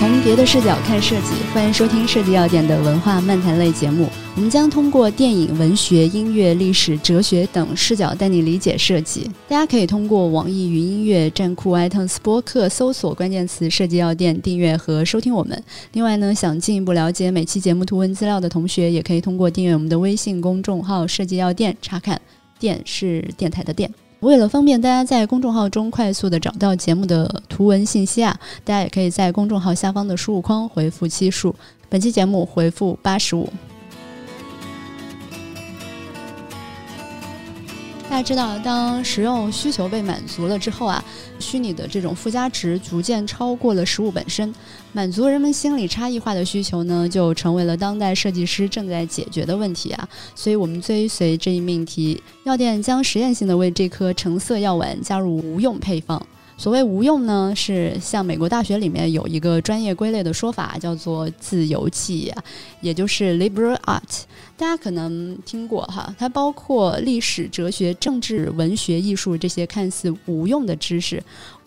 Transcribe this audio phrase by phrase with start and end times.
[0.00, 4.08] 从别的视角看设计，欢迎收听设计要点的文化漫谈类节目。
[4.34, 9.30] 我们将通过电影、文学、音乐、历史、哲学等视角带你理解设计。
[9.46, 15.62] 大家可以通过网易云音乐、站酷、iTunes 播客搜索关键词“设计要点”订阅和收听我们。
[15.92, 22.18] 另外呢，想进一步了解每期节目图文资料的同学，也可以通过订阅我们的微信公众号“设计要点”查看。
[22.58, 23.92] 电是电台的电。
[24.20, 31.54] 为了方便大家在公众号中快速的找到节目的图文信息啊，大家也可以在公众号下方的输入框回复期数。
[31.88, 33.50] 本期节目回复八十五。
[38.10, 41.02] 大家知道，当实用需求被满足了之后啊，
[41.38, 44.54] 虚拟的这种附加值逐渐超过了实物本身，
[44.92, 50.08] 满足人们心理差异化的需求呢，就成为了当代设计师正在解决的问题啊。
[50.34, 56.20] 所以，我们追随这一命题，药店将实验性的为这颗橙色药丸加入无用配方。
[56.56, 62.30] 所谓无用呢，是像美国大学里面有一个专业归类的说法，叫做自由技，
[62.82, 64.24] 也就是 liberal art。
[64.58, 71.22] 大家可能听过哈，它包括历史、哲学、政治、文学、艺术这些看似无用的知识。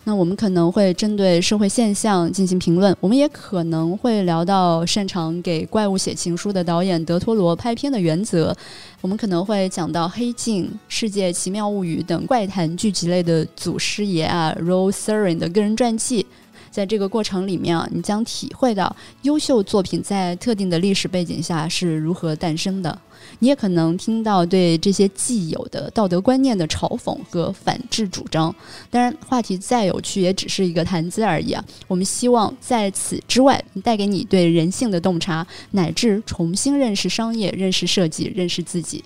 [0.06, 8.54] 那我们可能会针对社会现象进行评论，我们也可能会聊到擅长给怪物写情书的导演德托罗拍片的原则，
[9.00, 16.26] 我们可能会讲到《黑镜》《世界奇妙物语》等怪谈剧集类的祖师爷啊，Rose Serin 的个人传记。
[16.70, 22.98] 在这个过程里面啊，你将体会到优秀作品在特定的历史背景下是如何诞生的。
[23.38, 28.54] 你也可能听到对这些既有的道德观念的嘲讽和反制主张。
[28.90, 31.64] 当然，话题再有趣，也只是一个谈资而已啊。
[31.86, 39.04] 我们希望在此之外，带给你对人性的洞察，乃至重新认识商业、认识设计、认识自己。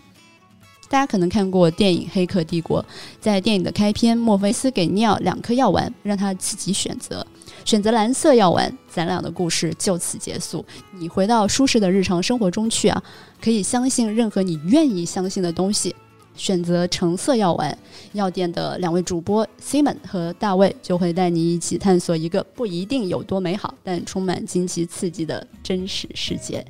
[0.91, 2.83] 大家可能看过电影《黑客帝国》，
[3.21, 7.27] 在电影的开篇，墨菲斯给尼奥两颗药丸，让他自己选择。
[7.69, 10.65] 选择蓝色药丸，咱俩的故事就此结束。
[10.99, 13.03] 你回到舒适的日常生活中去啊，
[13.43, 15.95] 可以相信任何你愿意相信的东西。
[16.35, 17.77] 选择橙色药丸，
[18.15, 26.65] 药店的两位主播 Simon 和大卫就会带你一起探索一个不一定有多美好，但充满惊奇刺激的真实世界。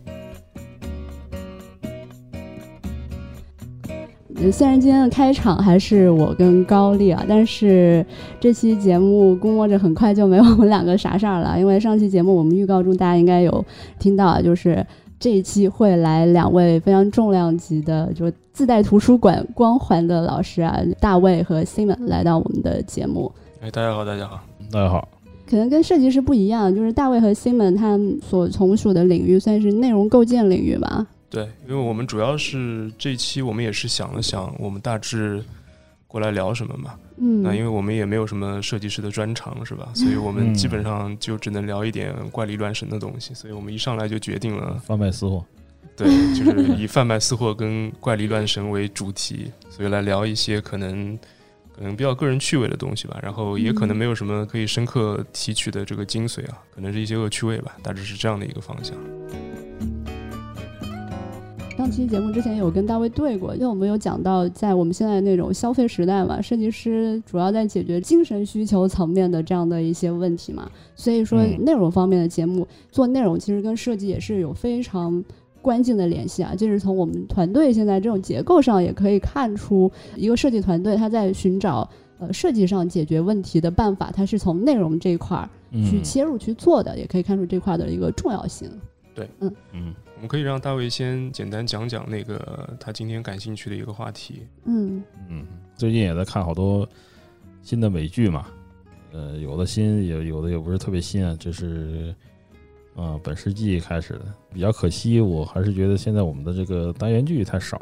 [4.52, 8.04] 虽然今天的开场还是我跟高丽啊，但是
[8.40, 11.58] 这期节目估摸着很快就没有我们两个啥事儿了。
[11.58, 13.62] 因为上期节目我们预告中大家应该有
[13.98, 14.84] 听到，就是
[15.18, 23.30] 这一期会来两位非常重量级的，就自带图书馆光环的老师啊，大卫和 Simon 来到我们的节目。
[23.60, 24.40] 哎，大家好，大家好，
[24.72, 25.06] 大家好。
[25.50, 31.06] 可能跟设计师不一样，就是大卫和 Simon 他所从属的领域算是内容构建领域吧。
[31.30, 35.44] 对，因为我们主要是这一期，我们也是想了想，我们大致
[36.06, 36.94] 过来聊什么嘛。
[37.18, 37.42] 嗯。
[37.42, 39.90] 那因为我们也没有什么设计师的专长，是吧？
[39.94, 43.34] 所以我们基本上就只能聊一点怪力乱神的东西。
[43.34, 45.44] 所以我们一上来就决定了贩卖私货。
[45.94, 51.18] 对，就是以贩卖私货跟怪力乱神为主题，所以来聊一些可能
[51.76, 53.18] 可能比较个人趣味的东西吧。
[53.22, 57.76] 然后也可能没有什么可以深刻提取的这个精髓啊，可能是一些恶趣味吧。
[57.82, 58.96] 大致是这样的一个方向。
[61.88, 75.24] 上期节目之前有跟大卫对过，因为我们有讲到，在我们现在那种消费时代嘛，设计师主要在解决精神需求层面的这样的一些问题嘛，所以说内容方面的节目做内容其实跟设计也是有非常
[75.62, 76.54] 关键的联系啊。
[76.54, 81.88] 就是从我们团队现在这种结构上也可以看出，一个设计团队他在寻找
[82.18, 85.48] 呃设计上解决问题的办法，它是从内容这一块儿
[85.88, 88.68] 去切入去做的，也可以看出这块的一个重要性。
[89.14, 89.94] 对，嗯嗯。
[90.18, 94.42] 我们可以让大卫先简单讲讲那个他今天感兴趣的一个话题。
[94.64, 95.46] 嗯嗯，
[95.76, 96.86] 最近也在看好多
[97.62, 98.46] 新的美剧嘛，
[99.12, 102.12] 呃，有的新，也有的也不是特别新啊，就是
[102.96, 105.20] 啊本世纪开始的，比较可惜。
[105.20, 107.80] 我还是觉得现在我们的这个单元剧太少，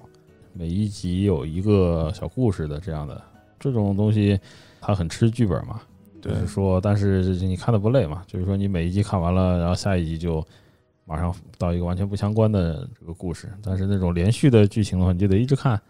[0.53, 3.19] 每一集有一个小故事的这样的
[3.59, 4.39] 这种东西，
[4.79, 5.81] 它很吃剧本嘛。
[6.21, 8.23] 就是说，但是你看的不累嘛？
[8.27, 10.47] 就是说你每一集看完了，然后下一集就。
[11.07, 15.81] 马上到一个完全不相关的这个故事，但是那种连续的剧情的话，你就得一直看。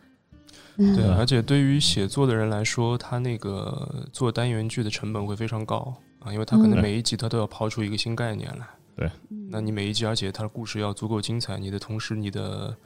[0.77, 8.67] 对，而且对于写作的人来说，他那个做单元剧的成本会非常高啊，因为他可能每一集他都要抛出一个新概念来。
[8.95, 9.11] 对，
[9.51, 12.77] 那你每一集，而且他的故事要足够精彩，你的同时你的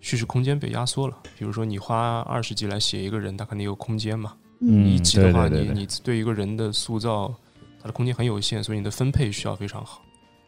[0.00, 1.18] 叙事空间被压缩了。
[1.38, 4.32] 比如说你花二十集来写一个人，他肯定有空间嘛。
[4.60, 7.34] 嗯，一集的话，你你对一个人的塑造，
[7.78, 10.02] 他的空间很有限，所以你的分配需要非常好。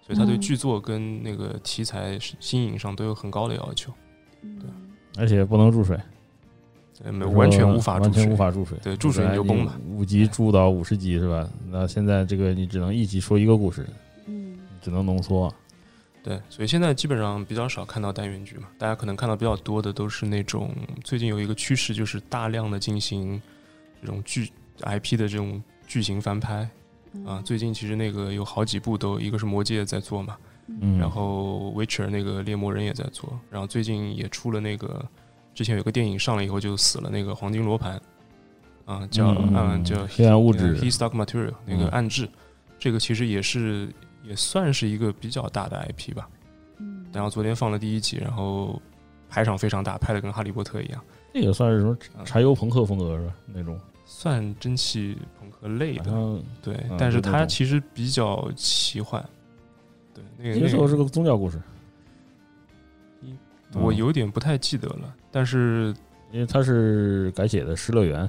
[0.09, 3.93] 所以他对剧作跟那个题材新颖上都有很高的要求，
[4.41, 4.71] 对，
[5.19, 6.01] 而且不能注水，
[7.13, 9.79] 没完全无法完全无法注水，对，注水你就崩了。
[9.91, 11.47] 五集注到五十集是吧？
[11.69, 13.87] 那现在这个你只能一集说一个故事，
[14.25, 15.53] 嗯，只能浓缩。
[16.23, 23.41] 对，所以现在基本上比较少看到单元剧嘛，大家可能看到比较多的都是那种最近有一个趋势，就是大量的进行
[24.01, 24.51] 这种剧
[24.81, 26.67] IP 的这种剧情翻拍
[27.27, 27.43] 啊。
[27.45, 30.37] 最近其实那个有好几部都，一个是《魔戒》在做嘛，
[30.81, 35.05] 嗯，然后《Witcher》那个猎魔人也在做，然后最近也出了那个
[35.55, 38.01] 之前有个电影上了以后就死了那个黄金罗盘
[38.85, 40.77] 啊，叫嗯嗯叫黑暗物质。
[40.79, 42.29] He Stock Material 那个嗯暗质，
[42.79, 43.89] 这个其实也是
[44.23, 46.29] 也算是一个比较大的 IP 吧。
[46.79, 47.05] 嗯。
[47.13, 48.81] 然后昨天放了第一集，然后
[49.29, 51.03] 排场非常大，拍的跟哈利波特一样，
[51.35, 52.25] 那也算是什么嗯。
[52.25, 53.33] 柴油朋克风格是吧？
[53.47, 53.79] 那种。
[54.11, 55.19] 算蒸汽
[55.61, 59.25] 朋克类的，好像对，嗯但是它其实比较奇幻。
[60.15, 60.25] 对，
[60.55, 61.61] 那个时候是个宗教故事，
[63.75, 65.95] 我嗯有点不太记得了，但是
[66.33, 68.25] 因为它是改写的《失乐园》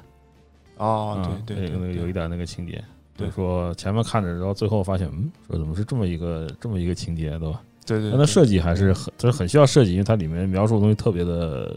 [0.77, 2.83] 哦，嗯对对对对那个有一点那个情节，
[3.15, 7.61] 对就是说前面看着，然后最后发现，嗯，说怎么是这么一个这么一个情节，对吧？
[7.85, 11.75] 对对，但它设计还是很，就是很需要设计，因为它里面描述的东西特别的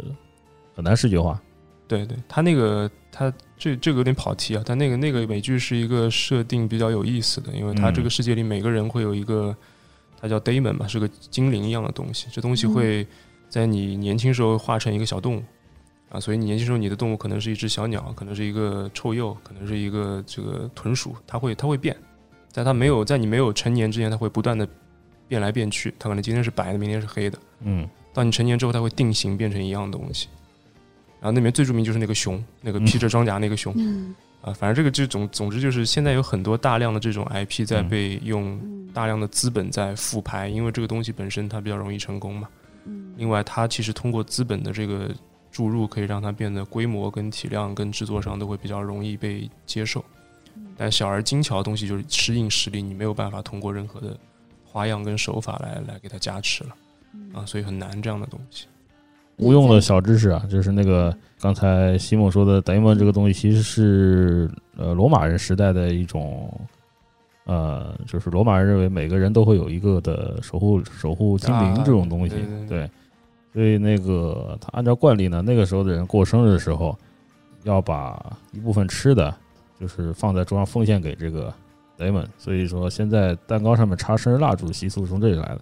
[0.74, 1.40] 很难视觉化。
[1.88, 3.32] 对对，它那个他
[3.62, 9.56] 这这个有点跑题啊，但那个那个美剧是一个设定比较有意思的，因为它嗯这个世界里每个人会有一个，
[10.20, 13.06] 它叫 daemon 嘛，是个精灵一样的东西，这东西会
[13.48, 15.42] 在你年轻时候化成一个小动物
[16.08, 21.96] 啊，所以你年轻时候你的动物可能是一只小鸟，可能是一个臭鼬，可能是一个这个豚鼠，它会它会变，
[22.50, 24.68] 在它没有在你没有成年之前，它会不断的
[25.28, 27.38] 变来变去，它可能今天是白的，明天是黑的。
[27.60, 30.26] 嗯到你成年之后，它会定型变成一样的东西。
[31.22, 42.48] 然后那边最著名就是那个熊，那个披着装甲那个熊、嗯啊，反正这个就总总之就是现在有很多大量的这种 IP 在嗯被用嗯大量的资本在复牌，因为这个东西本身它比较容易成功嘛。
[42.86, 45.14] 嗯另外，它其实通过资本的这个
[45.52, 50.04] 注入，可以让它变得规模跟体量跟制作上都会比较容易被接受。
[50.76, 54.18] 但小而精巧的东西就是适应实力，你没有办法通过任何的
[54.64, 56.74] 花样跟手法来来给它加持了
[57.34, 58.66] 啊，所以很难这样的东西。
[59.38, 66.52] 无用的小知识啊，就是那个刚才西蒙说的达蒙这个东西，其实是呃罗马人时代的一种。
[67.44, 72.90] 呃，就是罗马人认为每个人都会有一个的守护守护精灵啊这种东西，对对对
[73.52, 76.96] 所以那个他按照惯例呢，那个时候的人过生日的时候，
[77.64, 79.34] 要把一部分吃的，
[79.80, 81.52] 就是放在桌上奉献给这个
[81.98, 82.26] Damon。
[82.38, 85.60] 所以说，现在蛋糕上面插生日蜡烛习俗从这里来的。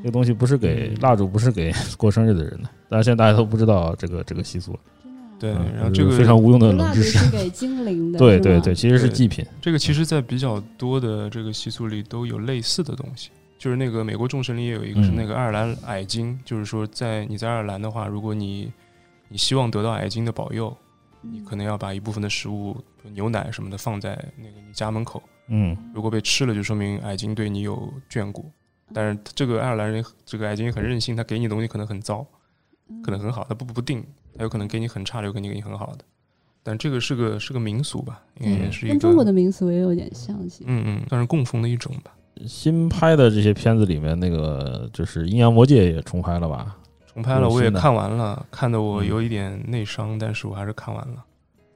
[0.00, 4.78] 哦这个东西不是给嗯蜡烛，不是给 过生日的人的，但是现在大家都不知道这个这个习俗了。
[5.38, 7.18] 对，嗯然后这个非常无用的冷知识。
[7.18, 9.44] 是给精灵的， 对对对，，其实是祭品。
[9.60, 13.30] 这个其实，在比较多的这个习俗里都有类似的东西。
[13.58, 18.72] 就是那个美国众神里也有一个是嗯那个爱尔兰矮精，就是说在你在爱尔兰的话，如果你
[19.28, 20.74] 你希望得到矮金的保佑，
[21.20, 22.74] 你可能要把一部分的食物，
[23.12, 28.50] 牛奶什么的放在那个你家门口，嗯如果被吃了，就说明矮金对你有眷顾。
[28.92, 32.26] 但是这个爱尔兰人，这个矮金很任性，他给你的东西可能很糟，
[32.88, 34.04] 嗯可能很好，他不不定，
[34.36, 36.04] 他有可能给你很差的，有可能给你很好的。
[36.62, 42.12] 但这个是个是个民俗吧，应该也是一个跟中国的民俗也有点像，其实嗯嗯，算是供奉的一种吧。
[42.46, 46.76] 新拍的这些片子里面，那个就是《阴阳魔界》也重拍了吧？
[47.12, 51.24] 重拍了，我也看完了，看得我嗯有一点内伤，但是我还是看完了。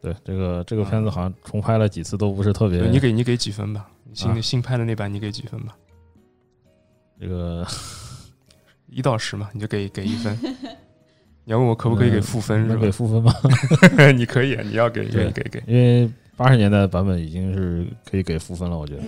[0.01, 2.83] 对，这个这个片子好像重拍了几次都不是特别。
[2.89, 3.89] 你给你给几分吧？
[4.13, 5.75] 新、啊新拍的那版你给几分吧？
[7.25, 7.67] 这个
[8.87, 10.39] 一到十嘛，你就给给一分。
[11.47, 12.91] 你要问我可不可以给负分是能给？
[12.91, 13.33] 负分吗？
[14.15, 15.63] 你可以，啊，你要给 对愿意给给。
[15.67, 19.03] 因为八十年代的版本已经是可以给负分了，我觉得。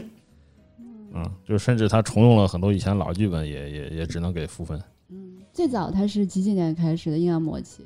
[1.13, 4.81] 嗯，就甚至他重用了很多以前老剧本，也也也只能给负分。
[5.09, 7.85] 嗯，最早它是几几年开始的阴阳魔气？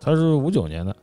[0.00, 0.96] 他是五九年的，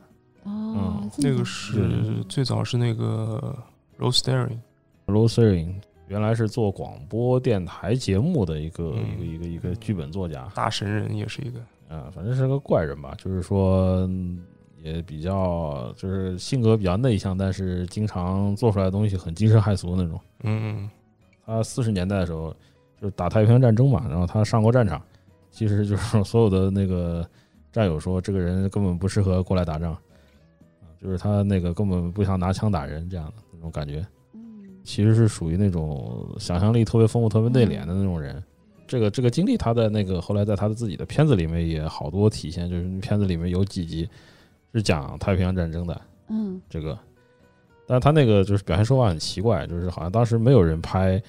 [0.44, 3.54] 哦，那个是最早是那个
[3.98, 4.58] Rose Staring。
[5.06, 5.74] Rose Serin
[6.10, 11.60] 原来是做广播电台节目的一个、嗯一个一个一个剧本作家，大神人也是一个。
[11.88, 14.42] 啊，反正是个怪人吧，就是说嗯
[14.82, 20.20] 也比较就是性格比较内向，但是经常做出来的东西很惊世骇俗那种。
[20.42, 20.90] 嗯
[21.46, 22.52] 他四十年代的时候
[23.00, 25.00] 就是打太平洋战争嘛，然后他上过战场，
[25.52, 27.24] 其实就是所有的那个
[27.70, 34.04] 战友说这个人根本不适合过来打仗，啊，就是他那个根本不想拿枪打人这样的那种感觉。
[34.90, 38.42] 嗯其实是属于那种想象力特别丰富、特别内敛的那种人。
[38.88, 44.08] 这个这个经历，他在那个后来在他的自己的片子里面也好多体现，就是片子里面有几集
[44.74, 46.60] 是讲太平洋战争的嗯。
[46.68, 46.98] 这个，
[47.86, 51.22] 但是他那个就是表现手法很奇怪，就是好像当时没有人拍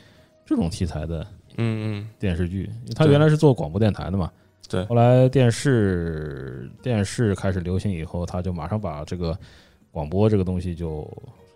[0.44, 1.22] 这种题材的
[1.58, 2.10] 嗯嗯。
[2.18, 4.32] 电视剧，因为他原来是做广播电台的嘛，
[4.68, 4.84] 对。
[4.86, 9.38] 后来电视电视开始流行以后，他就马上把这个
[9.92, 11.08] 广播这个东西就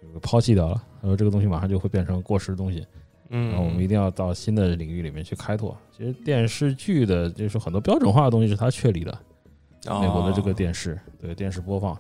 [0.08, 2.86] 这个抛弃掉了，他说这个东西马上就会变成过时的东西。
[3.30, 5.76] 嗯，然后我们一定要到新的领域里面去开拓。
[5.96, 9.18] 其实电视剧的，就是很多标准化的东西是他确立的。
[10.02, 11.96] 美国的这个电视，对电视播放，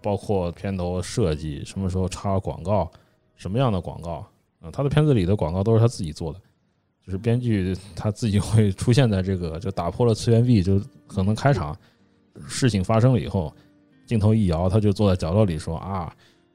[0.00, 2.90] 包括片头设计，什么时候插广告，
[3.34, 4.26] 什么样的广告，
[4.62, 6.40] 嗯，他的片子里的广告都是他自己做的，
[7.04, 11.76] 就是编剧他自己会出现在这个，就打破了次元壁，就可能开场
[12.46, 13.54] 事情发生了以后，
[14.06, 16.10] 镜头一摇，他就坐在角落里说啊，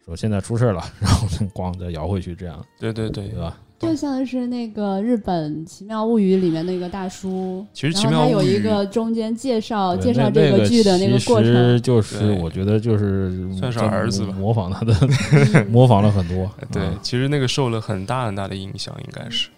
[0.06, 3.58] 说现在出事了， 然后咣再摇回去，这样，对对对，对吧？
[3.80, 14.96] 就像是那个日本《奇妙物语》里面那个大叔，其实《他有奇妙物语一》个中间介绍介绍这个剧的那个过其实程，就是我觉得就是算是儿子吧模仿他的，
[15.68, 19.50] 模仿了很多，对啊，其实那个受了很大很大的影响，应该是。
[19.50, 19.52] 嗯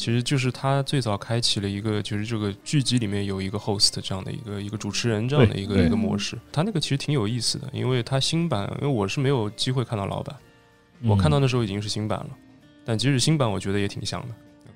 [0.00, 6.38] 其实就是他最早开启了一个，就是这个剧集里面有一个 host 这样的一个一个主持人这样的一个一个模式。
[6.50, 10.34] 他那个其实挺有意思的，因为他新版，因为我是没有机会看到老版，
[11.02, 12.30] 我看到嗯那时候已经是新版了。
[12.82, 14.28] 但即使新版，我觉得也挺像的。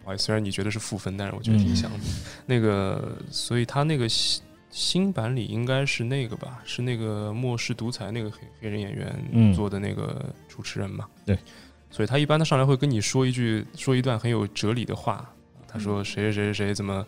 [0.03, 1.99] 不好意思，虽然你觉得是负分，但是我觉得挺像的。
[2.45, 11.07] 那个，所以他那个新新版里应该是那个吧，是那个末世独裁那个黑黑人演员嗯做的那个主持人嘛。
[11.25, 11.39] 对。
[11.95, 15.25] 所以他一般他上来会跟你说一句，说一段很有哲理的话。
[15.69, 17.07] 他说谁谁谁谁谁怎么，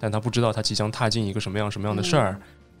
[0.00, 2.30] 但他不知道他即将踏进一个什么样什么样的事儿。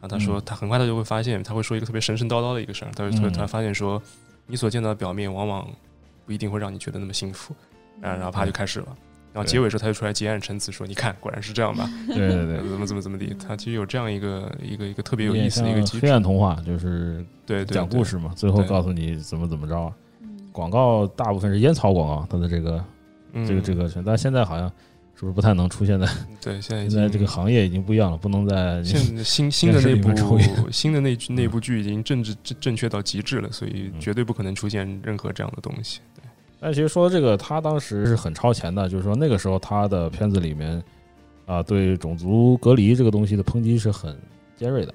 [0.00, 2.90] 后他说，嗯他很快他就会发现，他会说一个特别神神叨叨的一个事儿。
[2.96, 4.02] 他会突然发现说，
[4.46, 5.68] 你所见到的表面往往
[6.24, 7.54] 不一定会让你觉得那么幸福。
[8.00, 8.86] 然后然后啪就开始了。
[9.34, 13.36] 然后结尾时候他就出来结案陈词说，你看果然是这样吧，对对对， 怎么怎么怎么地。
[13.46, 18.02] 他其实有这样一个一个一个特别有意思的一个像机制，黑暗童话，就是对对讲故。
[18.02, 19.92] 事嘛，最后告诉你怎么怎么着。
[20.52, 22.84] 嗯广告大部分是烟草广告，它的这个
[23.32, 24.68] 对这个这个，但现在好像
[25.14, 30.10] 是不是不太能出现在嗯对，现在现在这个行业已经不一样了，不能在现在新 新的那部
[30.70, 31.50] 新的那那嗯。
[31.50, 34.00] 部剧已经政治正正确到极致了，所以嗯。
[34.00, 36.00] 绝对不可能出现任何这样的东西。
[36.14, 36.22] 对，
[36.60, 40.82] 但其实说这个，他当时是很超前的，就是说那个时候他的片子里面
[41.46, 44.14] 啊，对种族隔离这个东西的抨击是很
[44.54, 44.94] 尖锐的。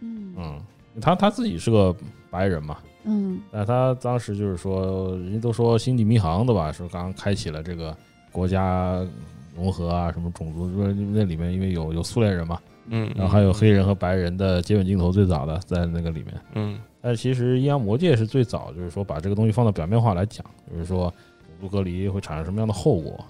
[0.00, 0.34] 嗯。
[0.36, 0.60] 嗯，
[1.00, 1.94] 他他自己是个
[2.30, 6.72] 白人嘛，嗯但是他当时就是说，人家都说星际迷航对吧？
[6.72, 7.96] 说刚开启了这个
[8.32, 9.06] 国家
[9.54, 12.58] 融合啊，什么种族，说那里面因为有有苏联人嘛，
[12.88, 16.34] 嗯，然后还有黑人和白人的接吻镜头，最早的在那个里面。
[16.54, 20.42] 嗯但是其实《阴阳魔界》是最早，就是说把这个东西放到表面化来讲，
[20.72, 21.12] 就是说
[21.46, 23.22] 种族隔离会产生什么样的后果。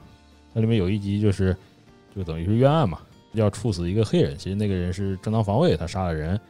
[0.55, 1.57] 它里面有一集就是，
[2.15, 3.01] 就等于是冤案嘛，
[3.33, 6.41] 要处死一个黑人，其实那个人是正当防卫，他杀了人，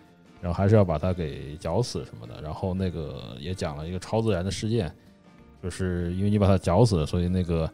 [0.45, 2.43] 然后还是要把他给绞死什么的。
[2.43, 4.93] 然后那个也讲了一个超自然的事件，
[5.63, 7.71] 就是因为你把他绞死了，所以那个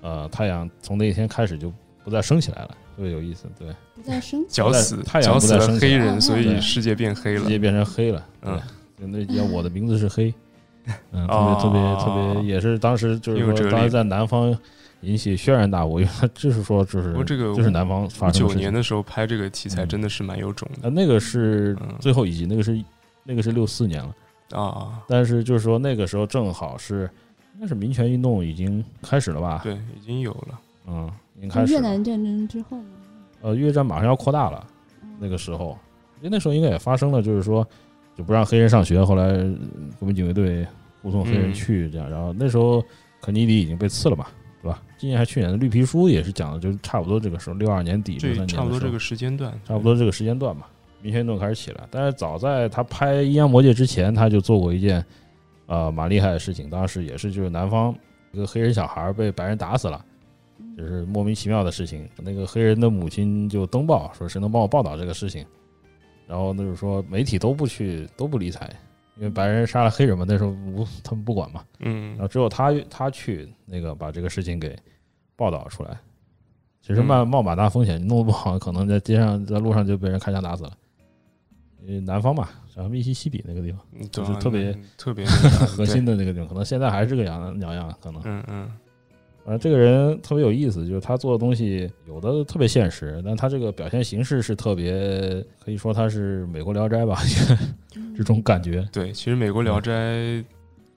[0.00, 1.70] 呃太阳从那一天开始就
[2.02, 3.44] 不再升起来了，特别有意思。
[3.58, 7.40] 对，不再升绞死太阳不绞死了再升起来黑人，所以世界变黑了。
[7.40, 8.26] 世界变成黑了。
[8.40, 8.58] 嗯
[8.96, 10.32] 对，就那叫我的名字是黑，
[11.12, 14.56] 嗯，特哦别特别特别，也是当时就是说，当时在南方
[15.06, 22.82] 引起轩然大波，因为他就是说就是不过这个就是南方发生九年的时候拍这个题材嗯真的是蛮有种的呃，那个是嗯最后一集，那个是
[23.22, 24.14] 那个是六四年了，
[24.60, 25.00] 啊。
[25.06, 27.08] 但是就是说那个时候正好是
[27.54, 30.60] 应该是民权运动已经开始了吧？，对，已经有了。
[30.88, 31.80] 嗯，已经开始了。
[31.80, 32.84] 越南战争之后嘛，
[33.42, 34.66] 呃，越战马上要扩大了，
[35.18, 35.78] 那个时候，
[36.20, 37.66] 因为那时候应该也发生了，就是说
[38.16, 39.54] 就不让黑人上学，后来呃
[39.98, 40.66] 国民警卫队
[41.02, 42.84] 护送黑人嗯去，这样，然后那时候
[43.20, 44.82] 肯尼迪已经被刺了嘛，对吧？
[44.98, 50.68] 今年还去年的绿皮书也是讲的，就是差不多这个时候，六二年底、六这三年的时候差不多这个时间段，差不多这个时间段吧，
[51.00, 51.86] 民权运动开始起来。
[51.90, 55.04] 但是早在他拍《阴阳魔界》之前，他就做过一件
[55.66, 57.94] 呃蛮厉害的事情，当时也是就是南方
[58.32, 60.04] 一个黑人小孩被白人打死了。
[60.76, 62.06] 就是莫名其妙的事情。
[62.22, 65.44] 那个黑人的母亲就登报说，谁能帮我报道这个事情？
[66.26, 68.70] 然后那就是说媒体都不去，都不理睬，
[69.16, 71.64] 因为白人杀了黑人嘛，那时候无他们不管嘛。
[71.80, 74.78] 嗯然后只有他他去那个把这个事情给
[75.34, 75.98] 报道出来。
[76.82, 80.72] 其实冒冒蛮大风险，你弄得不好，可能在街上在路上就被人开枪打死了。
[82.04, 88.20] 南方嘛，像密西西比那个地方，嗯就是特别嗯特别核心的那个地方，可能现在还是个样鸟样，可能。
[88.24, 88.70] 嗯嗯
[89.46, 94.92] 反正这个人特别有意思，就是他做的东西有的特别现实，但他这个表现形式是特别，
[95.64, 97.22] 可以说他是美国《聊斋》吧，
[98.16, 98.84] 这种感觉。
[98.92, 99.92] 对，其实美国《嗯聊斋》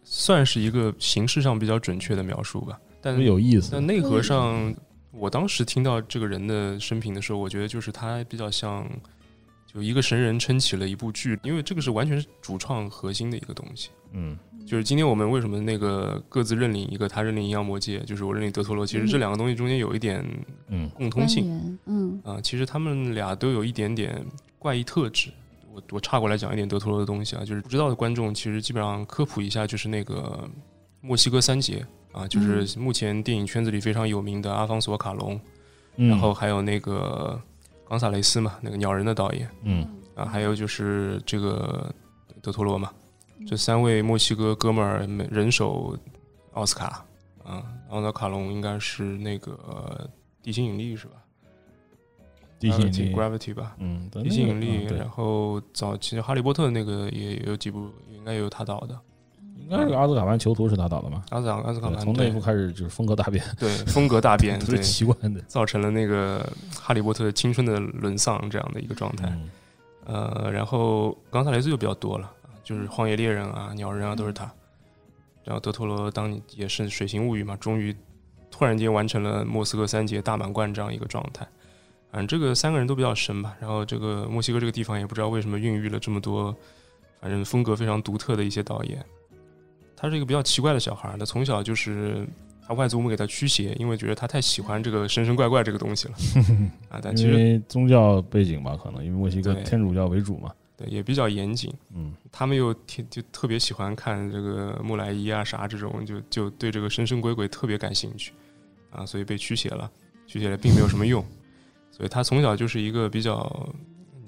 [0.03, 3.85] 算是一个形式上比较准确的描述吧，但是有意思但。
[3.85, 4.73] 内核上，
[5.11, 8.89] 我当时听到这个人的生平的时候，我觉得就是他比较像，
[9.71, 13.89] 就一个神人撑起了一部剧，因为这个是完全是主创核心的一个东西。
[14.13, 14.35] 嗯
[14.69, 20.23] 就是今天我们为什么那个各自认领一个，他认领阴阳魔界，就是我认领德托罗，其实这两个东西中间有一点
[20.67, 20.87] 嗯。
[20.91, 21.79] 共通性。
[21.85, 22.21] 嗯。
[22.23, 24.23] 啊、其实他们俩都有一点点
[24.59, 25.31] 怪异特质。
[25.73, 30.47] 我我岔过来讲一点德托罗的东西啊，就是不知道的观众其实基本上科普一下，就是那个
[31.01, 35.41] 墨西哥三杰，啊，就是目前电影圈子里非常有名的阿方索卡隆，
[35.95, 36.09] 嗯。
[36.09, 37.41] 然后还有那个
[37.87, 39.87] 冈萨雷斯嘛，那个鸟人的导演嗯。
[40.13, 41.91] 啊，还有就是这个
[42.39, 42.91] 德托罗嘛，
[43.47, 45.97] 这三位墨西哥哥们儿每人手
[46.53, 47.05] 奥斯卡
[47.43, 50.07] 啊，奥斯卡隆应该是那个呃
[50.43, 51.13] 地心引力是吧？
[52.59, 58.99] 地心引力 Gravity 吧，嗯，但地心引力，嗯然后早期哈利波特那个也有几部，应该也有他导的。
[59.61, 61.23] 应该是阿兹卡班囚徒是他导的吧？
[61.29, 65.39] 阿兹卡阿兹卡班从那一部开始就是风格大变，对风格大变， 特别对，奇怪的。
[65.41, 69.27] 造成了那个哈利波特青春的沦丧这样的一个状态。
[69.31, 69.49] 嗯
[70.05, 72.33] 呃，然后冈萨雷斯就比较多了，啊
[72.69, 74.43] 就是荒野猎人啊、鸟人啊都是他。
[75.43, 77.95] 然后德托罗当年也是《水形物语》嘛，终于
[78.51, 81.47] 突然间完成了莫斯科三杰大满贯这样一个状态。
[82.11, 83.57] 反正这个三个人都比较神吧。
[83.59, 86.55] 然后这个墨西哥这个地方也不知道为什么孕育了这么多，
[87.19, 89.03] 反正风格非常独特的一些导演。
[89.97, 92.27] 他是一个比较奇怪的小孩儿，他从小就是
[92.67, 96.13] 他外祖母给他驱邪，因为觉得他太喜欢这个神神怪怪这个东西了
[96.89, 96.99] 啊。
[97.01, 100.51] 但其因实为宗教背景吧，可能因为墨西哥天主教为主嘛。
[100.79, 101.73] 对也比较严谨。
[101.93, 108.31] 嗯他们又挺就特别喜欢看这个木乃伊啊啥这种，就就对这个神神鬼鬼特别感兴趣
[108.89, 109.91] 啊，所以被驱邪了，
[110.25, 111.21] 驱邪了并没有什么用，
[111.91, 113.69] 所以他从小就是一个比较，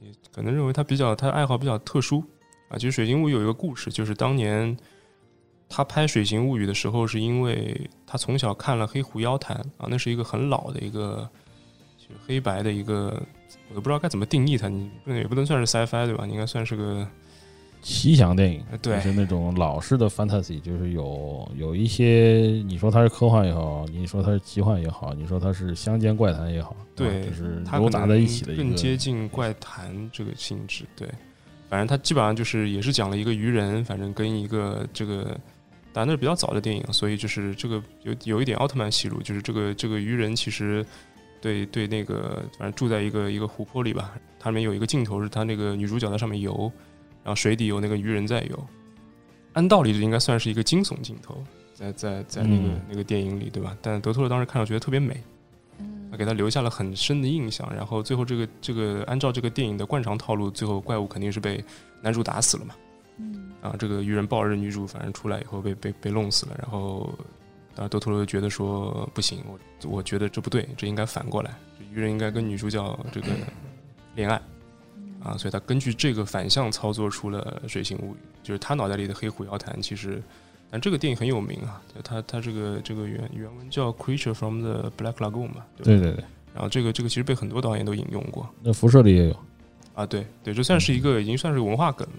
[0.01, 2.21] 你可能认为他比较他爱好比较特殊
[2.67, 2.77] 啊。
[2.77, 4.75] 其实《水形物语》有一个故事，就是当年
[5.69, 11.29] 他拍《水形物语》的时候，是因为他从小看了《黑狐妖谈》啊，那是一个很老的一个
[11.97, 13.21] 就是黑白的一个，
[13.69, 16.25] 我都不知道该怎么定义它，你不能也不能算是 sci-fi 对吧？
[16.25, 17.07] 你应该算是个
[17.81, 30.85] 奇想电影呃，对就是那种老式的 fantasy，就是有有一些你说它是科幻也好，你说它是奇幻也好，你说它是乡间怪谈也好，对就是糅杂在一起的一个更接近怪谈这个性质。
[30.95, 31.07] 对，
[31.69, 35.23] 反正它基本上就是也是讲了一个渔人，反正跟一个这个，
[35.91, 40.85] 当然那是比较早的电影，所以就是这个有有一点奥特曼戏路，就是这个这个渔人其实
[41.41, 46.71] 对对那个反正住在一个一个湖泊里吧，它里面有一个镜头是他那个女主角在上面游，
[47.23, 48.67] 然后水底有那个鱼人在游。
[49.53, 53.75] 按道理这应该算是一个惊悚镜头，在在在那个、嗯那个电影里，对吧？
[53.81, 55.21] 但德托罗当时看到觉得特别美，
[55.79, 57.69] 嗯给他留下了很深的印象。
[57.75, 61.61] 然后最后这个这个按照这个电影的惯常套路，最后怪物肯定是被
[62.01, 62.75] 男主打死了嘛。
[63.17, 66.55] 嗯啊，这个鱼人抱着女主，反正出来以后被被被弄死了。
[66.59, 67.13] 然后，
[67.81, 73.27] 当然德托罗觉得说不行，我我觉得这不对，这应该反过来，这渔人应该跟女主角这个
[74.13, 74.39] 恋爱
[75.23, 78.13] 啊，所以他根据这个反向操作出了《水形物语》，
[78.43, 79.81] 就是他脑袋里的黑虎妖谈。
[79.81, 80.21] 其实，
[80.69, 85.97] 但这个电影很有名啊，他他这个这个原原文叫《Creature from the Black Lagoon》嘛，对？
[85.97, 89.35] 对对对，然后这个这个其实被很多导演都引用过那辐射里也有，
[89.95, 92.13] 啊，对对，这算是一个已经算是文化梗了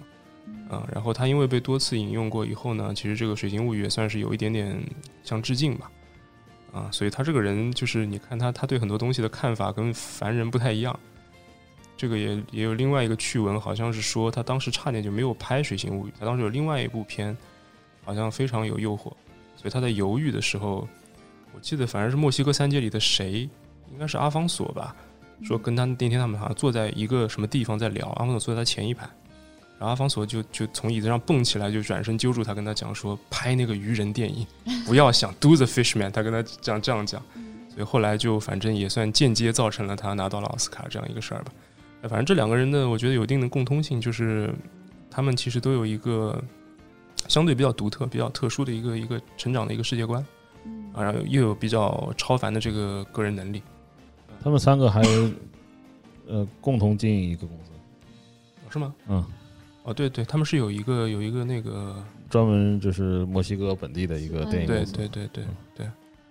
[0.73, 0.89] 啊。
[0.93, 4.77] 然后它因为被多次引用过以后呢，其实这个《水形物语》也算是有一点点
[5.23, 5.91] 像致敬吧
[6.73, 10.99] 啊，所以他这个人就是你看他他对很多东西的看法跟凡人不太一样。
[11.95, 17.37] 这个也也有另外一个趣闻，好像是说他当时差点就没有拍《水形物语》，他当时有另外一部片，
[18.03, 19.13] 好像非常有诱惑，
[19.55, 20.89] 所以他在犹豫的时候，
[21.55, 23.49] 我记得反正是墨西哥三杰里的谁，
[23.93, 24.97] 应该是阿方索吧，
[25.45, 29.09] 说跟他那天他们好像坐在一个什么地方在聊，阿方索坐在他前一排，
[29.83, 34.47] 然后阿方索就就从椅子上蹦起来，就转身揪住他，跟他讲说拍那个渔人电影，
[34.87, 37.21] 不要想 do the fishman，他跟他这样这样讲，
[37.69, 41.53] 所以后来就反正也算间接造成了他拿到了奥斯卡这样一个事儿吧。
[42.03, 44.55] 呃反正这两个人呢，我觉得有一定的共通性，就是
[45.11, 46.41] 他们其实都有一个
[47.27, 50.25] 相对比较独特、比较特殊的一个一个成长的一个世界观
[50.93, 53.61] 啊，然后又有比较超凡的这个个人能力。
[54.45, 55.03] 他们三个还
[56.29, 57.73] 呃共同经营一个公司，
[58.71, 58.95] 是吗？
[59.09, 59.25] 嗯，
[59.85, 61.97] 哦，对对，他们是有一个有一个那个，
[62.31, 65.57] 专门就是墨西哥本地的一个电影对公司，对对对嗯。
[65.75, 65.91] 对，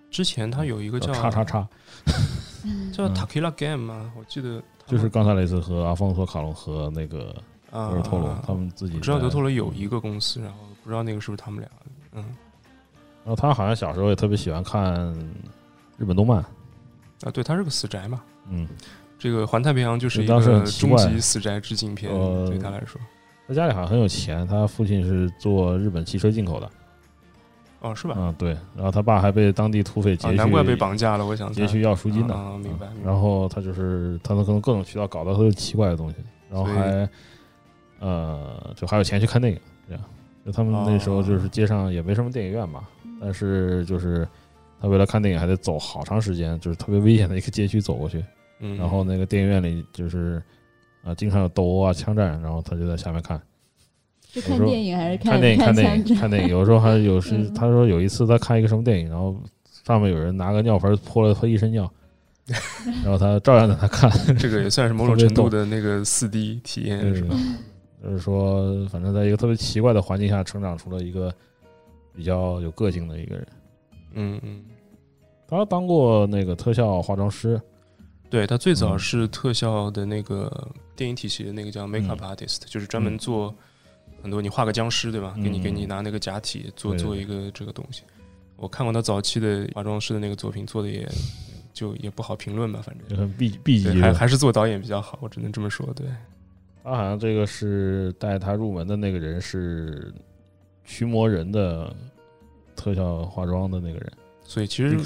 [0.09, 1.67] 之前他有一个叫叫叉叉叉，
[2.93, 3.15] 叫嗯。
[3.15, 4.11] Takila Game 吗？
[4.17, 7.35] 我记得他们就是刚才那次和阿方索卡隆和那个
[7.71, 11.69] 啊德尔托罗啊他们自己我知道在德托罗有一个公司，然后不知道那个是不是他们俩。
[12.13, 12.23] 嗯，
[13.25, 15.13] 然后他好像小时候也特别喜欢看
[15.97, 16.37] 日本动漫，
[17.23, 18.21] 啊，对他是个死宅嘛。
[18.49, 18.65] 嗯，
[19.19, 22.99] 这个《环太平洋》就是一当时个很奇怪终极死宅致敬片，呃对他来说。
[23.51, 26.69] 他家里好像很有钱，他父亲是做日本汽车进口的，
[27.81, 28.15] 哦，是吧？
[28.17, 31.25] 嗯，对，然后他爸还被当地土匪劫啊，去，难怪被绑架了。
[31.25, 32.87] 我想劫去要赎金呢，啊，明白。
[32.87, 36.15] 嗯明白然后他就是他能可能各种渠道搞到特别奇怪的东西，
[36.49, 37.09] 然后还
[37.99, 40.01] 呃就还有钱去看电影，这样。
[40.45, 42.87] 就他们那时候就是街上也没什么电影院嘛，
[43.19, 44.25] 但是就是
[44.79, 48.23] 他为了看电影还得走好长时间，就是特别危险的一个街区走过去。
[48.59, 50.41] 嗯，然后那个电影院里就是
[51.03, 53.41] 啊、经常有斗殴啊、枪战，然后他就在下面看。
[54.33, 55.59] 是看电影还是看电影？
[55.59, 56.15] 看电影？
[56.15, 56.49] 看电影。
[56.49, 59.35] 有时候还有时，嗯他说有一次他看一个什么电影，然后
[59.85, 61.91] 上面有人拿个尿盆泼了他一身尿，
[63.03, 64.09] 然后他照样在那看。
[64.37, 67.35] 这个也算是某种程度的那个四 D 体验，是吧？
[68.01, 71.33] 就是说，反正在一个特别奇怪的环境下成长出了一个
[72.15, 73.47] 比较有个性的一个人。
[74.13, 74.61] 嗯嗯，
[75.47, 77.61] 他当过那个特效化妆师，
[78.31, 80.49] 对他最早嗯是特效的那个
[80.95, 83.53] 电影体系的那个叫 makeup 嗯 artist，就是专门做
[84.23, 85.35] 很多你画个僵尸对吧？
[85.35, 88.03] 给你嗯给你拿那个假体做做一个这个东西。
[88.55, 91.07] 我看过他早期的化妆师的那个作品，做的也
[91.73, 94.13] 就也不好评论吧，反正就很 B B 级，还。
[94.13, 95.85] 还是做导演比较好，我只能这么说。
[95.93, 96.05] 对，
[96.83, 100.13] 他好像这个是带他入门的那个人是
[100.85, 101.93] 驱魔人的
[102.75, 104.11] 特效化妆的那个人
[104.51, 104.97] 所以其实。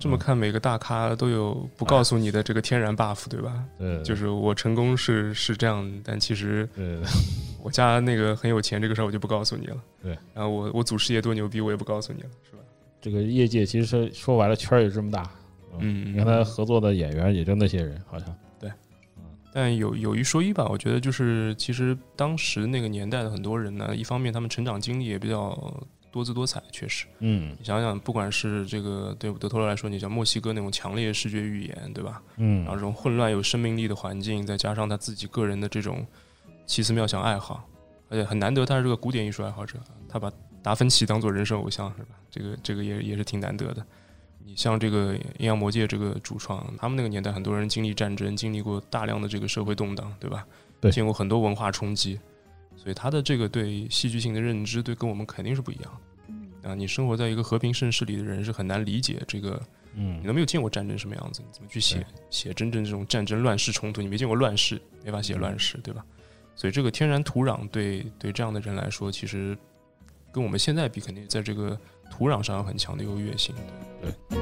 [0.00, 3.64] 这么看，每个大咖都有不告诉你的这个天然 buff，对吧？
[3.78, 6.68] 嗯，对，就是我成功是是这样，但其实
[7.62, 9.76] 我家那个很有钱，这个事儿我就不告诉你了。
[10.02, 12.62] 对，然后我我祖师爷多牛逼，我也不告诉你了，是吧？
[13.00, 15.30] 这个业界其实说白了圈儿也这么大。
[15.78, 18.68] 嗯你看他合作的演员也就那些人，好像对。
[19.52, 25.50] 但有有一说一吧，我觉得就是其实当时那个年代的很多人呢，一方面他们成长经历也比较
[26.10, 27.06] 多姿多彩，确实。
[27.20, 32.22] 嗯你想想，不管是这个对德托罗来说，你像墨西哥那种强烈视觉语言，对吧？
[32.36, 36.06] 嗯然后这种混乱有生命力的环境，再加上他自己个人的这种
[36.66, 37.68] 奇思妙想爱好，
[38.08, 40.30] 而且很难得他是个古典艺术爱好者，他把
[40.62, 42.16] 达芬奇当做人生偶像，是吧？
[42.30, 43.84] 这个这个也也是挺难得的。
[44.44, 50.44] 你像这个《阴阳魔界》这个主创，他们那个年代很多人经历战争，经历过大量的这个社会动荡，对吧？
[50.80, 52.18] 对见过很多文化冲击，
[52.82, 56.00] 所以他的这个对戏剧性的认知，对跟我们肯定是不一样
[56.62, 56.70] 的。
[56.70, 59.60] 啊，你生活在一个和平盛世里的人是很难理解这个
[59.94, 64.00] 嗯你都没有见过战争什么样子，你怎么去写写真正这种战争乱世冲突？
[64.00, 66.02] 你没见过乱世，没法写乱世，对吧？
[66.56, 69.56] 所以这个天然土壤对对这样的人来说，其实
[70.32, 71.78] 跟我们现在比，肯定在这个
[72.10, 73.54] 土壤上有很强的优越性。
[74.00, 74.38] 对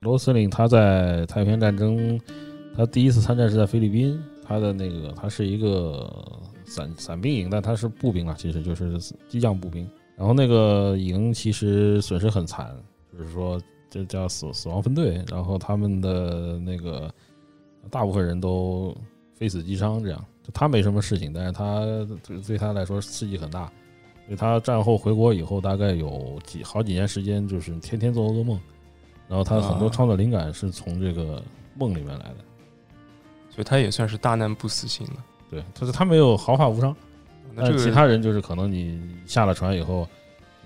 [0.00, 2.18] 罗斯林他在太平洋战争，
[2.76, 6.10] 他第一次参战是在菲律宾，他的那个他是一个
[6.64, 9.88] 伞伞兵营，但他是步兵啊，其实就是机降步兵。
[10.16, 12.74] 然后那个营其实损失很惨，
[13.16, 17.12] 就是说这叫死死亡分队，然后他们的那个
[17.90, 18.96] 大部分人都
[19.34, 21.80] 非死即伤，这样就他没什么事情，但是他
[22.26, 23.70] 对对他来说刺激很大。
[24.26, 28.58] 所以他战后回国以后，大概有几好几年时间，就是天天做噩梦。
[29.28, 31.42] 然后他很多啊创作灵感是从这个
[31.76, 32.36] 梦里面来的。
[33.54, 35.24] 所以他也算是大难不死心了。
[35.50, 36.96] 对，他是他没有毫发无伤，
[37.54, 40.08] 但是那这个其他人就是可能你下了船以后，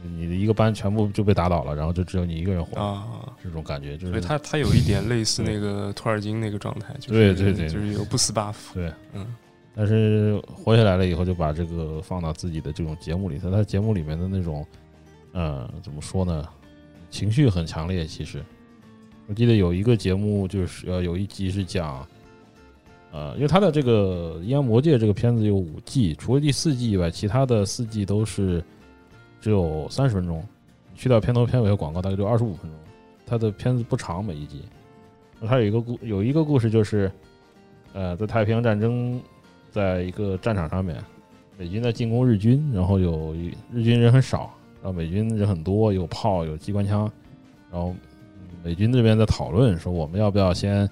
[0.02, 3.04] 你的一个班全部就被打倒了，然后就只有你一个人活，啊，
[3.42, 4.12] 这种感觉就是。
[4.12, 8.54] 所以他他有一点类似那个托尔金那个状态，就是对对对就是有不死 buff。
[8.72, 9.26] 对，嗯
[9.78, 13.50] 但是活下来了以后，就把这个放到自己的这种节目里头。
[13.50, 14.66] 他节目里面的那种，
[15.32, 16.48] 呃，怎么说呢？
[17.10, 18.06] 情绪很强烈。
[18.06, 18.42] 其实，
[19.26, 22.08] 我记得有一个节目，就是呃，有一集是讲，
[23.16, 28.62] 呃，因为他的这个《阴阳魔界》这个片子有五季，除了第四季以外，其他的四季都是
[29.40, 30.46] 只有三十分钟，
[30.94, 32.78] 去掉片头片尾和广告，大概就二十五分钟。
[33.24, 34.60] 他的片子不长，每一集。
[35.46, 37.10] 他有一个故有一个故事就是，
[37.94, 39.18] 呃，在太平洋战争。
[39.68, 40.96] 在一个战场上面，
[41.58, 44.50] 美军在进攻日军，然后有一日军人很少，
[44.82, 47.00] 然后美军人很多，有炮有机关枪，
[47.70, 47.94] 然后
[48.64, 50.88] 美军这边在讨论说我们要不要先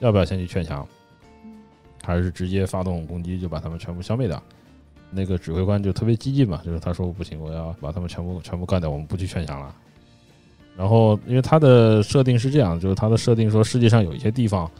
[0.00, 0.84] 要不要先去劝降，
[2.10, 4.42] 还是直接发动攻击就把他们全部消灭掉？
[5.10, 9.74] 那个指挥官就特别激进嘛，就是他说不行，我要把他们全部全部干掉，我们不去劝降了。
[10.76, 14.70] 然后因为他的设定是这样，就是他的设定说世界上有一些地方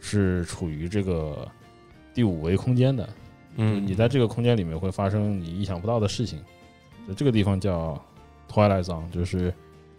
[0.00, 1.46] 是处于这个。
[2.14, 3.06] 第五维空间的，
[3.56, 6.38] 嗯，你在这个空间里面会发生你意想不到的事情。
[7.06, 8.02] 就这个地方叫
[8.50, 9.52] Twilight Zone，就是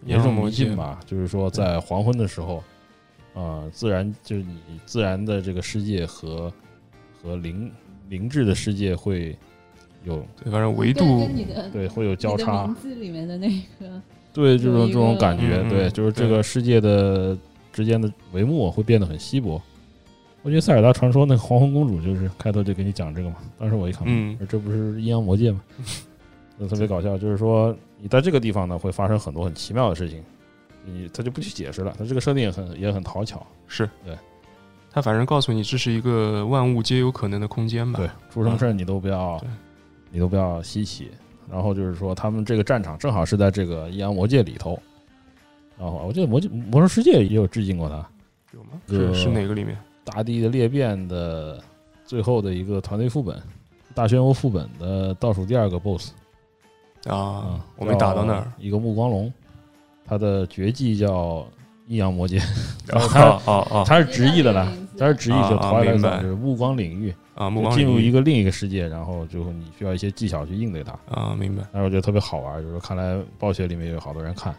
[0.04, 2.64] 也是种迷信吧，就是说在黄昏的时候，啊、
[3.38, 6.52] 呃，自然就是你自然的这个世界和
[7.22, 7.70] 和灵
[8.08, 9.36] 灵智的世界会
[10.02, 11.28] 有对，反正维度
[11.72, 12.66] 对会有交叉。
[12.66, 13.48] 名字里面的那
[13.78, 17.38] 个对这种这种感觉，嗯、对，就是这个世界的
[17.72, 19.62] 之间的帷幕会变得很稀薄。
[20.42, 25.60] 我觉得《塞尔达传说》那个黄昏公主就是开头就给你讲这个嘛，当时我一看，嗯，这不是阴阳魔界吗？
[26.58, 30.24] 就特别搞笑，就是说你在这个地方呢会发生很多很奇妙的事情，
[30.92, 34.16] 你他就不去解释了，他这个设定也很也很讨巧，是对，
[34.90, 39.56] 他反正告诉你这是一个万物皆有可能的空间吧，对，出什么事儿你都不要，嗯、
[40.10, 41.10] 你都不要稀奇。
[41.50, 44.78] 然后就是说他们这个战场正好是在这个阴阳魔界里头，
[45.78, 48.06] 然后我记得魔界魔兽世界也有致敬过他，
[48.52, 48.70] 有吗？
[48.86, 49.74] 是是哪个里面？
[50.04, 51.58] 大地的裂变的
[52.04, 53.42] 最后的一个团队副本，
[53.94, 56.12] 大漩涡副本的倒数第二个 BOSS
[57.06, 59.32] 啊，我没打到那儿，一个目光龙，
[60.08, 61.46] 他的绝技叫
[61.86, 62.40] 阴阳魔剑，
[62.86, 71.62] 他哦哦，他是直译的了，他是直译就逃来了，就是目光领域啊，目光进入一个另一个世界，然后就你需要一些技巧去应对它啊，明白。
[71.72, 74.54] 但是我觉得特别好玩，就是看来暴雪里面有好多人看，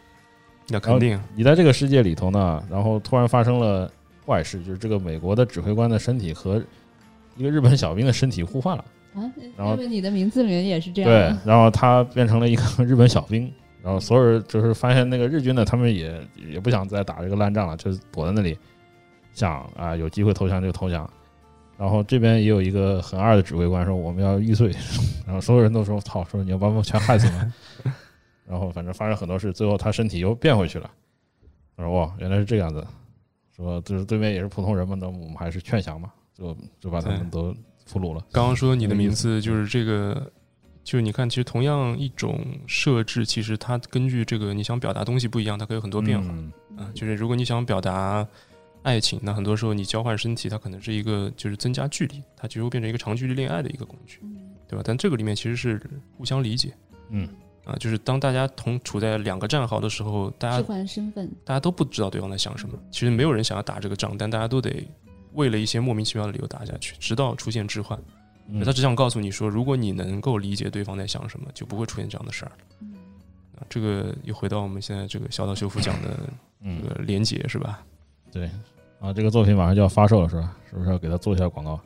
[0.70, 1.20] 那肯定。
[1.36, 3.92] 你在这个世界里头呢，然后突然发生了
[4.26, 6.62] 坏事，就是这个美国的指挥官的身体和
[7.36, 8.86] 一个日本小兵的身体互换了。
[9.16, 9.26] 啊，
[9.58, 11.10] 然后你的名字里面也是这样。
[11.10, 18.58] 对，然后他变成了一个日本小兵，然后所有人就是发现那个日军呢，他们也也不想再打这个烂仗了，就躲在那里，
[19.34, 21.10] 想啊有机会投降就投降。
[21.78, 24.70] 然后这边也有一个很二的指挥官说我们要玉碎，
[25.26, 27.54] 然后所有人都说操，说你要把我们全害死吗？
[28.46, 30.92] 然后反正发生很多事，最后他身体又变回去了。
[31.78, 32.86] 他说哇，原来是这样子，
[33.56, 37.56] 说就是对面也是普通人嘛，那我们还是劝降嘛，就就把他们都。
[37.86, 38.24] 俘虏了。
[38.32, 40.32] 刚刚说你的名字就是这个，
[40.90, 46.34] 就是你看，其实同样一种设置，其实它根据这个你想表达东西不一样，它可以有很多变化。
[46.76, 48.28] 啊，就是如果你想表达
[48.82, 54.20] 爱情，那很多时候你交换身体，它可能是一个就是增加距离，它就会变成一个长距离恋爱的一个工具，
[54.68, 54.82] 对吧？
[54.84, 55.80] 但这个里面其实是
[56.18, 56.74] 互相理解。
[57.10, 57.30] 嗯，
[57.66, 62.76] 啊，就是当大家同处在两个战壕的时候，大家换身份，大家都不知道对方在想什么。
[62.90, 64.84] 其实没有人想要打这个仗，但大家都得。
[65.34, 67.98] 为了一些莫名其妙的理由打下去，直到出现置换。
[68.66, 72.52] 他只想告诉你说，如果你能够理解对方在想什么，就不会出现这样的事儿。
[73.58, 76.18] 啊，这个又回到我们现在这个小岛修复讲的
[76.64, 77.84] 这个连结是吧？
[78.32, 78.50] 对，
[79.00, 80.58] 啊，这个作品马上就要发售了是吧？
[80.70, 81.80] 是不是要给他做一下广告？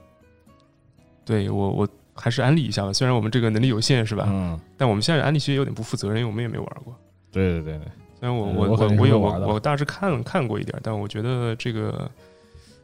[1.26, 2.94] 对我，我还是安利一下吧。
[2.94, 4.26] 虽然我们这个能力有限是吧？
[4.30, 4.60] 嗯。
[4.78, 6.96] 但我们现在安利其实有点不负责任，因为我们也没玩过。
[7.32, 7.88] 对对对对。
[8.20, 12.10] 虽然我我我我有我我大致看看过一点，但我觉得这个。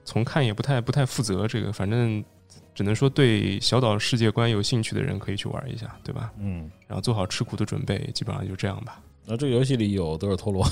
[0.05, 2.23] 从看也不太不太负责，这个反正
[2.79, 6.31] 只能说对小岛世界观有兴趣的人可以去玩一下，对吧？
[6.39, 9.01] 嗯，然后做好吃苦的准备，基本上就这样吧。
[9.25, 10.63] 那这个游戏里有德尔托罗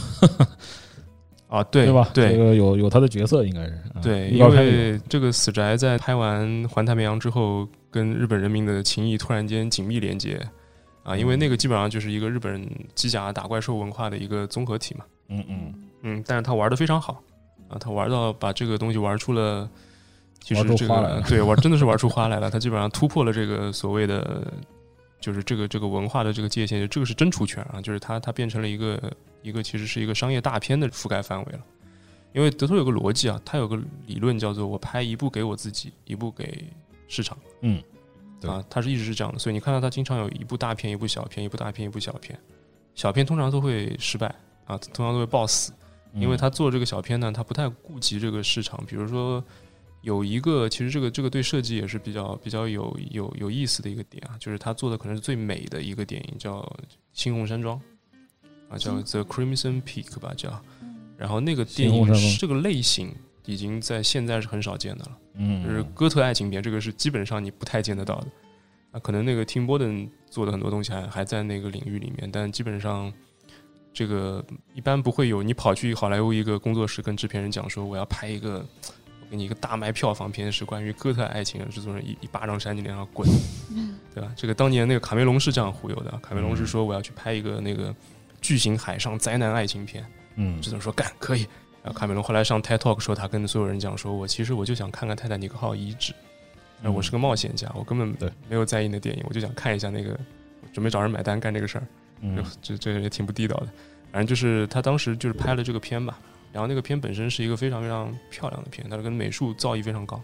[1.49, 2.09] 啊，对对吧？
[2.13, 10.39] 对，这个有有他的角色应该是对，因为这个死宅在拍完《环太平洋》之后，跟日本人民的情谊突然间紧密连接
[11.03, 12.65] 啊，因为那个基本上就是一个日本
[12.95, 15.03] 机甲打怪兽文化的一个综合体嘛。
[15.27, 17.21] 嗯嗯嗯，但是他玩的非常好。
[17.67, 19.69] 啊，他玩到把这个东西玩出了，
[20.47, 22.49] 其实这个对玩真的是玩出花来了。
[22.49, 24.49] 他基本上突破了这个所谓的，
[25.19, 27.81] 就是这个这个文化的这个界限，这个是真出圈啊！
[27.81, 31.59] 就是它它变成了一个一个其实是一个商业大片的覆盖范围了。
[32.31, 36.65] 因为德托有个逻辑啊，他有个理论叫做我拍一部给我自己，一部给
[37.09, 37.37] 市场。
[37.59, 37.83] 嗯，
[38.43, 42.39] 啊，他是一直是这样的，所以你看到他经常有一部大片，一部小片，一部大片，一部小片。
[42.95, 44.33] 小片通常都会失败
[44.63, 45.73] 啊，通常都会爆死。
[46.13, 48.81] 因为他做这个小片呢，他不太顾及这个市场。
[48.87, 49.43] 比如说，
[50.07, 56.61] 有一个其实这个这个对设计也是比较比较有有有意思的一个点啊，就是他做的可能是最美的一个电影，叫
[57.13, 57.77] 《猩红山庄》
[58.69, 60.63] 啊，叫《The Crimson Peak》吧，叫。
[61.17, 63.13] 然后那个电影这个类型
[63.45, 68.27] 已经在现在是很少见的了，嗯，就是哥特爱情片，这个是基本上你不太见得到的。
[68.91, 73.13] 啊，可能那个 Tim Burton 做的很多东西还还在那个领域里面，但基本上。
[73.93, 83.27] 这个一般不会有你跑去好莱坞一个工作室跟制片人讲说我要拍一个，我给你一个大卖票房片是关于哥特爱情的，制作人一一巴掌扇你脸上滚，
[84.13, 84.31] 对吧？
[84.35, 87.93] 这个当年那个卡梅隆是这样忽悠的，卡梅隆是说我要去拍一个那个
[88.41, 91.41] 巨型海上灾难爱情片，嗯，制作人说干可以，
[91.83, 96.13] 然后卡梅隆后来上 TED Talk 说他跟所有人讲说我其实我就想看看泰坦尼克号遗址，
[96.83, 100.17] 我是个冒险家，我根本没有在意那电影，我就想看一下那个，
[100.71, 101.87] 准备找人买单干这个事儿。
[102.21, 103.67] 嗯，这这也挺不地道的，
[104.11, 106.17] 反正就是他当时就是拍了这个片吧，
[106.51, 110.21] 然后那个片本身是一个非常非常漂亮的片，它跟美术造诣非常高，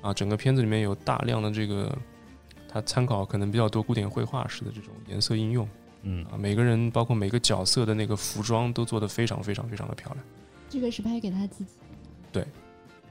[0.00, 1.96] 啊，整个片子里面有大量的这个，
[2.68, 5.68] 他参考可能比较多古典绘画式的这种颜色应用，
[6.02, 10.24] 嗯，啊，每个人包括每个角色的那个服装都做得非常非常非常的漂亮。
[10.68, 11.70] 这个是拍给他自己，
[12.32, 12.44] 对，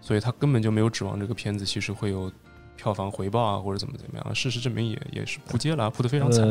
[0.01, 2.31] 所以他根本就没有指望这个片子其实会有
[2.75, 6.45] 票房回报啊或者怎么怎么样，事实证明也也是扑街了，扑得非常惨，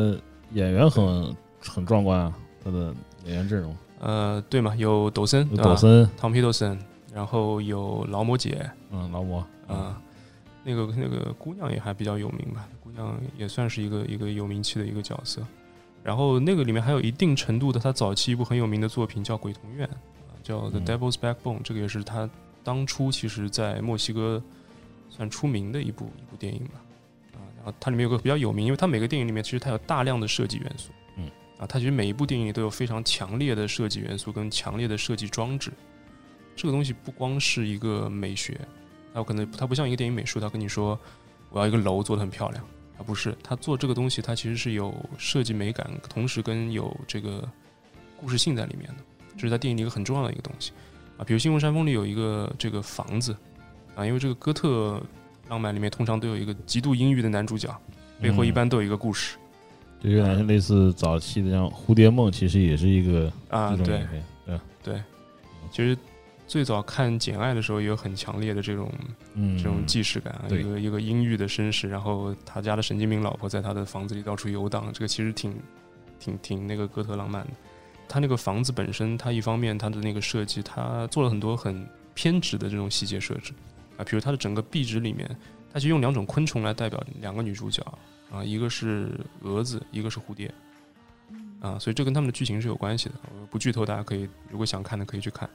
[0.53, 1.35] 演员很。
[1.61, 2.33] 很壮观啊，
[2.63, 3.75] 他的演员阵容。
[3.99, 6.79] 呃，对嘛，有抖森，抖森，汤皮抖森，
[7.13, 10.01] 然后有劳模姐，嗯，劳模，啊，
[10.63, 15.41] 那个那个姑娘也还比较有名吧，姑娘也算是一个一个有名气的一个角色。
[16.01, 19.85] 然后那个里面还有一定程度的，他早期一部很有名的作品叫《鬼童院》，
[20.41, 22.27] 叫《The Devil's Backbone》，这个也是他
[22.63, 24.41] 当初其实在墨西哥
[25.09, 26.81] 算出名的一部一部电影吧。
[27.33, 30.91] 啊，然后它里面有个比较有名，因为它每个电影里面其实它有大量的设计元素。
[31.59, 35.71] 啊，它其实每一部电影里都有非常强烈的设计元素跟强烈的设计装置。
[36.55, 38.59] 这个东西不光是一个美学，
[39.13, 40.97] 它可能它不像一个电影美术，它跟你说，
[41.51, 42.63] 我要一个楼做的很漂亮
[42.97, 47.47] 啊，不是，他做这个东西，它其实是有设计美感，同时跟有这个
[48.17, 49.03] 故事性在里面的，
[49.35, 50.71] 这是在电影里一个很重要的一个东西
[51.17, 51.23] 啊。
[51.23, 53.35] 比如《新闻山峰》里有一个这个房子
[53.95, 55.01] 啊，因为这个哥特
[55.47, 57.73] 浪漫里面通常都有一个极度阴郁的男主角，
[58.21, 59.37] 背后一般都有一个故事。
[59.99, 65.03] 就有点类似早期的像《蝴蝶梦》，其实也是一个啊，对对，对，
[65.71, 65.97] 其实
[66.47, 68.91] 最早看《简爱》的时候，也有很强烈的这种
[69.33, 75.53] 嗯，这种既视感啊，一个一个阴郁的绅士，然后他家的神经病老婆在他的房子里到处游荡，这个其实挺
[76.19, 77.49] 挺挺那个哥特浪漫的。
[78.07, 83.53] 他那个房子本身，他一方面他的那个设计，他做了很多很偏执的这种细节设置。
[83.97, 85.29] 啊，比如他的整个壁纸里面，
[85.71, 87.85] 他就用两种昆虫来代表两个女主角
[88.31, 90.53] 啊，一个是蛾子，一个是蝴蝶
[91.59, 93.15] 啊，所以这跟他们的剧情是有关系的。
[93.39, 95.49] 我不剧透，大家可以如果想看的可以去看。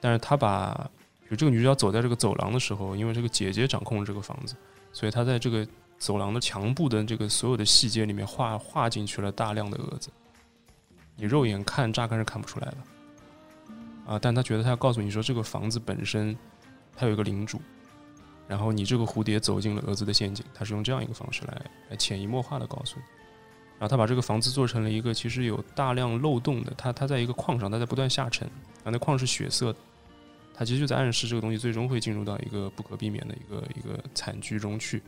[0.00, 0.88] 但是他把
[1.20, 4.54] 比如这个女主角走在这个走廊的时候，因为这个姐姐掌控了这个房子，
[4.92, 5.66] 所以她在这个
[5.98, 10.10] 走廊的墙布的这个所有的细节里面画画进去了大量的蛾子，
[11.16, 12.76] 你肉眼看乍看是看不出来的，
[14.12, 16.36] 啊，但他觉得他要告诉你说这个房子本身
[16.94, 17.60] 它有一个领主，
[18.48, 23.04] 然后你这个蝴蝶走进了蛾子的陷阱，他是用这样一个方式来来潜移默化的告诉你，
[23.78, 28.48] 然后他把这个房子做成了一个其实有大量漏洞的，它它在一个矿上，它在不断下沉，
[28.82, 29.78] 啊，那矿是血色的。
[30.54, 35.00] 它其实就在暗示这个东西最终会进入到一个不可避免的一个一个惨剧中去。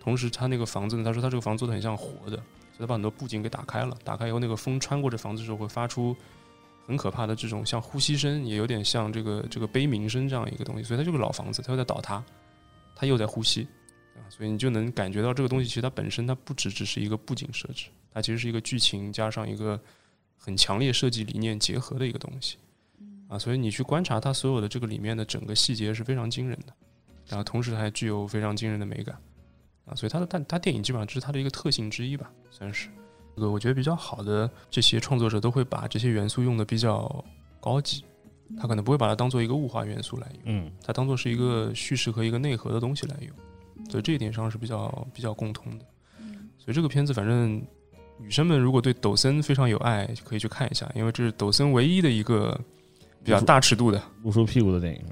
[0.00, 3.96] 同时，他那个房子呢，他说他这个房子做的很像活的，所以他把很多布景给打开了。
[4.04, 6.14] 打开以后，那个风穿过这房子的时候，会发出
[6.86, 10.84] 很可怕的这种像呼吸声，也有点像这个这个悲鸣声这样一个东西。
[10.84, 12.22] 所以它这个老房子，它又在倒塌，
[12.94, 13.66] 它又在呼吸
[14.14, 19.80] 啊，所以你就能感觉到这个东西其实它本身它不只只是一个布景设置，它其实是一个剧情加上一个
[20.36, 22.56] 很强烈设计理念结合的一个东西。
[23.28, 26.74] 啊，所以你去观察它所有的这个里面的整个细节是非常惊人的，
[27.26, 29.18] 然后同时还具有非常惊人的美感，
[29.86, 32.88] 啊，所以它的它它电影基本上这是它的一个特性之一吧，算是。
[33.34, 37.24] 这个我觉得比较好的这些创作者都会把这些元素用的比较
[37.60, 38.04] 高级，
[38.58, 43.30] 他可能不会把它当做一个物化元素来用，嗯，它当做是一个叙事和一个内核的东西来用，
[43.90, 45.84] 所以这一点上是比较比较共通的。
[46.58, 47.62] 所以这个片子反正
[48.18, 52.58] 女生们如果对抖森非常有爱，就可以去看一下，因为这是抖森唯一的一个。
[53.22, 55.02] 比较大尺度的露出屁股的电影，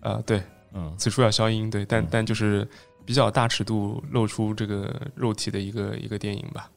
[0.00, 0.42] 啊，对，
[0.74, 2.68] 嗯，此处要消音，对，但嗯但就是
[3.06, 6.70] 比较大尺度露出这个肉体的一个一个电影吧，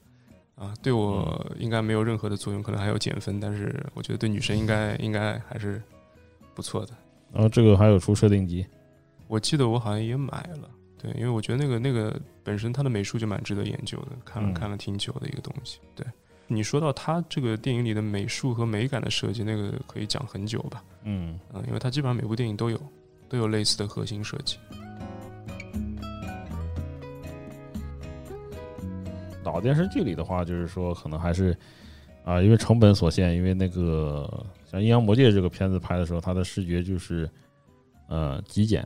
[0.56, 5.84] 啊，对我应该没有任何的作用，可能还有减分，但是我觉得对女生应该应该还是
[6.58, 6.94] 不错的。
[7.32, 8.66] 然后这个还有出设定集，
[9.28, 10.68] 我记得我好像也买了，
[10.98, 15.80] 对，因为我觉得那个那个本身它的美术就蛮值得研究的，看了嗯看了挺久的一个东西。
[15.94, 16.04] 对
[16.48, 20.84] 你说到它这个电影里的美术和美感的设计，那个可以讲很久吧。
[21.04, 22.82] 嗯，嗯，因为它基本上每部电影都有
[23.30, 24.58] 都有类似的核心设计。
[29.44, 31.56] 老电视剧里的话，就是说可能还是
[32.28, 34.30] 啊，因为成本所限，因为那个
[34.70, 37.30] 像《阴阳魔界》这个片子拍的时候，它的视觉就是
[38.10, 38.86] 呃极简，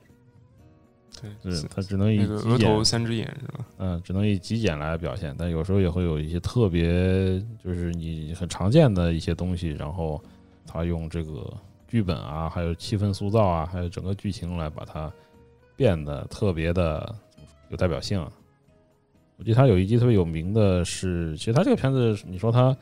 [1.20, 3.66] 对，是它只能以那个额头三只眼是吧？
[3.80, 10.22] 嗯，只能以极简来表现，但有时候也会有一些特别，就是你很常见的一些东西，然后
[10.68, 11.52] 他用这个
[11.88, 15.12] 剧本啊，还有气氛塑造啊，还有整个剧情来把它
[15.76, 17.16] 变得特别的
[17.70, 18.24] 有代表性。
[19.38, 22.78] 我记得他有一集特别有名的是，其实他这个片子，你说它，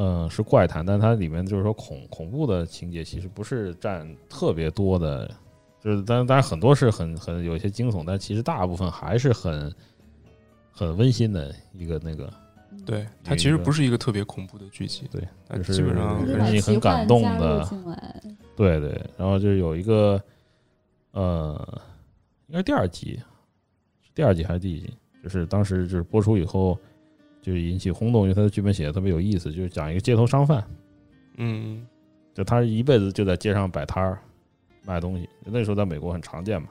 [0.00, 5.28] 嗯，是怪谈，但它里面就是说恐恐怖的情节其实不是占特别多的，
[5.82, 9.74] 就是当然当然很多是很很有一些惊悚，但其实大部分还是很
[10.70, 12.32] 很温馨的一个那个，
[12.86, 17.68] 对，它其实不是一个特别恐怖的剧集，对，它就是基本上是你很感动的，
[18.54, 20.22] 对对，然后就是有一个
[21.10, 21.82] 呃，
[22.46, 23.20] 应该是第二集，
[24.00, 24.94] 是第二集还是第一集？
[25.24, 26.78] 就是当时就是播出以后，
[27.48, 30.62] 就是引起轰动，因为他的剧本写的特别有意思，就是讲一个街头商贩，
[31.38, 31.86] 嗯
[32.34, 34.18] 就他一辈子就在街上摆摊儿
[34.84, 36.68] 卖东西，那时候在美国很常见嘛，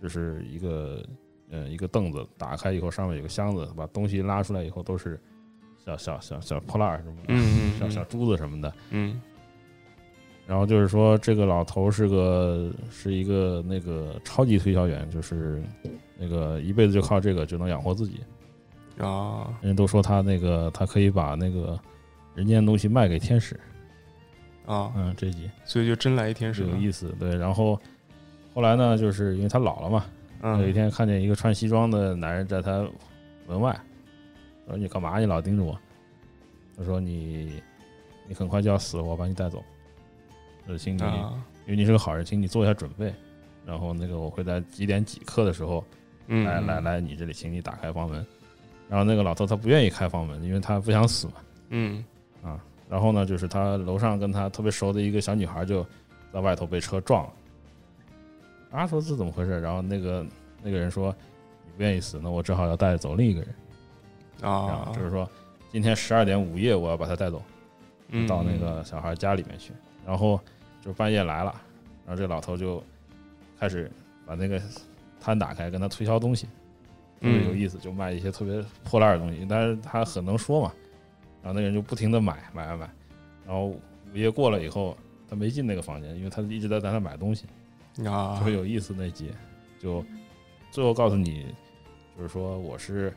[0.00, 1.04] 就是一个
[1.50, 5.20] 呃一个凳子打开以后，上面有个箱子，把东西拉出来以后都是
[5.84, 8.72] 小小小小破烂什么的，小小珠子什么的。
[8.90, 9.20] 嗯
[10.46, 15.60] 然后就是说，这个老头是个是一个那个超级推销员，就是
[16.16, 18.20] 那个一辈子就靠这个就能养活自己。
[18.98, 21.78] 啊人家都说他那个他可以把那个
[22.34, 23.58] 人间的东西卖给天使。
[24.66, 26.76] 啊，嗯，这集所以就真来一天使有？
[26.76, 27.14] 意思。
[27.18, 27.78] 对，然后
[28.54, 30.06] 后来呢，就是因为他老了嘛，
[30.58, 32.88] 有一嗯天看见一个穿西装的男人在他
[33.46, 33.78] 门外，
[34.66, 35.18] 说：“你干嘛？
[35.18, 35.78] 你老盯着我？”
[36.78, 37.60] 他说：“你
[38.26, 39.62] 你很快就要死，我把你带走。
[40.66, 43.12] 呃，请你，啊因为你是个好人，请你做一下准备。
[43.66, 45.84] 然后那个我会在几点几刻的时候
[46.28, 48.26] 嗯，来来，来，你这里，请你打开房门。
[48.94, 51.32] 然后那个老头他不愿意开房门，因为他不想死嘛。
[51.70, 52.04] 嗯
[52.44, 55.84] 啊然后呢，就是他楼上跟他特别熟的一个小女孩就
[56.32, 57.32] 在外头被车撞了。
[58.70, 59.60] 啊，说这怎么回事？
[59.60, 60.24] 然后那个
[60.62, 61.12] 那个人说，
[61.64, 64.48] 你不愿意死，那我只好要带走另一个人。
[64.48, 65.28] 啊，就是说，
[65.72, 67.42] 今天十二点午夜我要把他带走，
[68.10, 69.72] 嗯到那个小孩家里面去。
[70.06, 70.38] 然后
[70.80, 71.52] 就半夜来了，
[72.06, 72.80] 然后这老头就
[73.58, 73.90] 开始
[74.24, 74.62] 把那个
[75.20, 76.46] 摊打开，跟他推销东西，
[77.24, 80.72] 特别有意思，就卖一些特别破烂的东西，但是他很能说嘛。
[81.42, 82.90] 然后那个人就不停的买买买买，
[83.46, 83.80] 然后午
[84.14, 84.96] 夜过了以后，
[85.28, 87.46] 他没进那个房间，因为他一直在在那买东西，
[88.06, 89.30] 啊特别有意思那集，
[89.78, 90.04] 就
[90.70, 91.46] 最后告诉你，
[92.16, 93.12] 就是说我是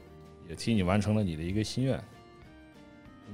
[0.50, 2.02] 也替你完成了你的一个心愿。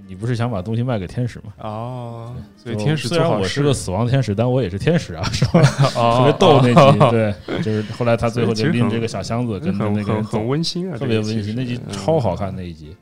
[0.06, 1.54] 你不是想把东西卖给天使吗？
[1.60, 5.62] 哦，所以天使虽然我是个死亡天使，但我也是天使啊，是吧？
[5.96, 12.96] 哦特别逗那集，哦对，就是后来他最后就拎这个小箱子跟那个很很，温馨啊，特别温馨，那集嗯超好看那一集，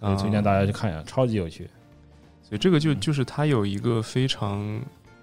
[0.00, 1.68] 啊推荐大家去看一下，超级有趣。
[2.42, 4.80] 所以这个就嗯就是它有一个非常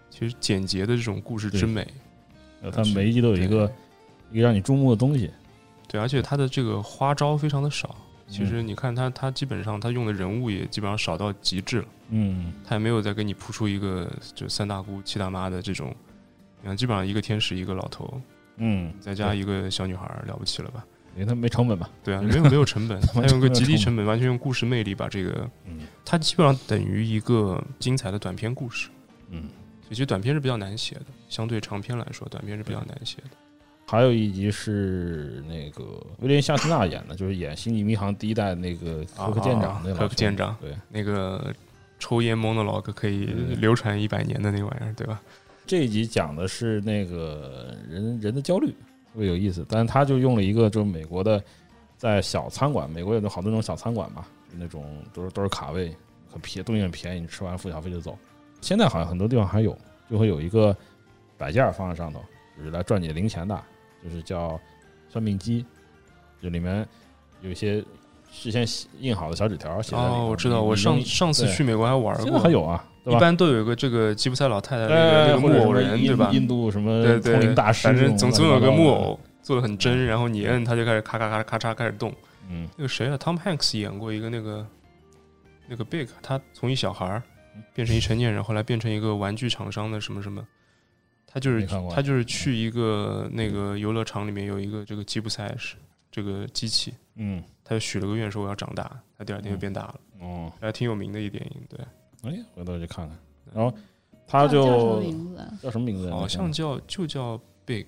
[0.10, 1.86] 其实简洁的这种故事之美，
[2.62, 3.70] 呃，它每一集都有一个
[4.32, 5.30] 一个让你注目的东西，
[5.88, 7.96] 对，而且它的这个花招非常的少。
[8.28, 15.96] 其嗯实你看他，他基本上他用的人物也基本上少到极致了，嗯，他也没有再给你铺出一个就三大姑七大妈的这种，
[16.62, 18.22] 你看基本上一个天使一个老头，
[18.58, 20.86] 嗯，再加一个小女孩，了不起了吧？
[21.16, 28.90] 因为他没成本吧，对啊， 没有没有成本， 他用个极低成成本，完全用故事魅力把这个，嗯它基本上等于一个精彩的短篇故事。
[29.30, 29.50] 嗯。
[29.82, 33.30] 所以其实短篇是比较难写的，相对长篇来说，短篇是比较难写的。
[33.90, 35.86] 还有一集是那个
[36.20, 41.54] 威廉夏斯纳演的，就是演《星际迷航》第一代那个科克舰长那个老科克舰长对，那个
[41.98, 45.22] 抽烟 monologue 可以嗯流传一百年的那玩意儿，对吧？
[45.66, 48.68] 这一集讲的是那个人人的焦虑，
[49.14, 49.66] 特别有意思。
[49.70, 51.42] 但是他就用了一个，就是美国的，
[51.98, 55.96] 在小餐馆，美国有好多那种小餐馆嘛，那种都是都是卡位，
[56.30, 58.18] 很便东西很便宜，你吃完付小费就走。
[58.60, 59.78] 现在好像很多地方还有，
[60.10, 60.76] 就会有一个
[61.38, 62.22] 摆件儿放在上头，
[62.58, 63.62] 就是来赚你零钱的，
[64.04, 64.60] 就是叫
[65.10, 65.66] 算命机，
[66.42, 66.88] 就里面
[67.42, 67.84] 有一些
[68.32, 68.66] 事先
[69.00, 70.14] 印好的小纸条写在里头。
[70.14, 72.84] 哦，我知道，我上上次去美国还玩现在过，还有啊？
[73.06, 76.30] 一般都有一个这个吉普赛老太太那个木偶人，对吧？
[76.34, 82.14] 印度什么通灵大师反正总总有个木偶做的很真，然后你摁它就开始咔咔咔咔嚓开始动。
[82.50, 84.68] 嗯，那个谁啊，Tom Hanks 演过一个那个
[85.70, 87.22] 那个 Big，他从一小孩
[87.74, 90.46] 变成一成年人，后来变成一个玩具厂商的什么什么，
[91.38, 95.76] 他就是他就是去一个那个游乐场里面有一个这个吉普赛是
[96.10, 101.80] 这个机器，嗯，他就许了个愿说我要长大，他第二天就嗯变大了，哦，还挺有名的一电影，对，
[102.24, 103.16] 哎，回头去看看。
[103.54, 103.72] 然后
[104.26, 105.38] 他就叫什么就名字？
[105.38, 105.54] 啊？
[105.62, 106.10] 叫什么名字？
[106.10, 107.86] 好像叫就叫 Big，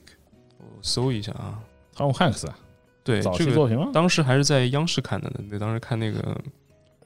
[0.59, 1.59] 我搜一下啊
[1.95, 2.55] ，Tom Hanks 啊？
[3.03, 3.89] 对，早这个期作品吗？
[3.91, 6.39] 当时还是在央视看的呢，对，当时看那个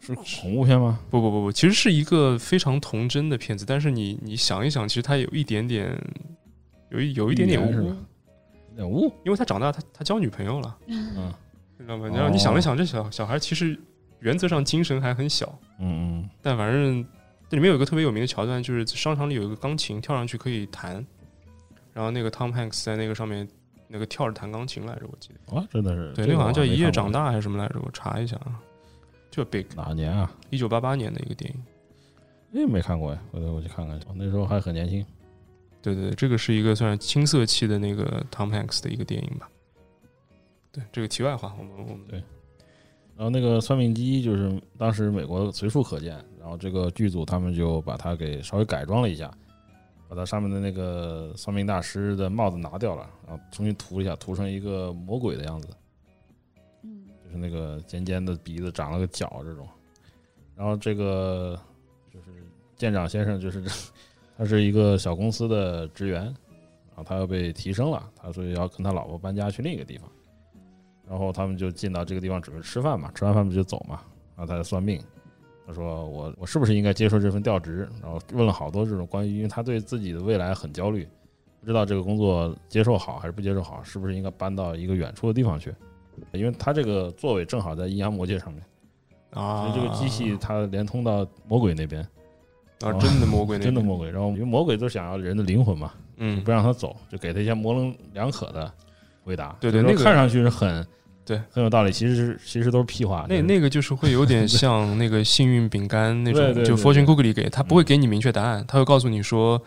[0.05, 0.99] 是恐怖片吗？
[1.09, 5.97] 不不不不，其实是一个非常童真的片子，但是你你想一想，其实它有一点点，
[6.89, 7.95] 有一有一点点污
[8.75, 9.11] 点污。
[9.23, 11.33] 因为他长大他他交女朋友了，嗯
[11.77, 12.07] 你知道吗？
[12.13, 13.79] 然后你想了哦想，这小小孩其实
[14.19, 17.05] 原则上精神还很小，嗯嗯但反正
[17.49, 21.05] 这里面有一个特别有名的桥段，就是商场里有一个钢琴，跳上去可以弹，
[21.93, 23.47] 然后那个 Tom Hanks 在那个上面
[23.87, 26.11] 那个跳着弹钢琴来着，我记得，嗯，啊，真的是。
[26.13, 27.79] 对，那个好像叫《一夜长大》还是什么来着？
[27.79, 28.59] 我查一下啊，
[29.33, 30.31] 就 Big，哪年啊？
[30.51, 31.63] 一九八八年的一个电影。
[32.53, 33.99] 哎，没看过呀，回头我去看看。
[34.07, 35.03] 我那时候还很年轻。
[35.81, 39.49] 对对，对这个是一个算是青涩期的那个 Tom Hanks 的一个电影吧。
[40.71, 42.19] 对，这个题外话，我们我们对
[43.17, 49.35] 然后那个算命机就是当时美国随处可见，然后这个剧组他们就把它给稍微改装了一下，
[50.07, 55.69] 把它上面的那个算命大师的帽子拿掉了，然后重新涂一下，涂成一个魔鬼的样子。
[57.33, 59.67] 是那个尖尖的鼻子长了个角这种。
[60.55, 61.59] 然后这个
[62.09, 62.29] 就是
[62.77, 63.61] 舰长先生，就是
[64.37, 70.07] 他是一个小公司的职员，然后他要被提升了，他所以要跟他老婆搬家去另一个地方。
[71.09, 74.01] 然后他们就进到这个地方准备吃饭嘛，吃完饭不就走嘛？
[74.37, 75.01] 然后他就算命，
[75.67, 77.89] 他说我我是不是应该接受这份调职？
[78.01, 81.07] 然后问了好多这种关于，因为他对自己的未来很焦虑，
[81.59, 85.73] 不知道这个工作接受好还是不接受好，是不是应该搬到一个远处的地方去？
[86.31, 88.61] 因为他这个座位正好在阴阳魔界上面
[89.31, 92.01] 啊，所啊，以这个机器它连通到魔鬼那边，
[92.81, 94.09] 啊，真的魔鬼那边真的魔鬼。
[94.11, 98.71] 然后因为魔鬼都想要人的灵魂嘛，嗯不，让他走，就给他一些模棱两可的
[99.23, 99.55] 回答。
[99.59, 100.85] 对对那个看上去是很
[101.25, 103.25] 对很有道理，其实是其实都是屁话。
[103.27, 109.59] 那那个就是会有点像那个幸运饼干那种，就 fortune cookie 里给他不会给你明确答案，他会告诉你说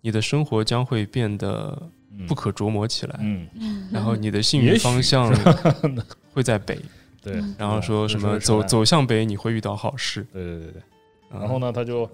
[0.00, 3.48] 你的生活将会变得嗯不可琢磨起来，嗯，
[3.92, 5.32] 然后你的幸运方向
[6.32, 6.78] 会在北，
[7.22, 10.82] 对，然后说什么嗯走，走向北你会遇到好事，对对对对。
[11.30, 12.08] 嗯然后呢，他就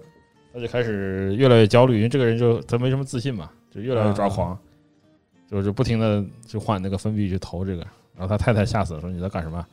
[0.51, 4.57] 他就开始越来越焦虑，因为这个人就他没什么自信嘛，就越来越抓狂，
[5.49, 7.81] 就是不停的就换那个分币去投这个。
[8.15, 9.63] 然后他太太吓死了，说你在干什么？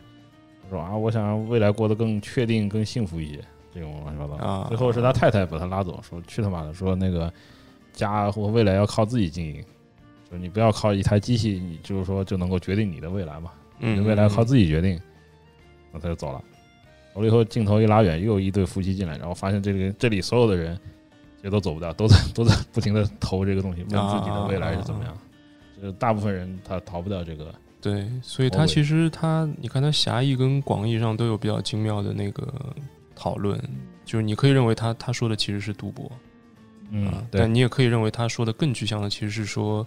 [0.62, 3.40] 他说啊，我想让未来过得更确定、更幸福一些，
[3.74, 4.34] 这种乱七八糟。
[4.44, 7.32] 啊，最后是他太太把他拉走，说去他妈的，说那个
[7.94, 9.64] 家或未来要靠自己经营，
[10.30, 14.92] 就是你不要靠一台机器，你就是说就能够决定你的未来嘛，你嗯的未来靠自己决定。
[15.92, 16.40] 然后他就走了，
[17.12, 20.78] 走了以后镜头一拉远，又有一对夫妻进来，然后发现这个这里所有的人
[21.36, 25.18] 其实都走不掉，都在都在不停的投这个东西，问自己的未来是怎么样。
[25.80, 32.52] 就是大部分人他逃不掉这个，对，所以他其实他，你看他狭义跟广义上都有比较精妙的那个
[33.16, 33.58] 讨论，
[34.04, 36.14] 就是你可以认为他他说的其实是赌博，啊
[36.90, 39.86] 嗯，对但，你也可以认为他说的更具象的其实是说，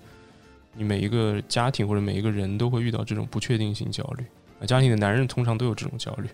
[0.75, 4.25] 你每一个家庭或者每一个人都会遇到这种不确定性焦虑。
[4.59, 6.27] 啊，家庭的男人通常都有这种焦虑，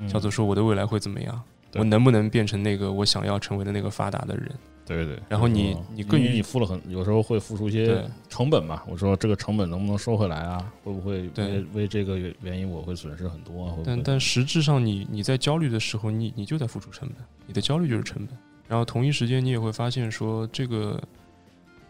[0.00, 1.40] 嗯叫做说我的未来会怎么样，
[1.74, 4.50] 我能不能变成那个我想要成为的那个发达的人？
[4.86, 5.18] 对对。
[5.30, 8.82] 然后你你更因为你付了很，有时候会付出一些对成本嘛。
[8.86, 10.72] 我说这个成本能不能收回来啊？
[10.82, 13.70] 会不会对为为这个原因我会损失很多啊？
[13.70, 13.82] 会会？
[13.86, 18.36] 但但实质上你，你在焦虑的时候，你你就在付出成本，你的焦虑就是成本。
[18.68, 21.02] 然后同一时间，你也会发现说，这个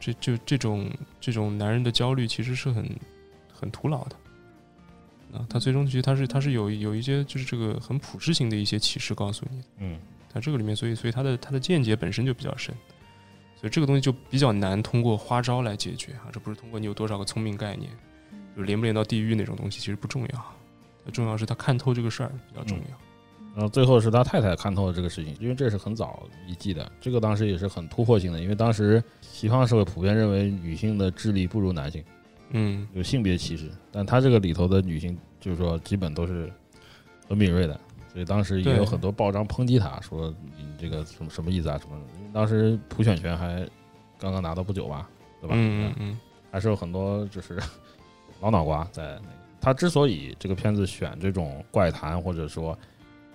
[0.04, 2.84] 这就这种这种男人的焦虑其实是很
[3.50, 4.16] 很徒劳的。
[5.32, 9.64] 啊，他最终其实他是他是有有一些就是这个很普世性的一些启示告诉你的。
[9.78, 9.98] 嗯
[10.32, 12.74] 他这个里面，所以所以他的他的见解本身就比较深，
[13.54, 17.88] 所以这个东西就比较难通过花招来解决啊，这不是通过你有多少个聪明概念，
[18.56, 22.96] 就连不连到地狱那种东西其实不重要，重要是他看透这个事儿比较重要。
[23.54, 29.00] 然后最后是他太太看透了这个事情，因为这是很早一季的，这个当时也是很突破性的，因为当时
[29.34, 32.04] 西方社会普遍认为女性的智力不如男性，
[32.50, 36.48] 嗯有性别歧视，但她这个里头的女性就是说基本都是
[37.28, 37.78] 很敏锐的，
[38.12, 43.68] 所以当时也有很多报章抨击她，说你这个什么什么意思啊什么，因为当时普选权还
[44.20, 45.10] 刚刚拿到不久吧，
[45.40, 45.56] 对吧？
[45.58, 46.20] 嗯嗯嗯
[46.52, 47.58] 还是有很多就是
[48.40, 49.34] 老脑瓜在那个。
[49.60, 52.78] 他之所以这个片子选这种怪谈或者说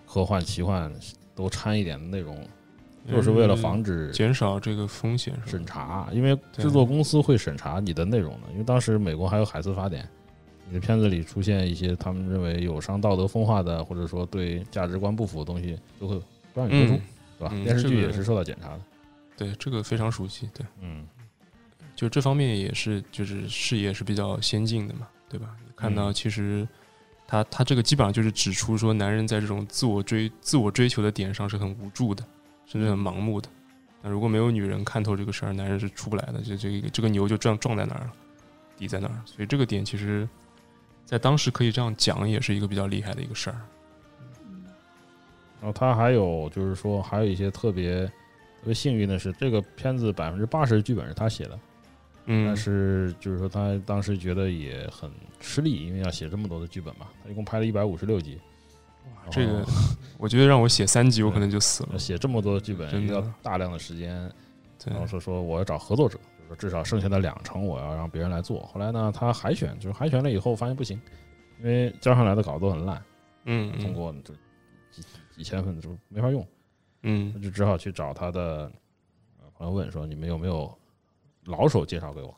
[0.08, 0.90] 科幻、奇幻
[1.36, 2.48] 都掺一点的内容，嗯，
[3.10, 8.42] 就是为了防止减少这个风险审查，因为制作公司会审查你的内容的。
[8.52, 10.08] 因为当时美国还有海斯法典，
[10.68, 16.20] 你的片子里出现一些他们认为有伤道德风化的，或者说对价值观不符的东西，都会
[16.54, 17.02] 不让你播出，嗯，
[17.40, 17.52] 对吧？
[17.54, 18.82] 嗯电视剧也是受到检查的。
[19.38, 21.08] 对这个非常熟悉，对，嗯
[21.96, 25.56] 就这方面也是就是视野是比较先进的嘛，对吧？
[25.66, 26.68] 你看到嗯其实
[27.28, 32.24] 他他这个基本上就是指出说，男人在这种自我追自我追求的点上是很无助的，
[32.70, 33.50] 甚至很盲目的。
[34.02, 38.12] 那如果没有女人看透这个事儿，男人是出不来的，这这个这个牛就撞撞在那儿了，
[38.78, 39.22] 抵在那儿。
[39.26, 40.30] 所以这个点其实，
[41.04, 43.60] 在当时可以这样讲，也是一个比较厉害的一个事儿。
[45.62, 51.60] 然后他还有就是说，还有一些特别特别幸运的是，这个片子百分之八十的剧本是他写的，
[52.28, 55.12] 嗯但，是就是说他当时觉得也很
[55.42, 58.40] 吃力，因为要写这么多的剧本嘛，他一共拍了一百五十六集，
[59.32, 59.66] 这个
[60.18, 61.98] 我觉得让我写三集，我可能就死了。
[61.98, 64.14] 写这么多的剧本，真的要大量的时间，
[64.86, 68.62] 然后说说我要找合作者，就是说至少剩下的两成我要让别人来做。
[68.74, 71.00] 后来呢，他海选，就是海选了以后发现不行，
[71.60, 73.02] 因为交上来的稿子都很烂，
[73.46, 74.34] 嗯，嗯通过这
[74.92, 75.04] 几
[75.38, 76.46] 几千份就没法用，
[77.04, 78.72] 嗯他就只好去找他的
[79.40, 80.76] 呃朋友问说你们有没有
[81.46, 82.36] 老手介绍给我？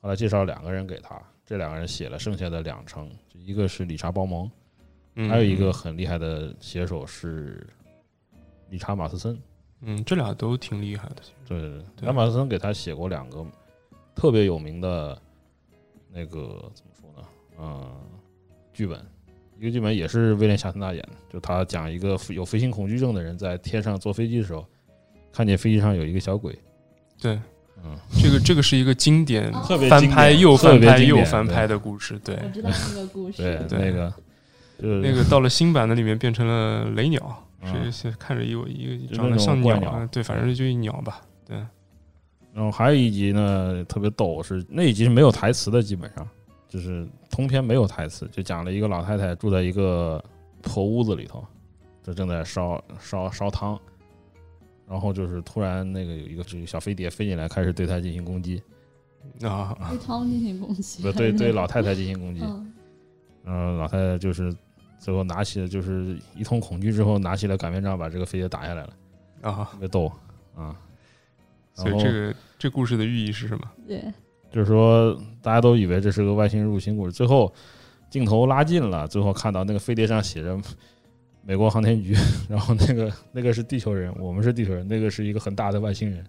[0.00, 4.50] 后来介绍两个人给他，这两个人写了剩下的两成，就一个是理查鲍蒙，
[5.16, 7.66] 嗯，还有一个很厉害的写手是
[8.70, 9.38] 理查马斯森。
[9.80, 11.16] 嗯，这俩都挺厉害的。
[11.46, 12.06] 对对对，对。
[12.06, 13.44] 莱马斯森给他写过两个
[14.14, 15.20] 特别有名的
[16.10, 17.28] 那个怎么说呢？
[17.60, 17.94] 嗯，
[18.72, 18.98] 剧本，
[19.58, 24.66] 一个剧本也是威廉夏森纳演的，就他讲一个有飞行恐惧症的人在天上坐飞机的时候，
[25.32, 26.58] 看见飞机上有一个小鬼，
[27.20, 27.38] 对，
[27.84, 29.62] 嗯，这个这个是一个经典哦。
[29.66, 32.18] 特别翻拍又翻拍又翻拍的故事。
[32.20, 33.78] 对，我知道那个故事，对，对。
[33.78, 34.22] 那个就是
[34.78, 41.20] 那个到了新版的里面变成了雷鸟，嗯是是看着有一个长得像鸟对，反正就一鸟吧。
[41.46, 41.56] 对，
[42.52, 46.28] 然后还有一集呢，特别逗，是那一集是没有台词的，基本上
[46.68, 50.22] 就是通篇没有台词，就讲了一个老太太住在一个
[50.62, 51.44] 破屋子里头，
[52.02, 53.78] 就正在烧烧烧汤，
[54.88, 58.62] 然后就是突然那个有一个这个小飞碟飞进来，开始对她进行攻击，
[59.42, 62.72] 啊，对汤进行攻击，不对对老太太进行攻击，嗯，
[63.44, 64.54] 然后老太太就是
[64.98, 68.96] 最后拿起了就是一通恐惧之后，拿起了擀面杖把这个飞碟打下来了，
[69.42, 70.10] 啊特，别逗
[70.56, 70.74] 啊。
[71.74, 73.68] 所以然后这个这故事的寓意是什么？
[73.86, 74.00] 对，
[74.50, 77.52] 就是说大家都以为这是个外星人入侵故事，最后
[78.08, 80.56] 镜头拉近了，最后看到那个飞碟上写着
[81.42, 82.14] 美国航天局，
[82.48, 86.24] 然后那个那个是地球人，我们是地球人，那个是一个很大的外星人，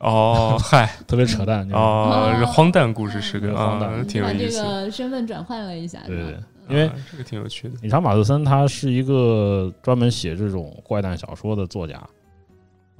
[0.00, 1.68] 哦， 嗨，特别扯淡。
[1.72, 4.62] 哦，这荒诞故事是个荒诞，挺有意思。
[4.62, 6.38] 把这个身份转换了一下，对对，
[6.68, 7.74] 因为这个挺有趣的。
[7.82, 12.00] 理查马特森他是一个专门写这种怪诞小说的作家，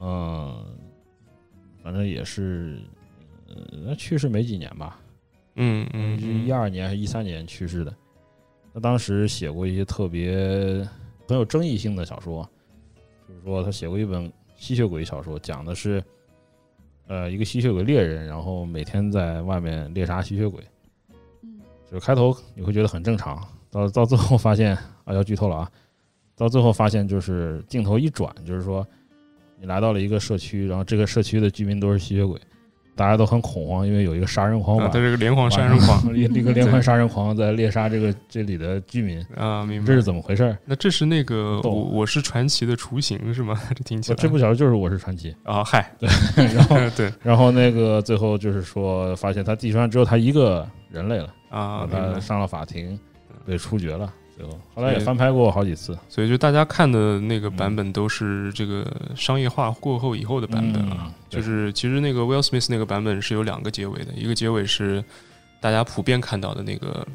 [0.00, 0.64] 嗯，
[1.82, 2.80] 反正也是，
[3.86, 4.98] 呃，去世没几年吧，
[5.56, 7.94] 嗯嗯，是一二年还是一三年去世的。
[8.74, 10.86] 他当时写过一些特别
[11.26, 12.48] 很有争议性的小说，
[13.28, 16.02] 就是说他写过一本吸血鬼小说，讲的是，
[17.08, 20.62] 呃，一个吸血鬼猎人，然后每天在外面猎杀吸血鬼。
[21.42, 21.58] 嗯，
[21.90, 25.72] 就开头你会觉得很正常，到到最后发现啊，要剧透了啊，
[26.36, 28.86] 到最后发现就是镜头一转，就是说
[29.58, 32.38] 你来到了一个社区，然后这个社区的居民都是吸血鬼。
[32.98, 39.24] 大家都很恐慌，因为有一个杀人狂，他这个连环杀人狂， 一个连环杀人狂在猎杀这个这里的居民。
[39.36, 39.86] 啊，明白？
[39.86, 40.56] 这是怎么回事？
[40.64, 43.56] 那这是那个我我是传奇的雏形是吗？
[43.68, 44.16] 这听起来。
[44.16, 45.32] 这部小说就是我是传奇。
[45.44, 46.08] 啊，嗨， 对，
[46.52, 52.98] 然后 对，然后那个最后就是说，发现他地球上只有他一个人类了啊，他上了法庭，
[53.46, 54.12] 被处决了。
[54.74, 58.86] 后来也翻拍过好几次，所以就大家看的那个版本都是这个
[59.16, 61.12] 商业化过后以后的版本了。
[61.28, 65.02] 就是其实那个 Will Smith 那个版本是有两个结尾的，一个结尾是
[65.60, 67.06] 大家普遍看到的那个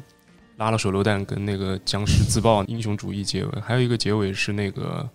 [0.56, 5.08] 拉了手榴弹跟那个僵尸自爆英雄主义结尾，还有一个结尾是那个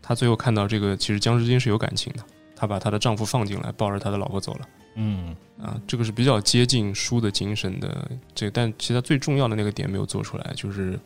[0.00, 2.22] 他最后看到这个其实僵尸精是有感情的，
[2.54, 4.60] 他把他的丈夫放进来，抱着他的老婆走了。
[4.94, 10.98] 嗯啊，这个是比较接近书的精神的，这但其实他最重要的那个点没有做出来，就是。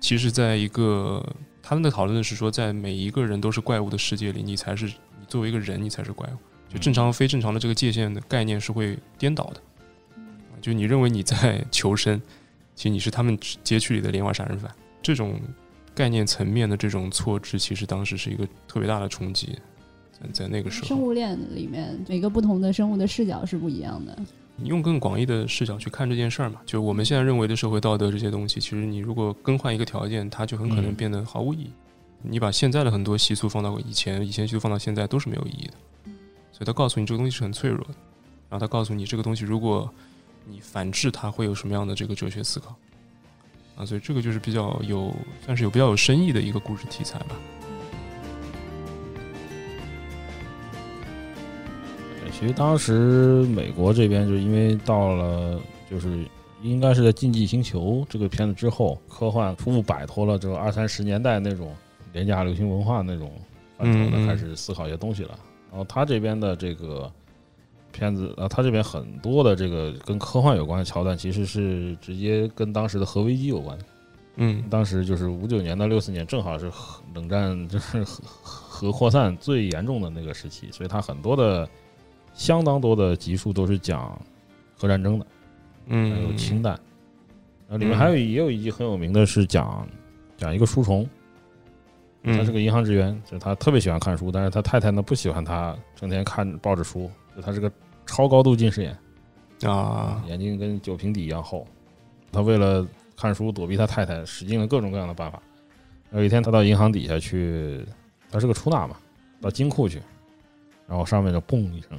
[0.00, 1.24] 其实，在一个
[1.62, 6.36] 他们的讨论的是说，在每一个人都是怪物的世界里，你才是你作为一个人，你才是怪物。
[6.72, 9.60] 就正常非正常的这个界限的概念是会颠倒的。
[10.60, 12.20] 就你认为你在 求生，
[12.74, 14.70] 其实你是他们街区里的连环杀人犯。
[15.02, 15.40] 这种
[15.94, 19.58] 概念层面的这种错置，其实当时是一个特别大的冲击。
[20.12, 24.18] 在在那个时候，生物链里面每个不同的生物的视角是不一样的。
[24.60, 26.60] 你用更广义的视角去看这件事儿嘛？
[26.66, 31.70] 就是我们现在认为的社会道德这些东西，其实你如果更换一个条件，它就很可能变得毫无意义。
[32.22, 35.74] 你把现在的很多习俗放到以前，以前习俗放到现在都是没有意义的。
[36.50, 37.94] 所以他告诉你这个东西是很脆弱的，
[38.50, 39.88] 然后他告诉你这个东西，如果
[40.44, 42.74] 你反制它，会有什么样的这个哲学思考
[43.76, 43.86] 啊？
[43.86, 47.36] 所以这个就是比较有，算是有比较有深意的一个故事题材吧。
[52.32, 55.60] 其实当时美国这边就因为到了，
[55.90, 56.24] 就是
[56.62, 61.74] 应该是在《竞技星球》这个片子之后，科幻初步摆脱了这个二三十年代那种
[62.12, 63.32] 廉价流行文化那种
[63.76, 65.38] 范畴的，开始思考一些东西了。
[65.70, 67.10] 然后他这边的这个
[67.90, 73.76] 片子啊，他这边很多的这个跟科幻有关的桥段，其实是直接跟当时的核危机有关。
[74.36, 76.70] 嗯，当时就是五九年到六四年，正好是
[77.14, 81.68] 冷战就是核核扩散最严重的那个时期，所以他很多的。
[82.38, 84.16] 相当多的集数都是讲
[84.76, 85.26] 核战争的，
[85.88, 86.72] 嗯，还有氢弹，
[87.66, 89.84] 然后里面还有也有一集很有名的是讲
[90.36, 91.04] 讲一个书虫，
[92.22, 97.70] 他是个银行职员，就他特别喜欢看书，但是他太太呢不喜欢他整天看抱着书，就他是个
[98.06, 98.96] 超高度近视眼
[99.68, 101.66] 啊，眼睛跟酒瓶底一样厚，
[102.30, 102.86] 他为了
[103.16, 105.42] 看书躲避他太太，使尽了各种各样的办法。
[106.12, 107.84] 有一天他到银行底下去，
[108.30, 108.96] 他是个出纳嘛，
[109.40, 110.00] 到金库去，
[110.86, 111.98] 然后上面就嘣一声。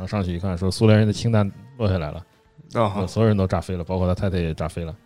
[0.00, 1.46] 然后上去一看，说苏联人的氢弹
[1.76, 2.24] 落下来了，
[2.72, 4.96] 啊，所有人都炸飞了，包括他太太也炸飞了，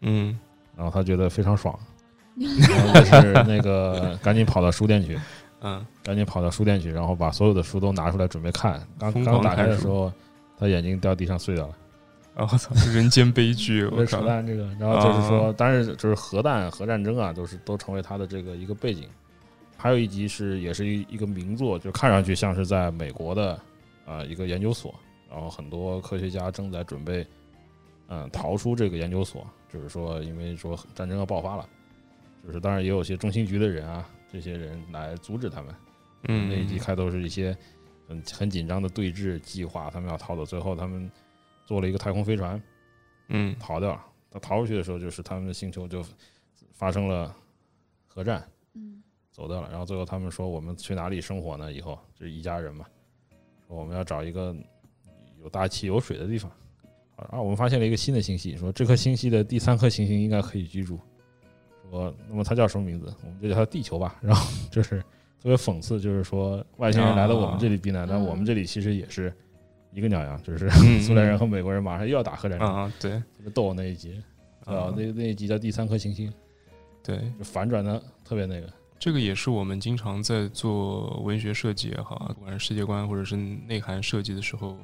[0.00, 0.38] 嗯，
[0.74, 1.78] 然后他觉得非常爽，
[2.34, 5.20] 然后是那个赶紧跑到书店去，
[5.60, 10.10] 嗯， 赶紧跑到书店去，然后把所有的书都拿出来准备看，刚刚打开的时候，
[10.58, 11.74] 他眼睛掉地上碎掉了，
[12.36, 19.06] 我操，人间悲剧，我扯淡这个，然后就是说，但是就是核弹、核战争啊，都是都成为他的这个一个背景。
[19.76, 23.60] 还有一集是也是一一个名作，就看上去像是在美国的。
[24.08, 24.94] 啊，一个研究所，
[25.28, 27.26] 然后很多科学家正在准备，
[28.06, 29.46] 嗯，逃出这个研究所。
[29.70, 31.68] 就是说，因为说战争要爆发了，
[32.42, 35.74] 就是当然也有些中情局的人啊，这些人来阻止他们。
[36.22, 37.54] 嗯，那一集开头是一些
[38.08, 40.42] 很很紧张的对峙计划，他们要逃走。
[40.42, 41.10] 最后他们
[41.66, 42.58] 做了一个太空飞船，
[43.28, 44.02] 嗯，逃掉了。
[44.30, 46.02] 他逃出去的时候，就是他们的星球就
[46.72, 47.36] 发生了
[48.06, 48.42] 核战，
[48.72, 49.68] 嗯，走掉了。
[49.68, 51.70] 然后最后他们说：“我们去哪里生活呢？
[51.70, 52.86] 以后就是一家人嘛。”
[53.68, 54.54] 我们要找一个
[55.42, 56.50] 有大气有水的地方，
[57.16, 60.98] 啊，我们发现了一个新的星系，说这颗星系的第三颗行星应该可以居住，
[61.90, 63.12] 说那么它叫什么名字？
[63.24, 64.16] 我们就叫它地球吧。
[64.22, 65.00] 然后就是
[65.40, 69.32] 特别讽刺，就是说外星人来到我们这里避难，但我们这里其实也是
[69.92, 73.12] 一个鸟样，就是嗯苏联人和美国人马上又要打核战争，啊，对。
[73.12, 74.20] 特别逗那一集
[74.64, 76.28] 啊啊，，那那一集叫《第三颗行星》，
[77.02, 78.68] 对，就反转的特别那个，
[78.98, 84.76] 这个也是我们经常在做文学设计也好啊，不管是世界观或者是内涵设计的时候，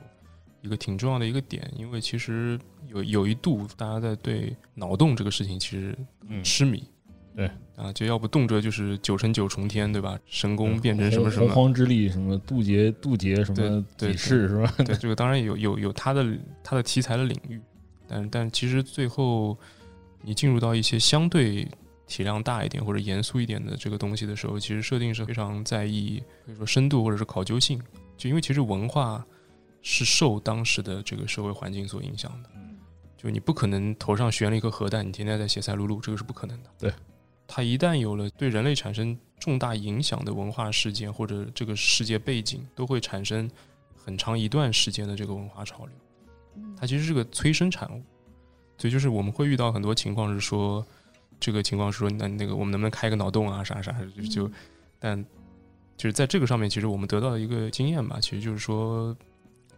[0.63, 1.69] 一个挺重要的一个点。
[1.77, 2.59] 因为其实
[2.89, 5.97] 有有一度大家在对脑洞这个事情其实
[6.29, 6.85] 嗯，痴迷，
[7.35, 10.17] 对啊，就要不动辄就是九乘九重天，对吧？
[10.27, 14.73] 神功变成什么什么洪，荒之力，什么渡劫渡劫什么对对几世是吧？
[14.79, 16.25] 对，这个当然有有有它的
[16.63, 17.61] 它的题材的领域，
[18.07, 19.59] 但但其实最后
[20.23, 21.67] 你进入到一些相对
[22.07, 27.81] 体量大一点或者严肃一点的这个东西的时候，其实设定是非常在意，可以说深度或者是考究性，
[28.17, 29.25] 就因为其实文化
[29.83, 32.51] 是受当时的这个社会环境所影响的，
[33.17, 36.71] 就你不可能头上悬了一颗核弹，你天天在写赛璐璐，这个是不可能的。
[36.79, 36.93] 对，
[37.47, 43.51] 它一旦有了对人类产生重大影响的文化事件或者这个世界背景，都会产生
[43.95, 45.95] 很长一段时间的这个文化潮流。
[46.77, 48.03] 它其实是个催生产物，
[48.79, 50.87] 所以就是我们会遇到很多情况是说，
[51.45, 54.51] 这个情况是说，那那个我们能不能开个脑洞啊，啥啥，就就，
[54.99, 55.23] 但
[55.95, 59.15] 就是在这个上面，其实我们得到的一个经验吧，其实就是说，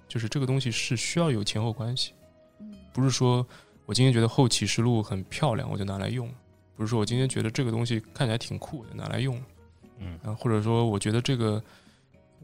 [0.07, 2.13] 就是这个东西是需要有前后关系，
[2.93, 3.45] 不是说
[3.85, 6.33] 我今天觉得后启示录很漂亮，我就拿来用，
[6.77, 9.37] 不是说我今天觉得这个东西看起来挺酷，我就拿来用，
[9.99, 10.17] 嗯。
[10.23, 11.61] 啊，或者说我觉得这个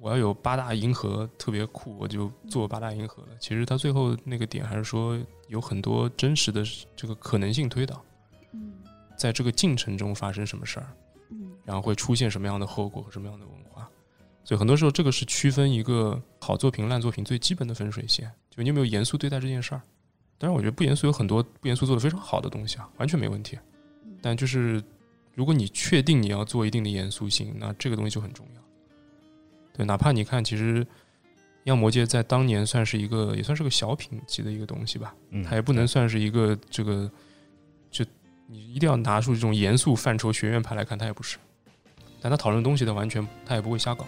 [0.00, 3.28] 我要有八大银河特别酷，我就做八大银河了。
[3.38, 5.16] 其实它最后那个点还是说
[5.46, 6.64] 有很多真实的
[6.96, 8.11] 这个可能性推导，嗯
[9.22, 10.86] 在这个进程中发生什么事儿，
[11.30, 13.88] 嗯然后会出现什么样的后果和什么样的文化。
[14.42, 19.82] 所以很多时候这个是区分一个好作品、烂作品最基本的分水线，就你有没有严肃对待这件事儿。
[20.38, 23.56] 当然，我觉得不严肃有很多不严肃做的非常好的东西啊，完全没问题。
[24.20, 24.82] 但就是
[25.36, 28.60] 如果你确定你要做一定的严肃性，那这个东西就很重要。
[29.72, 30.84] 对，哪怕你看，其实
[31.64, 37.12] 《妖魔界》在当年算是一个，也算是个小品级的一个东西吧，嗯，它也不能算是一个这个，就
[38.52, 41.38] 你一定要拿出这种严肃范畴学院派来看，他也不是。
[42.20, 44.04] 但他讨论东西，他完全他也不会瞎搞。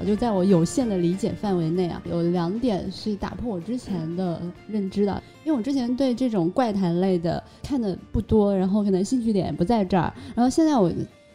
[0.00, 10.90] 我就在我有限的理解范围内啊，有两点是打破我之前的认知的，因为我之前对这种怪谈类的看的不多，然后可能兴趣点也不在这儿，然后现在我。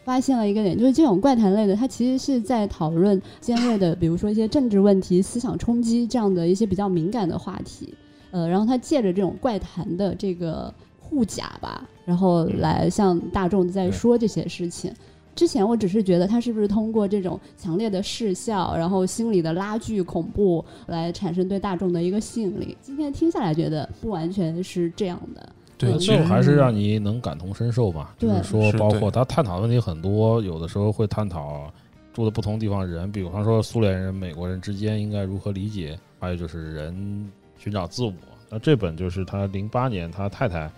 [0.05, 7.93] 发现了一个点，就是这种怪谈类的，它其实是在讨论尖锐的，比如说一些政治问题、思想冲击这样的一些比较敏感的话题。
[8.31, 14.93] 呃，然后他借着这种怪谈的这个护甲吧，然后来向大众在说这些事情。
[15.35, 22.75] 之前我只是觉得他是不是通过这种强烈的视效，然后心理的拉锯、恐怖来产生对大众的一个吸引力。
[22.81, 25.49] 今天听下来，觉得不完全是这样的。
[25.77, 28.13] 对，嗯其实还是让你能感同身受吧。
[28.17, 31.71] 就对是说，包括他探讨的问题很多，有的时候会探讨
[32.11, 38.13] 住的不同地方的人，比方说苏联人、美国人之间应该如何理解，还有就是人寻找自我。
[38.49, 40.71] 那这本就是他零八年他太太，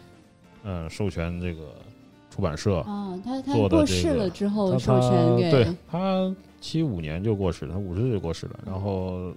[0.64, 1.74] 嗯，授权这个
[2.30, 8.60] 出版社，啊，他他做的过这个世了之后他授权给他对他七五年就过世了，他五十岁就过世了。
[8.66, 9.34] 然后，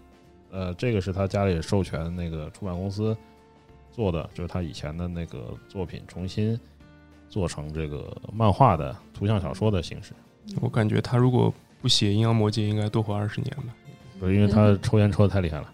[0.50, 3.16] 呃，这个是他家里授权那个出版公司
[3.92, 6.58] 做的，就是他以前的那个作品重新
[7.28, 10.12] 做成这个漫画的图像小说的形式。
[10.60, 13.74] 我感觉他如果不写《阴阳魔界》，应该多活二十年吧。
[14.20, 15.72] 不是因为他抽烟抽的太厉害了，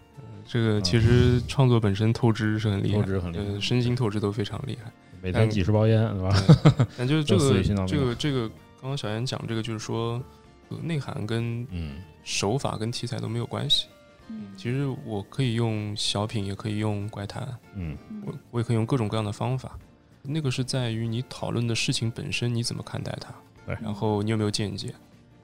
[0.51, 4.91] 这个其实创作本身透支是很厉害，透支很厉害呃，身心透支都非常厉害。
[5.21, 6.87] 每天几十包烟，对吧？
[6.97, 8.49] 但就是 这个这个这个，
[8.81, 10.21] 刚刚小严讲这个，就是说
[10.67, 13.87] 呃内涵跟嗯手法跟题材都没有关系。
[14.27, 19.79] 嗯其实我可以用小品，也可以用怪谈，嗯我我也可以用各种各样的方法。
[20.21, 23.33] 那个是在于你讨论的事情本身，你怎么看待它，
[23.65, 24.93] 对然后你有没有见解，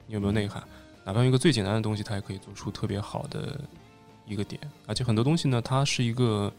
[0.06, 0.62] 你有没有内涵。
[1.02, 3.58] 哪怕用一个最简单的东西，它也可以做出特别好的
[4.28, 4.60] 一个点。
[4.86, 6.52] 而且很多东西呢，它是一个，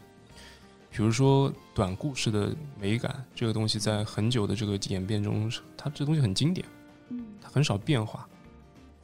[0.90, 6.66] 比如说短故事的美感，这个东西在很久的这个演变中，它这东西很经典，
[7.08, 8.28] 嗯它很少变化，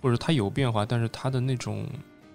[0.01, 1.87] 或者它有变化，但是它的那种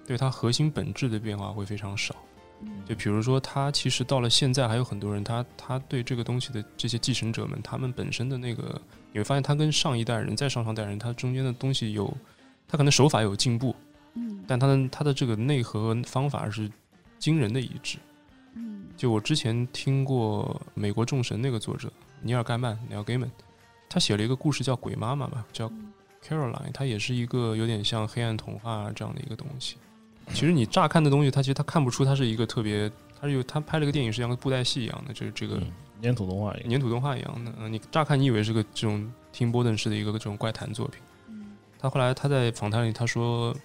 [0.07, 2.15] 对它核心本质的变化会非常少。
[2.63, 8.79] 嗯就比如说，它其实到了现在，还有很多人，他他对这个东西的这些继承者们，他们本身的那个，
[9.11, 12.15] 你会发现，他跟上一代人、再上上代人，他中间的东西有，
[12.67, 13.75] 他可能手法有进步，
[14.13, 16.69] 嗯但他的他的这个内核和方法是
[17.17, 17.97] 惊人的一致。
[18.55, 21.91] 嗯就我之前听过美国众神那个作者
[22.21, 23.29] 尼尔盖曼 （Neil Gaiman），
[23.89, 25.91] 他写了一个故事叫《鬼妈妈》吧，叫嗯
[26.23, 29.77] Caroline，它也是一个有点像黑暗童话这样的一个东西。
[30.33, 35.71] 其实你乍看的东西，它其实它看不出它是一个特别，它是有它拍了个电影是像个布袋戏一样的，就是这个嗯，
[36.03, 37.51] 粘土动画粘土动画一样的。
[37.57, 43.55] 嗯，你乍看你以为是个这种听波顿式的一个这种怪谈作品，嗯他后来他在访谈里他说，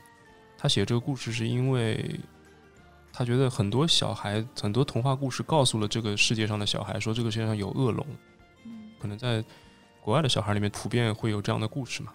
[0.67, 2.19] 他写这个故事是因为
[3.13, 8.05] 他觉得很多小孩很多童话故事告诉了这个世界上的小孩说这个世界上有恶龙，
[9.01, 9.45] 可能在
[10.01, 12.13] 国外的小孩里面普遍会有这样的故事嘛，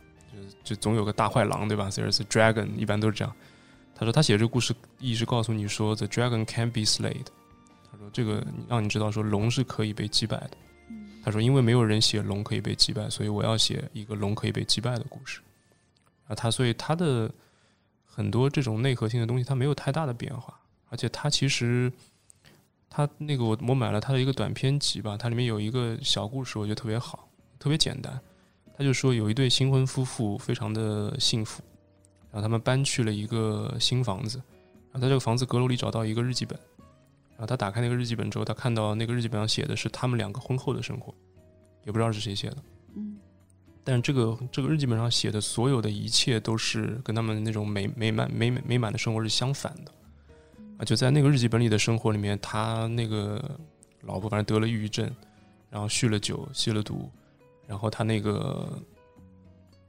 [0.64, 3.34] 就就总有个大坏狼对吧？There's a dragon，一般都是这样。
[3.96, 7.28] 他说他写这个故事意是告诉你说 The dragon can be slayed。
[7.90, 10.52] 他说这个让你知道说龙是可以被击败的。
[11.24, 15.40] 他说因为没有人写龙可以被击败，所以我要写一个龙可以被击败的故事。
[16.28, 17.32] 啊，他所以他的
[18.12, 20.60] 很多这种内核性的东西，它没有太大的变化，
[20.90, 21.92] 而且它其实
[22.90, 28.20] 它那个我我买了它的一个短篇集吧，它里面有一个小故事，我觉得特别好，特别简单。
[28.78, 31.64] 他就说有一对新婚夫妇非常的幸福。
[32.32, 36.58] 然后他们搬去了一个新房子，然后在这个房子阁楼里找到一个日记本，
[37.32, 41.14] 然后他打开那个日记本之后，他看到那个日记本上写的是他们两个婚后的生活，
[41.84, 42.58] 也不知道是谁写的，
[43.84, 49.92] 但是这个这个日记本上写的所有的一切都是跟他们那种美美满美美满的生活是相反的，
[50.78, 53.44] 啊，就在那个日记本里的生活里面，他那个
[54.02, 55.10] 老婆反正得了抑郁症，
[55.70, 57.10] 然后酗了酒吸了毒，
[57.68, 58.68] 然后他那个。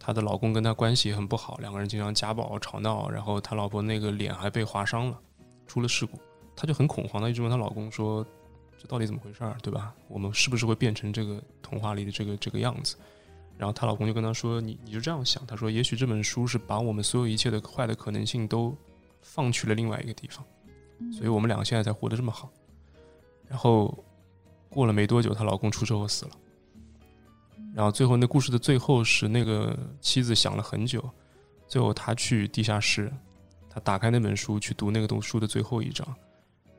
[0.05, 5.21] 他的老公跟他关系很不好，两个人经常家暴吵闹，然后他老婆那个脸还被划伤了，
[5.69, 6.19] 出了事故，
[6.57, 8.27] 他就很恐慌，她一直问他老公说
[8.77, 9.95] ：“这到底怎么回事儿，对吧？
[10.09, 12.97] 我们是不是会变成这个童话里的这个这个样子？”
[13.59, 18.77] 然后她老公就跟她说：“你你就这样想，她说也许这本书是把我们所有一切的坏的可能性都
[19.21, 20.45] 放去了另外一个地方，
[21.13, 22.51] 所以我们两个现在才活得这么好。”
[23.49, 23.97] 然后
[24.69, 26.31] 过了没多久，她老公出车祸死了。
[27.75, 31.03] 然后最后那故事的最后是那个妻子想了很久，
[31.67, 33.13] 最后她去地下室，
[33.71, 36.07] 她打开那本书去读那个读书的最后一章，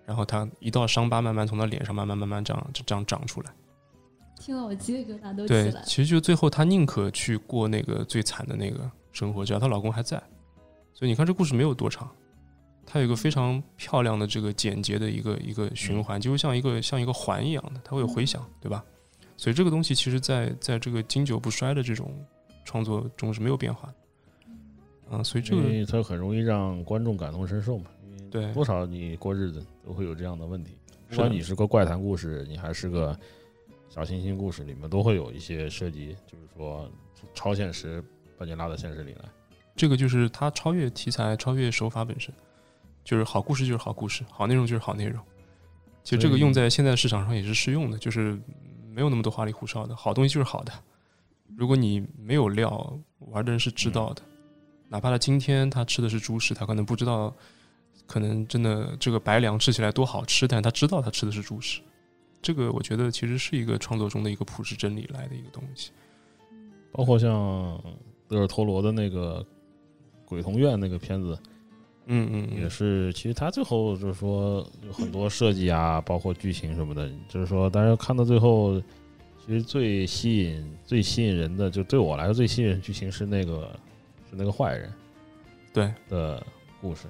[0.06, 3.52] 然后她一道伤疤慢慢从她脸上慢慢慢慢长就这样长出来。
[4.44, 5.72] 听了我鸡皮疙瘩都起来。
[5.72, 10.22] 对，其实就最后她宁可去过那个最惨的那个生活，只要她老公还在。
[10.94, 12.10] 所以你看这故事没有多长，
[12.86, 18.84] 它有一个非常漂亮的这个简洁的一个一个循环，就像一个像一个环一样的，它会有回响，对吧？
[19.38, 22.14] 所以这个东西其实，在在这个经久不衰的这种
[22.66, 23.96] 创作中是没有变化的，
[25.12, 27.86] 嗯，所以这个它很容易让观众感同身受嘛。
[28.30, 30.78] 对，多少你过日子都会有这样的问题，
[31.10, 33.18] 不管你是个怪谈故事，你还是个
[33.94, 36.90] 小清新故事，里面都会有一些涉及，就是说
[37.36, 38.04] 超现实
[38.38, 39.26] 把你拉到现实里来。
[39.76, 42.34] 这个就是它超越题材、超越手法本身，
[43.04, 45.24] 就是好故事就是好故事，好内容就是好内容。
[46.04, 48.40] 其实这个用在现在市场上也是适用的，就是。
[48.96, 50.72] 没有那么多花里胡哨的，好东西就是好的。
[51.58, 54.22] 如果你没有料，玩的人是知道的。
[54.88, 57.36] 哪怕他今天他吃的是猪食，他可能不知道，
[58.06, 61.82] 可能真的这个白粮吃起来多好吃，但他知道他吃的是猪食。
[62.44, 65.92] 这个我觉得其实是一个创作中的一个普世真理来的一个东西。
[66.92, 67.82] 包括像
[68.28, 69.44] 德尔托罗的那个
[70.28, 71.36] 《鬼童院》那个片子。
[72.06, 78.78] 嗯嗯，也是，其实他最后就是说有很多设计啊，包括剧情什么的，就是说，但是看到最后，
[79.40, 83.72] 其实最吸引、最吸引人的，就对我来说最吸引人剧情是那个
[84.30, 84.94] 是那个坏人，
[85.72, 86.46] 对的
[86.82, 87.08] 故事，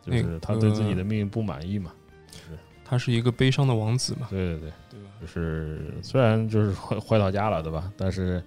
[0.00, 1.92] 就是他对自己的命运不满意嘛，
[2.32, 2.58] 是
[2.92, 5.08] 他是一个悲伤的王子嘛，对对对，对吧？
[5.18, 7.90] 就是虽然就是坏坏到家了，对吧？
[7.96, 8.44] 但是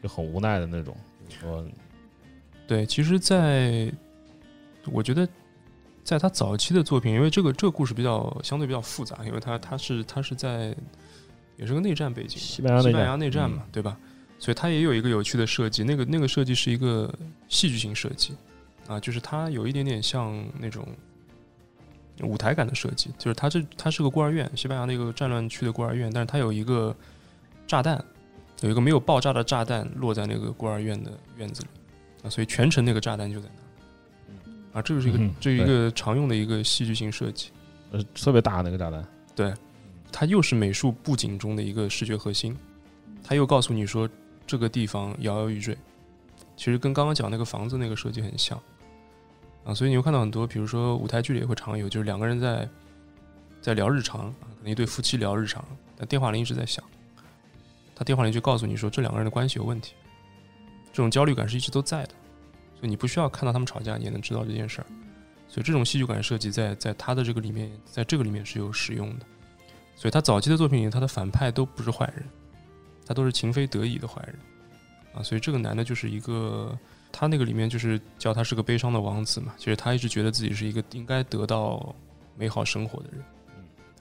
[0.00, 0.96] 就很无奈的那种，
[1.28, 1.66] 就是说，
[2.68, 3.92] 对，其实，在。
[4.92, 5.28] 我觉得，
[6.04, 10.74] 在他早期的作品，因为这个这个故事比较相对比较复杂，因为他他是他是在
[11.56, 13.98] 也是个内战背景，西班牙西班牙内战嘛，对吧？
[14.38, 17.12] 所以他也有一个有趣的设计，那个那个设计是一个
[17.48, 18.34] 戏剧性设计
[18.86, 20.86] 啊，就是它有一点点像那种
[22.22, 26.94] 舞台感的设计，就是它这它是个孤儿院，西班牙那个战乱区的孤儿院，但是它有一个
[27.66, 28.02] 炸弹，
[28.60, 31.68] 有一个没有爆炸的炸弹落在那个孤儿院的院子里
[32.22, 34.78] 啊，所以全程那个炸弹就在那。
[34.78, 37.48] 啊，这个是一个这一个常用的一个戏剧性设计，
[37.90, 39.02] 呃，特别大那个炸弹，
[39.34, 39.52] 对，
[40.12, 42.54] 它又是美术布景中的一个视觉核心，
[43.24, 44.08] 它又告诉你说
[44.46, 45.76] 这个地方摇摇欲坠，
[46.54, 48.60] 其实跟刚刚讲那个房子那个设计很像，
[49.68, 52.66] 啊，所以你会看到很多，比如说舞台剧里也会常有，就是两个人在
[53.60, 55.62] 在聊日常啊，可能一对夫妻聊日常，
[55.94, 56.82] 但电话铃一直在响，
[57.94, 59.92] 他电话铃就告诉你说这两个人的关系有问题，
[60.90, 62.14] 这种焦虑感是一直都在的。
[62.80, 64.86] 所以你不需要看到他们吵架，你也能知道这件事儿。
[65.48, 69.26] 所以这种戏剧感设计在在他的这个里面，在这个里面是有使用的。
[69.96, 72.24] 所以他早期的作品里，他的反派都不是坏人，
[73.04, 74.38] 他都是情非得已的坏人
[75.12, 75.22] 啊。
[75.22, 76.78] 所以这个男的就是一个，
[77.12, 79.54] 他那个里面就是叫他是个悲伤的王子嘛。
[79.56, 81.94] 其实他一直觉得自己是一个应该得到
[82.36, 83.22] 美好生活的人。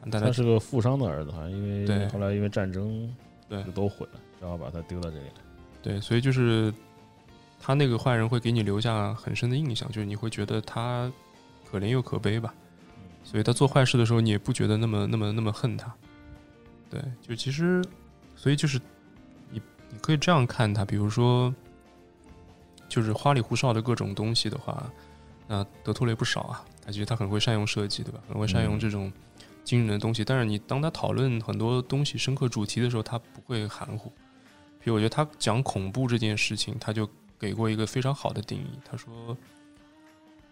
[0.06, 3.14] 嗯，他是个富商的儿子好像，因为后来因为战争，
[3.50, 5.42] 对都毁了，然后把他丢到这里来。
[5.82, 6.74] 对，所以就是。
[7.60, 11.12] 他那个坏人会给你留下很深的印象，就是你会觉得他
[11.70, 12.54] 可怜又可悲吧。
[13.24, 15.92] 所以他做坏事的时候，你也不觉得那么那么那么恨他。
[16.88, 17.84] 对，就其实，
[18.36, 18.80] 所以就是
[19.50, 21.54] 你你可以这样看他，比如说，
[22.88, 24.92] 就是花里胡哨的各种东西的话，
[25.48, 26.66] 那德托雷不少啊。
[26.86, 28.20] 他其实他很会善用设计，对吧？
[28.30, 29.12] 很会善用这种
[29.66, 30.24] 惊人的东西。
[30.24, 34.10] 但是你当他讨论很多东西深刻主题的时候，他不会含糊。
[34.80, 38.80] 比如我觉得他讲恐怖这件事情，他就给过一个非常好的定义。
[38.90, 39.36] 他说，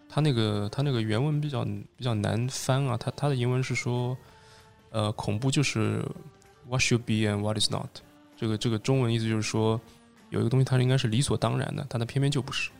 [0.08, 1.64] 他那个他那个原文比较
[1.96, 2.98] 比较难翻啊。
[2.98, 4.14] 他他的英文是说，
[4.90, 6.04] 呃，恐怖就是
[6.68, 7.88] what should be and what is not。
[8.36, 9.80] 这个这个中文意思就是说，
[10.30, 12.70] 有一个东西它应该是理所当然的，但它偏偏就不是。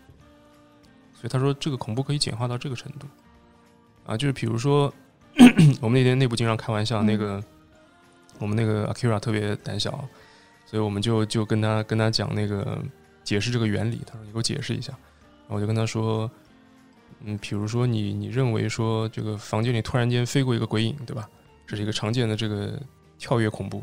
[1.14, 3.06] 所以他说，这个恐怖可以简化到这个程度。
[4.04, 4.92] 啊，就是比如说，
[5.80, 7.42] 我们那天内部经常开玩笑，那个
[8.38, 9.92] 我们那个 Akira 特别胆小，
[10.66, 12.78] 所以我们就就跟他跟他讲那个
[13.24, 14.02] 解释这个原理。
[14.06, 14.92] 他说：“你给我解释一下。”
[15.48, 16.30] 然后我就跟他说
[17.24, 21.28] ：“嗯，比如说你你认为说这个房间里突然间飞过一个鬼影，对吧？
[21.66, 22.80] 这是一个常见的这个
[23.18, 23.82] 跳跃恐怖，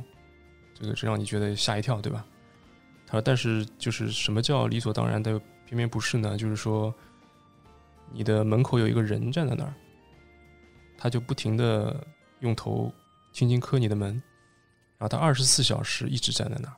[0.73, 2.25] 这个是让你觉得吓一跳，对吧？”
[3.13, 6.35] 他说：“但是就是什么叫理所当然的，偏偏不是呢？
[6.35, 6.91] 就是说，
[8.11, 9.73] 你的门口有一个人站在那儿。”
[10.97, 12.05] 他就不停的
[12.39, 12.91] 用头
[13.31, 14.13] 轻轻磕你的门，
[14.97, 16.75] 然后他二十四小时一直站在那儿，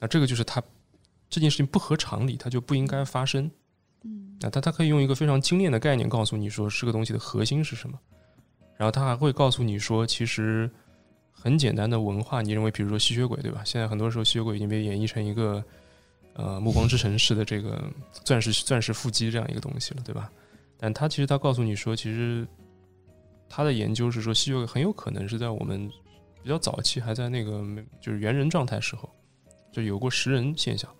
[0.00, 0.62] 那这个就是他
[1.30, 3.50] 这件事情不合常理，他就不应该发生。
[4.02, 7.96] 嗯，那他他可以用一个非常精炼的概念告诉你说这个东西的核心是什么，
[8.76, 10.68] 然后他还会告诉你说，其实
[11.42, 13.62] 很简单的文化，你认为比如说吸血鬼对吧？
[13.64, 15.64] 现在很多时候吸血鬼已经被演绎成一个
[16.34, 17.82] 呃暮光之城式的这个
[18.24, 20.30] 钻石钻石腹肌这样一个东西了，对吧？
[20.78, 22.46] 但他其实他告诉你说，其实。
[23.54, 25.86] 他的研究是说，吸血鬼很有可能是在我们
[26.42, 27.62] 比较早期还在那个
[28.00, 29.06] 就是猿人状态时候，
[29.70, 30.90] 就有过食人现象。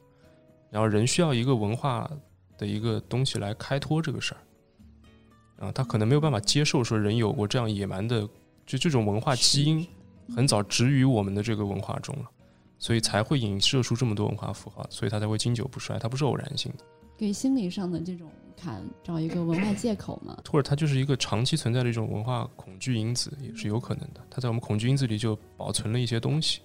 [0.71, 2.11] 然后人需要一个文化
[2.59, 8.29] 的一个东西来开脱这个事儿，啊，他可能没有办法接受说人有过这样野蛮的，
[8.67, 9.89] 就这种文化基因
[10.35, 12.31] 很早植于我们的这个文化中了，
[12.79, 16.85] 所以才会影射出这么多文化符号，所以它才会经久不衰，它不是偶然性的。
[17.17, 18.31] 给心理上的这种。
[18.55, 24.21] 坎找一个文化借口嘛， 或者它就是一个长期存在的一种文化恐惧因子，也是有可能的。
[24.31, 26.61] 它在我们恐惧因子里就保存了一些东西，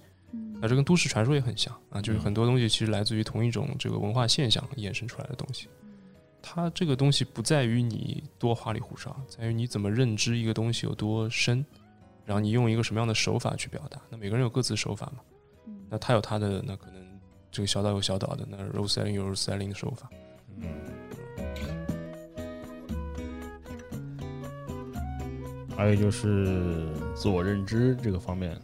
[0.60, 5.66] 那这跟都市传说也很像啊，就是很多东西其实来自于同一种这个文化现象衍生出来的东西。
[6.40, 11.64] 它这个东西不在于你多花里胡哨，在于你怎么认知一个东西有多深，
[12.28, 13.98] 然后你用一个什么样的手法去表达。
[14.10, 15.22] 那每个人有各自手法嘛，
[15.88, 17.02] 那他有他的，那可能
[17.50, 20.10] 这个小岛有小岛的，那 rose selling 有 rose selling 的手法，
[20.58, 20.68] 嗯。
[25.74, 28.60] 还有就是自我认知这个方面，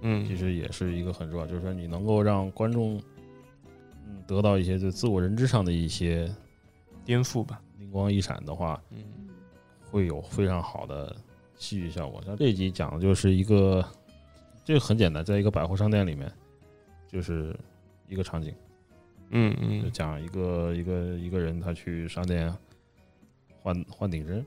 [0.00, 2.98] 嗯，其实也是一个很重要，就是说你能够让观众，
[4.06, 6.34] 嗯，得到一些对自我认知上的一些
[7.04, 8.98] 颠覆吧，灵光一闪的话，嗯，
[9.90, 11.14] 会有非常好的
[11.62, 12.20] 戏剧效果。
[12.26, 13.84] 像这一集讲的就是一个，
[14.64, 16.30] 这个很简单，在一个百货商店里面，
[17.06, 17.56] 就是
[18.08, 18.52] 一个场景，
[19.30, 22.52] 嗯嗯，讲一个一个一个人他去商店
[23.62, 24.44] 换换顶针。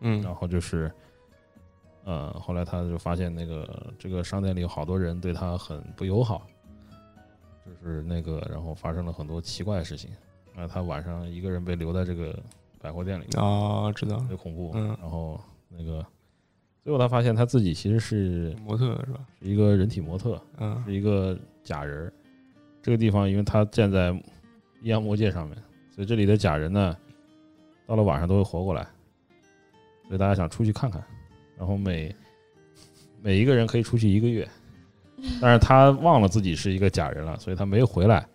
[0.00, 0.92] 嗯，然后就是，
[2.04, 6.46] 呃，后来他就发现那个这个商店里有好多人对他很不友好，
[7.64, 10.10] 就是那个，然后发生了很多奇怪的事情。
[10.54, 12.38] 啊，他晚上一个人被留在这个
[12.80, 14.70] 百货店里啊，知道，特别恐怖。
[14.74, 16.04] 嗯，然后那个
[16.82, 19.20] 最后他发现他自己其实是模特，是吧？
[19.40, 22.10] 是一个人体模特，嗯，是一个假人。
[22.82, 24.10] 这个地方因为他站在
[24.80, 25.56] 阴阳魔界上面，
[25.94, 26.96] 所以这里的假人呢，
[27.86, 28.86] 到了晚上都会活过来。
[30.06, 31.04] 所以大家想出去看看，
[31.58, 32.14] 然后每
[33.20, 34.48] 每一个人可以出去一个月，
[35.38, 38.26] 但是他忘了自己是一个假人了，所以他没有回来，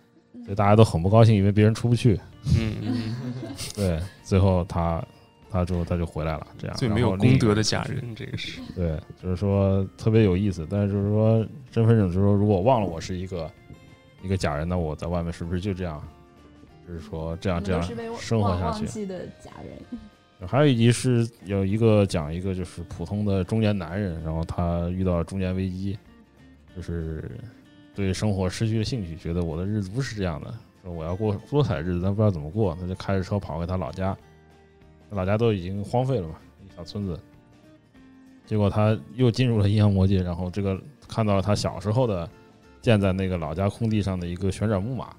[0.43, 2.19] 所以大家都很不高兴，因为别人出不去。
[2.59, 3.15] 嗯嗯，
[3.73, 5.03] 对，最后他
[5.53, 10.65] 他之后他就回来了，这样最没有功德的假人，这个是对，就是说特别有意思。
[10.67, 13.49] 但是就是说身份证，就是说如果忘了我是一个
[14.23, 16.01] 一个假人，那我在外面是不是就这样？
[16.87, 17.81] 就是说这样这样
[18.17, 19.99] 生活下去的假人。
[20.49, 25.97] 还有一集是有一个讲一个就是普通的中年男人，然后他遇到中年危机，
[26.75, 27.31] 就是
[27.95, 34.17] 对生活失去了兴趣，觉得我的日子不是这样的，说我要过多彩日子，但不知道怎么过，他就开着车跑回他老家，
[35.13, 36.35] 老家都已经荒废了嘛，
[36.65, 37.19] 一小村子。
[38.45, 42.29] 结果他又进入了阴阳魔界，然后这个看到了他小时候的
[42.81, 45.09] 建在那个老家空地上的一个旋转木马。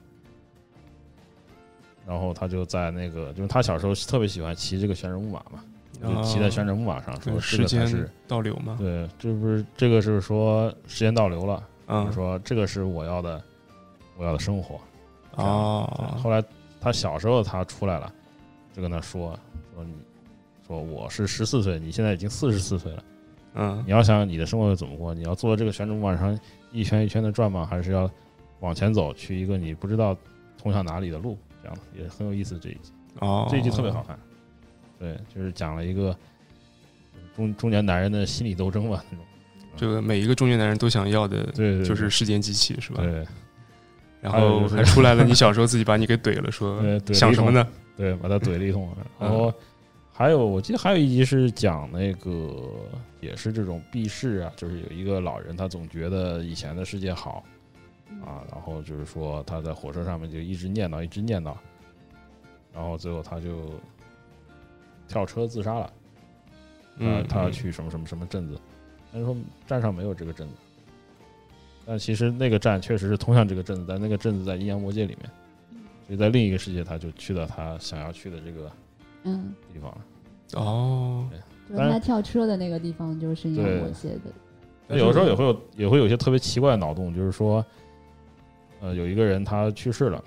[2.07, 5.64] 然后他就在那个，就是他小时候特别喜欢骑这个旋转木马嘛，
[6.03, 8.76] 就骑在旋转木马上，说时间是倒流嘛。
[8.78, 13.42] 对，这不是这个是说时间倒流了，嗯，说这个是我要的，
[14.18, 14.78] 我要的生活，
[15.36, 16.45] 哦，后来
[16.78, 18.12] 他小时候他出来了，
[18.74, 19.34] 就跟他说
[19.75, 19.93] 说你
[20.66, 23.05] 说我是十四岁，你现在已经四十四岁了，
[23.55, 26.39] 嗯你要想你的生活怎么过，你要坐这个旋转木马上
[26.72, 27.66] 一圈一圈的转吗？
[27.68, 28.11] 还是要
[28.61, 30.16] 往前走去一个你不知道
[30.57, 31.37] 通向哪里的路？
[31.62, 34.18] 这样的也很有意思这一集，哦，这一集特别好看。
[34.99, 36.16] 对，就是讲了一个
[37.35, 39.27] 中中年男人的心理斗争吧，那种。
[39.77, 43.03] 这个每一个中年男人都想要的，对对，就是世间机器，是吧？
[43.03, 43.27] 对
[44.20, 46.81] 然后还出来了，你小时候自己把你给怼了，说？
[47.12, 47.66] 想什么呢？
[47.97, 48.88] 对，把他怼了一通。
[48.97, 49.53] 嗯 然后
[50.12, 52.57] 还有，我记得还有一集是讲那个，
[53.20, 57.45] 也是这种避世啊，就是有一个老人，他总觉得以前的世界好
[58.24, 61.55] 啊，然后就是说他在火车上面就一直念叨，一直念叨，
[62.72, 63.70] 然后最后他就
[65.09, 65.92] 跳车自杀了。
[66.99, 68.57] 嗯，他去什么什么什么镇子，
[69.12, 69.36] 但是说
[69.66, 70.55] 站上没有这个镇子，
[71.84, 75.28] 但其实那个站确实是通向这个镇子，但那个镇子在阴阳魔界里面，
[76.07, 78.70] 所以在另一个世界他就去到他想要去的这个
[79.24, 79.98] 嗯，地方了。
[80.61, 81.26] 哦，
[81.68, 84.32] 就是他跳车的那个地方就是因为我写的，
[84.86, 87.64] 那有的时候也会有也会有一些特别奇怪的脑洞，就是说，
[88.80, 90.22] 呃，有一个人他去世了，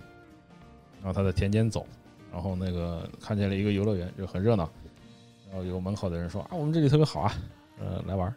[1.02, 1.86] 然后他在田间走，
[2.34, 4.70] 然后那个看见了一个游乐园，就很热闹，
[5.50, 7.34] 然后有门口的人说啊，我们这里特别好啊，
[7.80, 8.34] 呃，来玩儿。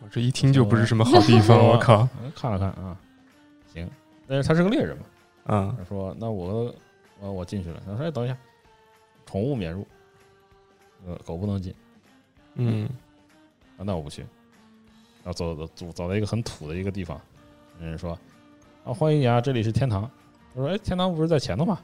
[0.00, 2.96] 我这一听就不是什么好地方， 我靠，嗯，看了看啊，
[3.72, 3.88] 行，
[4.26, 5.04] 但是他是个猎人嘛，
[5.44, 6.74] 啊他说那我
[7.20, 8.36] 我我进去了，他说哎等一下，
[9.26, 9.86] 宠物免入，
[11.06, 11.74] 呃狗不能进。
[12.54, 12.88] 嗯。
[13.78, 14.20] 啊，那我不去，
[15.24, 17.18] 然后走走走走到一个很土的一个地方，
[17.80, 18.16] 那人说
[18.84, 20.02] 啊欢迎你啊，这里是天堂，
[20.54, 21.80] 他说哎天堂不是在前头吗？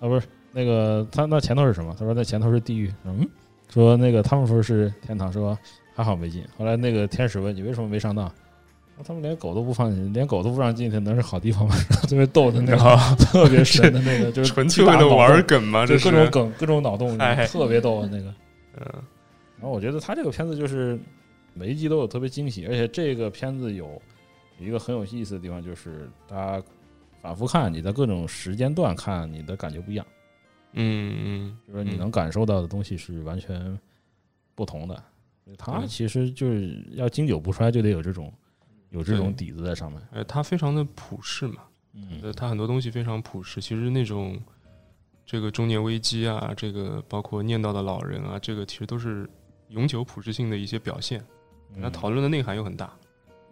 [0.00, 1.94] 啊不是那个他那前头是什么？
[1.98, 3.28] 他说那前头是地狱，嗯，
[3.68, 5.56] 说那个他们说是天堂，说
[5.94, 8.32] 还好没进，后来那个天使问你为什么没上当？
[8.96, 11.74] 说他们连狗都不放进，连狗都不让进去，能是好地方吗？
[12.08, 15.84] 特别逗的那个，啊，特别神的那个， 就是纯粹为了玩梗吗？
[15.86, 18.32] 这是就各种，梗、各种脑洞，哎特别逗的那个。
[18.80, 19.02] 嗯
[19.58, 20.98] 然后我觉得他这个片子就是
[21.54, 24.00] 每一集都有特别惊喜，而且这个片子有
[24.58, 26.62] 有一个很有意思的地方，就是大家
[27.22, 30.06] 反复看，你在各种时间段看，你的感觉不一样，
[30.74, 33.78] 嗯嗯，就是你能感受到的东西是完全
[34.54, 35.02] 不同的。
[35.56, 38.30] 它其实就是要经久不衰，就得有这种
[38.96, 40.00] 有这种底子在上面。
[40.10, 43.60] 呃，它非常的普世嘛，嗯呃，它很多东西非常普世。
[43.60, 44.40] 其实那种
[45.24, 49.28] 这个中年危机啊，这个包括念叨的老人啊，这个其实都是
[49.68, 51.20] 永久普适性的一些表现。
[51.80, 52.96] 它嗯讨论的内涵又很大，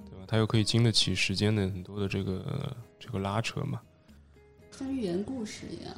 [0.05, 0.25] 对吧？
[0.27, 3.81] 它又可以经得起时间的很多的这个、呃这个拉扯嘛。
[4.71, 5.95] 像寓言故事一样。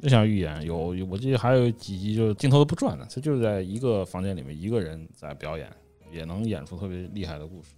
[0.00, 5.70] 就像预言有，有我记得还有几集就是镜头都不转的，他就是在一个房间里面一个人在表演，
[6.10, 7.70] 也能演出特别厉害的故事。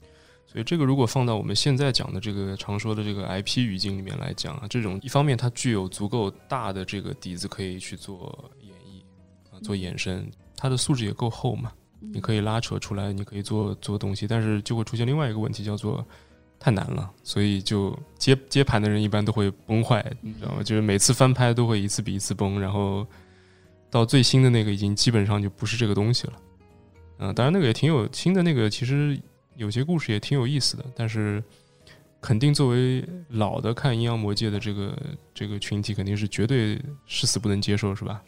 [0.54, 9.02] 所以这个如果放到我们现在讲的这个常说的这个 IP 语境里面来讲啊，这种一方面它具有足够大的这个底子可以去做演绎
[9.52, 10.24] 啊，做衍生，
[10.56, 16.06] 它的素质也够厚嘛，你可以拉扯出来，你可以做做东西，但是就会出现另外一个问题，叫做
[16.60, 20.62] 太难了，所以就接接盘的人一般都会崩坏，你知道吗？
[20.62, 23.04] 就是每次翻拍都会一次比一次崩，然后
[23.90, 26.34] 到最新的那个已经基本上就不是这个东西了。
[27.18, 29.20] 嗯、当然那个也挺有新的那个，其实
[29.56, 31.42] 有些故事也挺有意思的，但是
[32.20, 34.98] 肯定作为老的看《阴阳魔界》的这个
[35.32, 38.22] 这个群体，肯定是绝对誓死不能接受，是吧？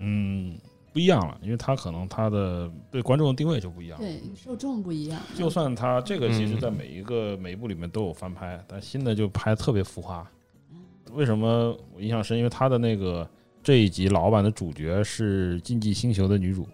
[0.00, 0.58] 嗯，
[0.92, 3.98] 不一样了，因为他可能他的对观众的定位就不一样。
[3.98, 5.20] 对，受众不一样。
[5.34, 10.26] 就算他这个其实嗯在每一个、每一部里面都有翻拍，但新的就拍特别浮夸。
[11.12, 12.38] 为什么我印象深？
[12.38, 13.28] 因为他的那个
[13.62, 16.66] 这一集老版的主角是《竞技星球》的女主，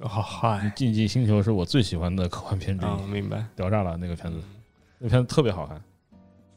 [0.00, 3.44] 哦，嗨《竞技星球》是我最喜欢的科幻片之啊，一，明白。
[3.56, 4.38] 屌炸了那个片子。
[4.38, 4.50] 嗯
[4.98, 5.78] 那片子特别好看。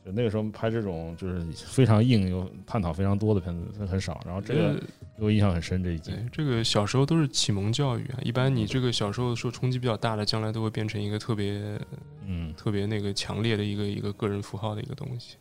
[0.06, 4.74] 就那个时候拍这种就是非常硬又探讨非常多的片子很少，然后这个
[5.18, 6.11] 给我印象很深这一集。
[6.11, 8.20] 对，这个小时候都是启蒙教育啊。
[8.24, 11.78] 一般你这个小时候受冲击比较大的，将来都会变成一个特别
[12.26, 15.36] 嗯，特别那个强烈的一个一个个人符号的一个东西。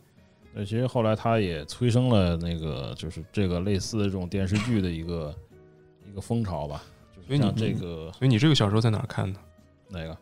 [0.53, 5.33] 那其实后来他也催生了那个就是这个类似的这种电视剧的一个
[6.11, 6.83] 一个风潮吧。
[7.29, 9.39] 就所以你这个所以你这个小时候在哪儿看的？
[9.87, 10.17] 哪个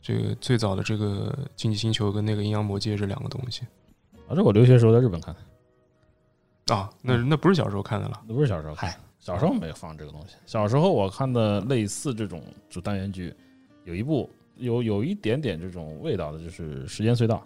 [0.00, 3.62] 这个最早的这个《竞技星球》跟那个《阴阳魔界》这两个东西
[4.28, 4.34] 啊？
[4.34, 5.34] 这我留学时候在日本看
[6.66, 8.22] 的，啊，那那不是小时候看的了。
[8.26, 8.94] 那不是小时候看。
[9.20, 10.34] 小时候没有放这个东西。
[10.46, 13.32] 小时候我看的类似这种主单元剧，
[13.84, 17.36] 有一部有有一点点这种味道的，就是《时间隧道》。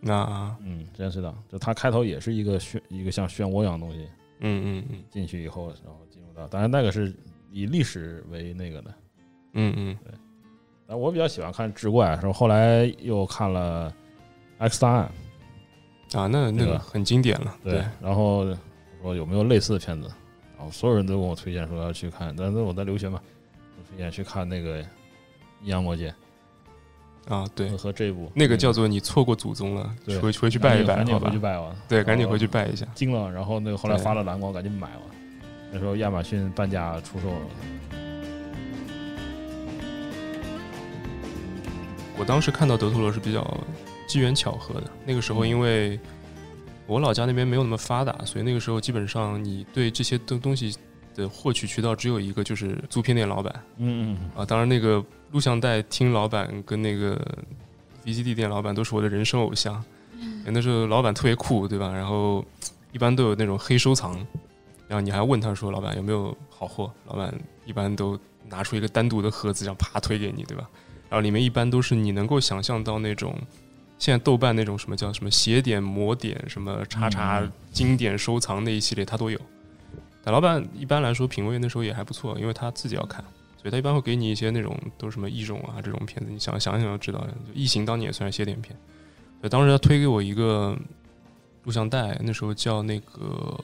[0.00, 4.08] 那嗯，《时间隧道》就它开头也是一个漩一个像漩涡一样的东西，
[4.40, 7.14] 嗯嗯嗯进去以后，然后进入到，当然那个是
[7.50, 8.94] 以历史为那个的。
[9.54, 9.96] 嗯嗯
[10.86, 13.90] 但我比较喜欢看志怪，然后后来又看了
[14.58, 15.10] 《X 档案》，
[16.20, 18.56] 啊，那那个很经典了，对，然后我
[19.02, 20.08] 说有没有类似的片子，
[20.56, 23.20] 然后所有人都跟我推荐说要去看，但是我在留学嘛，
[23.76, 24.80] 我推荐去看那个
[25.62, 26.14] 《阴阳魔界
[27.28, 31.38] 啊，对》，和这部那个叫做你错过祖宗了，对回回去拜一拜，赶紧回去？
[31.40, 32.86] 拜吧，对，赶紧回去拜一下。
[32.94, 35.00] 惊了，然后那个后来发了蓝光，赶紧买了。
[35.72, 37.46] 那时候亚马逊半价出售了，
[42.18, 43.44] 我当时看到德托罗是比较
[44.06, 44.90] 机缘巧合的。
[45.04, 46.00] 那个时候，因为
[46.86, 50.74] 我老家那边没有那么发达，所以那个时候基本上你对这些东东西
[51.14, 54.46] 的获取渠道只有一个，就是租片店老板嗯嗯啊。
[54.46, 57.20] 当然，那个录像带厅老板跟那个
[58.04, 59.84] VCD 店老板都是我的人生偶像。
[60.48, 61.92] 那时候老板特别酷，对吧？
[61.92, 62.42] 然后
[62.92, 64.16] 一般都有那种黑收藏，
[64.88, 67.34] 然后你还问他说：“老板有没有好货？”老板
[67.64, 68.18] 一般都
[68.48, 70.68] 拿出一个单独的盒子，这样啪推给你，对吧？
[71.08, 73.36] 然后里面一般都是你能够想象到那种，
[73.98, 79.40] 现在豆瓣那种什么叫什么邪点、魔点、什么叉叉嗯经典收藏那一系列，他都有。
[80.22, 83.24] 但老板一般来说品味那时候也还不错，因为他自己要看，
[83.56, 88.76] 所以他一般会给你一些那种都是什么异种啊这种片子，你想想想就知道，就异形当年也算是邪点片。
[89.40, 90.76] 所以当时他推给我一个
[91.64, 93.58] 录像带，那时候叫那个。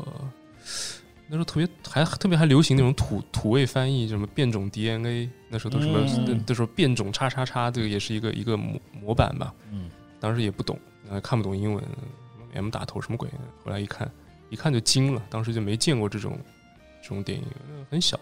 [1.32, 9.54] 那时候特别还特别还流行那种土土味翻译，什么变种 DNA，那时候都什么嗯那那时候变种叉叉叉，这个也是一个一个模模板吧。
[9.70, 9.88] 嗯
[10.20, 10.78] 当时也不懂，
[11.08, 11.82] 呃，看不懂英文
[12.52, 13.26] ，M 打头什么鬼？
[13.64, 14.08] 后来一看，
[14.50, 16.38] 一看就惊了，当时就没见过这种
[17.02, 18.20] 这种电影，呃很小，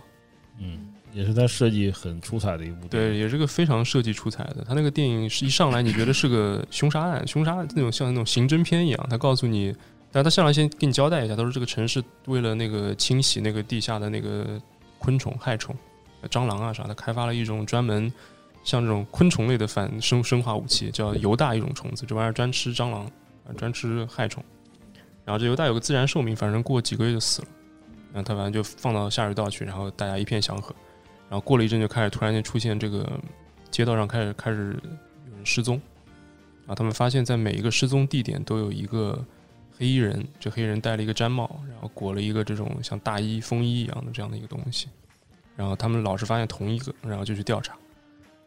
[0.59, 4.65] 嗯，也是他设计很出彩的一部电对，也是个非常设计出彩的。
[4.65, 9.75] 他那个电影是一上来你觉得是个凶杀案，凶杀那种像那种刑侦片一样，他告诉你，
[10.13, 14.61] 但他上来先给你交代一下，他说这个城市为了那个清洗那个地下的那个
[14.99, 15.75] 昆虫害虫，
[16.29, 18.13] 蟑螂啊啥的，开发了一种专门
[18.65, 23.11] 像这种昆虫类的反生生化武器，叫犹大一种虫子，这玩意儿专吃蟑螂，
[23.57, 24.43] 专吃害虫。
[25.25, 27.49] 然后这犹大有个自然寿命，反正过几个月就死了。
[28.13, 30.75] 然后他反正就放到下水道去，然后大家一片祥和。
[31.29, 33.09] 然后过了一阵，就开始突然间出现这个
[33.71, 34.77] 街道上开始开始
[35.29, 35.81] 有人失踪，
[36.67, 39.25] 然后他们发现，在每一个失踪地点都有一个
[39.81, 44.89] 黑衣人，这黑衣人戴了一个毡帽，然后裹了一个这种像大衣、风衣一样的这样的一个东西，
[45.57, 47.75] 然后他们老是发现同一个，然后就去调查，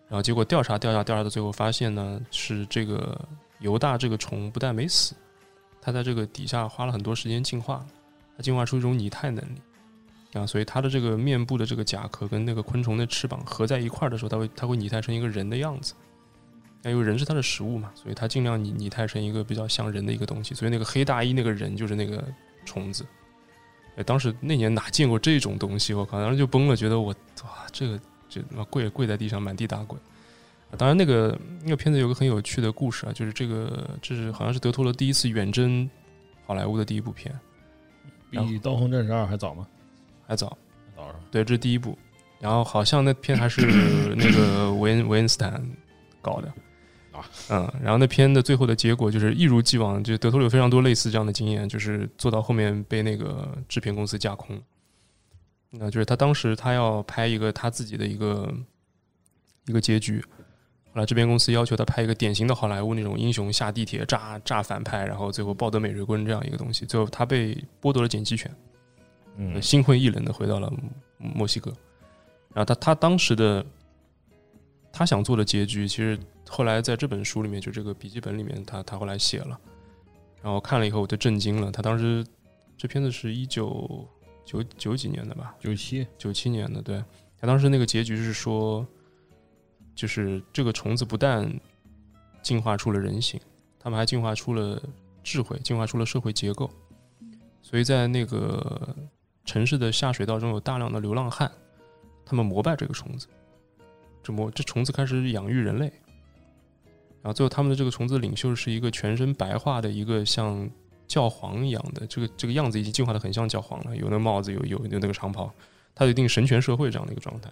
[0.07, 3.19] 然后结果调查调查调查到最后发现呢，是这个
[3.61, 5.15] 犹大这个虫不但没死，
[5.81, 7.87] 它在这个底下花了很多时间进化了，
[8.37, 9.59] 它进化出一种拟态能力。
[10.33, 15.93] 啊，所以它的这个面部的这个甲壳跟那个昆虫的翅膀合在一块儿的时候，它会它会拟态成一个人的样子。
[16.83, 20.53] 那因为人是它的食物嘛，所以它尽量拟拟态成一个比较像人的一个东西。
[20.53, 22.23] 所以那个黑大衣那个人就是那个
[22.65, 23.05] 虫子。
[23.95, 25.93] 哎，当时那年哪见过这种东西？
[25.93, 29.99] 我靠，当时就崩了，觉得我哇，这个这他妈跪跪在地上满地打滚。
[30.69, 35.89] 啊当然，那个那个片子有个很有趣的故事啊，就是这个这是好像是德托罗第一次远征
[36.45, 37.33] 好莱坞的第一部片，
[38.31, 39.67] 比《刀锋战士二》还早吗？
[40.27, 40.57] 还早。
[41.29, 41.97] 对，这是第一部。
[42.39, 43.61] 然后好像那片还是
[44.17, 45.63] 那个维恩维恩斯坦
[46.21, 46.51] 搞的
[47.13, 54.61] 啊，嗯，然后那片的最后的结果就是一如既往，就德托罗有非常多类似这样的经验，就是做到后面被那个制片公司架空。
[55.69, 58.53] 那就是他当时他要拍一个他自己的一个
[59.65, 60.23] 一个结局，
[60.93, 68.51] 后来制片公司要求他拍一个典型的好莱坞那种英雄下地铁炸炸反派，然后最后抱得美人归这样一个东西，最后他被剥夺了剪辑权。
[69.35, 70.71] 嗯心灰意冷的回到了
[71.17, 71.71] 墨西哥。
[72.53, 73.65] 然后他他当时的
[74.91, 76.19] 他想做的结局，其实
[76.55, 79.59] 后来在这本书里面，就这个笔记本里面，他他后来写了。
[80.39, 82.23] 然后看了以后我就震惊了，他当时
[82.77, 84.07] 这片子是一九
[84.45, 87.03] 九九几年的吧，九七，九七年的，对
[87.39, 88.85] 他当时那个结局是说，
[89.95, 91.51] 就是这个虫子不但
[92.43, 93.41] 进化出了人形，
[93.79, 94.79] 他们还进化出了
[95.23, 96.69] 智慧，进化出了社会结构。
[97.63, 98.95] 所以在那个
[99.43, 101.51] 城市的下水道中有大量的流浪汉，
[102.23, 103.25] 他们膜拜这个虫子，
[104.21, 105.91] 这膜这虫子开始养育人类。
[107.23, 110.69] 然后最后他们的这个虫子领袖是一个全身白化的一个像
[111.07, 115.49] 教皇一样的，这个这个样子已经进化的很像教皇了，有那帽子，有有有那个长袍，
[115.95, 117.49] 他有一定神权社会这样的一个状态。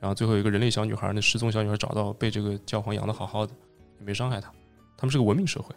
[0.00, 3.52] 然后最后有一个人类小女孩，那失踪小女孩找到，被这个教皇养的好好的，
[4.00, 4.52] 也没伤害她。
[4.96, 5.74] 他们是个文明社会。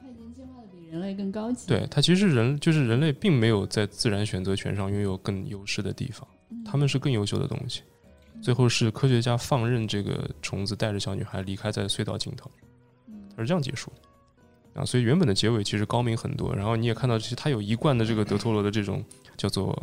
[0.00, 1.68] 它已经进化的比人类更高级。
[1.68, 7.82] 对，它其实人就是人类，并没有在自然选择权上拥有更优势的地方，嗯，他们是更优秀的东西。
[8.44, 12.50] 最后是科学家放任这个虫子带着小女孩离开在隧道尽头，
[13.08, 14.82] 嗯它是这样结束的。
[14.82, 16.54] 啊，所以原本的结尾其实高明很多。
[16.54, 19.02] 然后你也看到，其实他有一贯的这个德托罗的这种
[19.38, 19.74] 叫做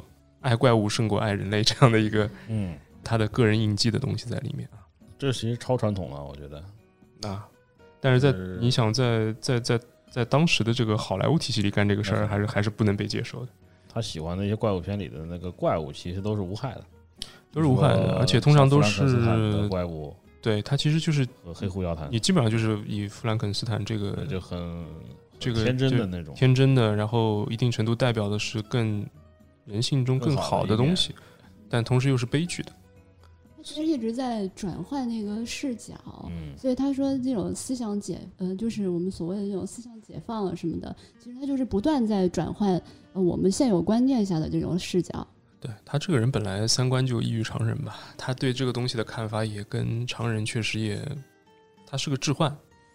[0.42, 4.86] 爱怪物胜过爱人类这样的一个嗯，他的个人印记的东西在里面啊。
[5.18, 6.64] 这其实超传统了，我觉得。
[7.28, 7.48] 啊，
[8.00, 13.52] 但是在你想在在在在当时的这个好莱坞体系里干这个事儿，还是还是不能被接受的。
[13.92, 16.86] 他喜欢那些怪物片里的那个怪物，其实都是无害的，
[17.52, 24.86] 都是无害的，而且通常都是怪物对它其实就是和黑狐妖谈，你基本上就是以弗兰肯斯坦这个就很
[25.38, 26.34] 这个天真的那种。
[26.34, 29.06] 天真的，然后一定程度代表的是更
[29.66, 31.14] 人性中更好的东西，
[31.70, 32.72] 但同时又是悲剧的。
[33.56, 35.94] 他其实一直在转换那个视角。
[36.26, 42.82] 嗯，所以他说这种思想解，呃，就是我们所谓的这种思想解放啊什么的，其实他就是不断在转换
[43.14, 45.28] 呃我们现有观念下的这种视角。
[45.62, 51.00] 对他这个人本来三观就异于常人吧，他对这个东西的看法也跟常人确实也，
[51.86, 52.52] 他是个置换。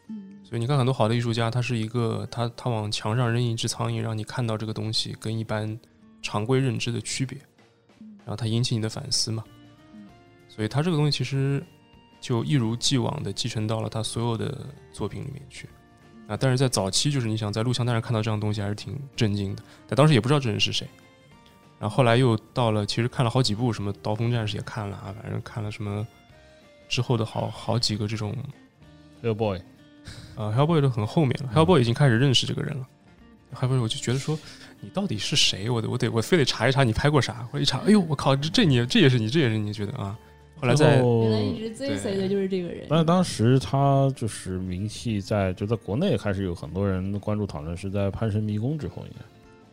[0.08, 5.78] 嗯所以你看很多好的艺术家，他是一个他他往墙上扔一只苍蝇，让你看到这个东西跟一般
[6.22, 7.38] 常规认知的区别，
[8.18, 9.44] 然后他引起你的反思嘛。
[10.48, 11.64] 所以他这个东西其实
[12.20, 15.68] 就一如既往的继承到了他所有的作品里面去。
[16.28, 19.62] 啊，但是在早期，就是你想在录像带上看到这样东西，还是挺震惊的。
[19.86, 20.88] 但当时也不知道这人是谁。
[21.78, 26.06] 然后后来又到了，其实看了好几部，什么《刀锋战士》也看了啊，反正看了什么
[26.88, 28.34] 之后的好好几个这种
[29.22, 29.60] Hellboy，
[30.36, 32.86] 呃，Hellboy 都很后面了，Hellboy 已经开始认识这个人了。
[33.54, 34.38] Hellboy 我就觉得说，
[34.80, 35.68] 你到底是谁？
[35.70, 37.46] 我得我得我非得查一查你拍过啥。
[37.52, 40.18] 我一查，哎呦，我靠，这这你这也是你，这也是你觉得啊？
[40.58, 42.86] 后来在原来一直追随的就是这个人。
[42.88, 49.24] 但是当时他就是名气在就在国内开始有很多人关注讨论，是在《潘神迷宫》之后应该。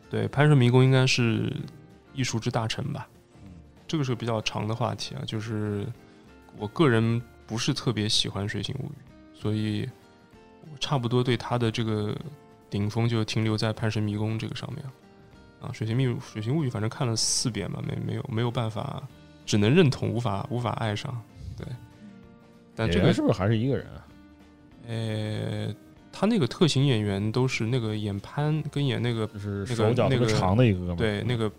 [0.09, 1.51] 对《潘神迷宫》应该是
[2.13, 3.07] 艺术之大成吧？
[3.87, 5.85] 这个是个比较长的话题啊，就是
[6.57, 9.87] 我个人不是特别喜欢《水形物语》，所以
[10.71, 12.15] 我差不多对他的这个
[12.69, 14.83] 顶峰就停留在《潘神迷宫》这个上面
[15.61, 15.69] 啊。
[15.73, 19.03] 《水形迷水形物语》反正看了四遍吧，没没有没有办法，
[19.45, 21.21] 只能认同，无法无法爱上。
[21.55, 21.67] 对，
[22.75, 24.07] 但这个是不是还是一个人啊？
[24.87, 25.75] 呃，
[26.11, 30.95] 他那个特型演员都是那个演潘跟演那个就是那个手脚那个长的一个。
[30.95, 31.51] 对那个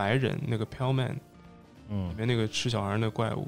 [0.00, 1.20] 白人那个 Pale Man
[1.90, 3.46] 嗯里嗯，面那个吃小孩的怪物，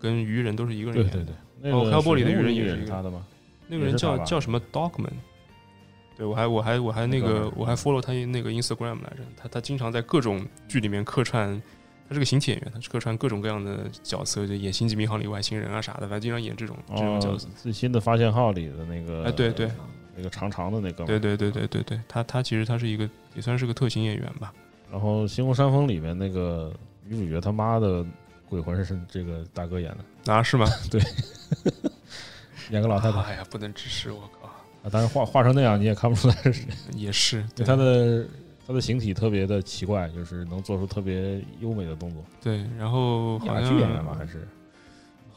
[0.00, 1.12] 跟鱼人都是一个人演的。
[1.18, 3.22] 对对，那哦个还有玻璃的鱼人人也是一个他的吗？
[3.68, 5.12] 那个人叫叫什么 Dogman？
[6.16, 11.60] 对我还我还我还那个我还 follow 他那个 Instagram 来着，他他经常在各种剧里面客串，
[12.08, 19.70] 他是个形体演员，他是客串各种各样的角色，就演《星际迷航》里外星人啊啥的，反正经常演这种这种角哦色。，最新的《发现号》里的那个，哎对对，
[20.16, 21.04] 那个长长的那个。
[21.04, 24.52] 对对对对对对，他他其实他是一个也算是个特型演员吧。
[24.92, 26.70] 然后《星空山峰》里面那个
[27.08, 28.04] 女主角他妈的
[28.46, 29.90] 鬼魂是这个大哥演
[30.24, 30.66] 的，啊，是吗？
[30.90, 31.00] 对
[32.70, 36.66] 演个老太太哎呀，不能直视，我靠，啊，但是画画成那样你也看不出来是谁。
[36.94, 38.26] 也是，对他的
[38.66, 42.22] 他的形体特别的奇怪，就是能做出特别优美的动作。
[42.42, 44.46] 对，然后好哑像剧演员吧，还是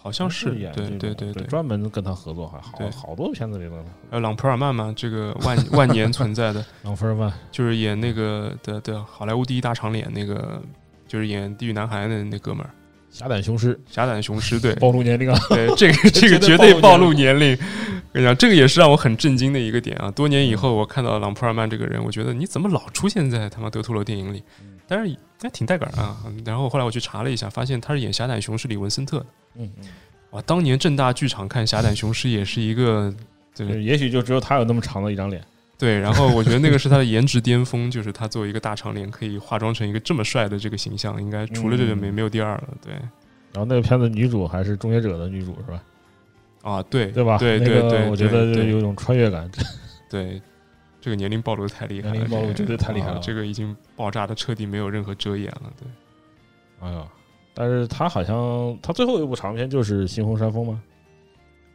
[0.05, 3.75] 好像是对演对对对对，专门跟他合作，还好对好多片子里都
[4.11, 10.61] 还有朗普尔曼嘛，这个万万年存在的， 朗普尔曼就是演那个的的好莱坞第一大长脸那个，
[11.07, 12.69] 就是演《地狱男孩》的那哥们儿，
[13.09, 15.39] 侠胆雄狮，侠胆雄狮，对 暴露年龄啊！
[15.49, 17.57] 对，这个 这个绝绝对暴露露年龄。
[17.57, 20.11] 我跟你讲，这个也是让我很震惊的一个点啊！
[20.11, 24.43] 多年以后，我看到朗普尔曼这个人，我觉得你怎么老出现在他妈德图罗电影里？
[24.87, 26.17] 但是还挺带感啊。
[26.45, 29.25] 然后后来我去查了一下，发现他是演《侠胆雄狮》里文森特的。
[29.55, 29.87] 嗯嗯，
[30.31, 33.13] 哇，当年正大剧场看《侠胆雄狮》也是一个
[33.55, 35.43] 对也许就只有他有那么长的一张脸。
[35.77, 42.63] 对，然后我觉得那个是他的颜值巅峰，就是他作为一个大长脸可以化妆成一个这么帅的这个形象，应该除了这个没嗯没有第二了。
[42.81, 42.93] 对
[43.51, 45.83] 然后那个片子女主还是《终结者》的女主是吧？
[46.61, 47.37] 啊，对对吧？
[47.37, 49.49] 对那个对对，我觉得对有一种穿越感。
[50.09, 50.41] 对，
[51.05, 55.71] 这个年龄暴露的太厉害了，年龄暴露绝对太厉害了啊这个已经爆炸的彻底没有任何遮掩了。
[55.79, 55.87] 对，
[56.79, 57.07] 哎呀，
[57.53, 60.81] 但是他好像他最后一部长片就是《猩红山峰》吗？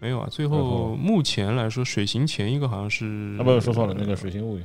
[0.00, 0.26] 没有啊。
[0.28, 4.62] 最最后后目前来说，水行前一个好像是啊，不，说错了，那个《水形物语》。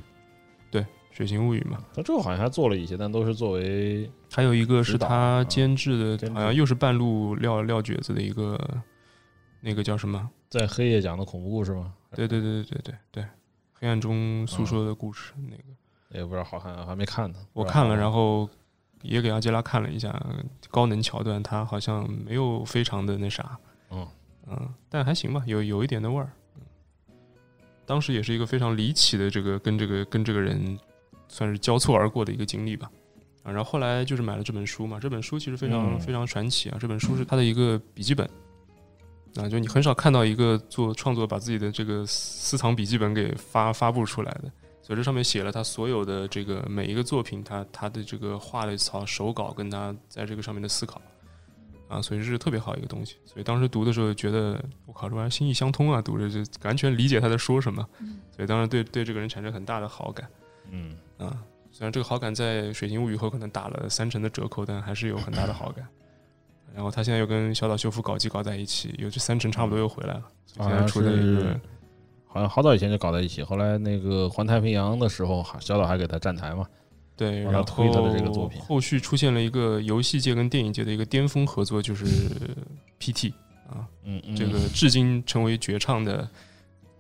[0.72, 8.60] 对水形物语嘛，他最后好像还做了一些，但都是作为还有一个是他啊监制的，好像又是半路撂撂蹶子的一个，
[9.62, 10.28] 那个叫什么？
[10.50, 11.94] 在黑夜讲的恐怖故事吗？
[12.16, 13.26] 对对对对对对对，
[13.86, 15.64] 黑暗中诉说的故事那个。
[16.10, 17.38] 也不知道好看，还没看呢。
[17.54, 18.50] 我看了，然后后
[19.04, 20.20] 也给阿杰拉看了一下
[20.72, 23.56] 高能桥段，他好像没有非常的那啥，
[23.92, 24.08] 嗯
[24.48, 26.32] 嗯，但还行吧，有有一点的味儿。
[26.56, 26.62] 嗯
[27.86, 30.80] 当时也是一个非常离奇的这个跟这个跟这个人
[31.28, 32.90] 算是交错而过的一个经历吧。
[33.44, 38.28] 啊，然后后来就是买了这本书嘛，这本书其实非常、嗯非常传奇啊，这本书是他的一个笔记本。
[39.36, 44.52] 啊，就你很少看到一个做创作把自己的这个私藏笔记本给发发布出来的，
[44.82, 51.02] 所以这上面写了他所有的这个每一个作品，他他的这个画的草手稿跟他在这个上面的思考，
[51.90, 53.18] 啊，所以这是特别好一个东西。
[53.26, 57.86] 所以当时读的时候觉得，我靠，这玩意儿心意相通啊，读着就完全理解他在说什么。
[58.34, 60.30] 所以当时对对这个人产生很大的好感。
[60.72, 61.38] 嗯啊，
[61.72, 65.86] 虽然这个好感在《水形物语》后可能打了三成的折扣，但还是有很大的好感。
[66.76, 70.24] 然后他现在又跟小岛秀夫搞基搞在一起，有这三成差不多又回来了。
[70.58, 71.60] 现在出的是
[72.28, 76.68] 好像好早以前就搞在一起，后来那个环太平洋的时候，小岛还给他站台嘛。
[77.16, 82.06] 对，然后推他的这个作品后续出现了一个游戏界跟电影界的一个巅峰合作，就是
[83.00, 83.32] PT
[83.70, 86.28] 啊，嗯嗯，这个至今成为绝唱的。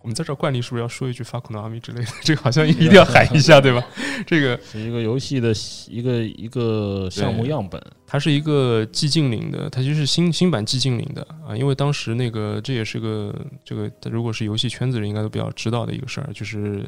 [0.05, 2.11] 我们在这儿惯例是不是要说一句 “fuck n a m i 之类的？
[2.21, 3.83] 这个好像一定要喊一下，对吧？
[4.27, 5.51] 这个是一个游戏的
[5.89, 7.81] 一个一个项目样本。
[8.05, 11.57] 它是一个寂静岭的，它就是新新版寂静岭的啊。
[11.57, 13.33] 因为当时那个这也是个
[13.63, 16.85] 这个，如果是游戏圈子人应该都比较知道的一个事儿，就是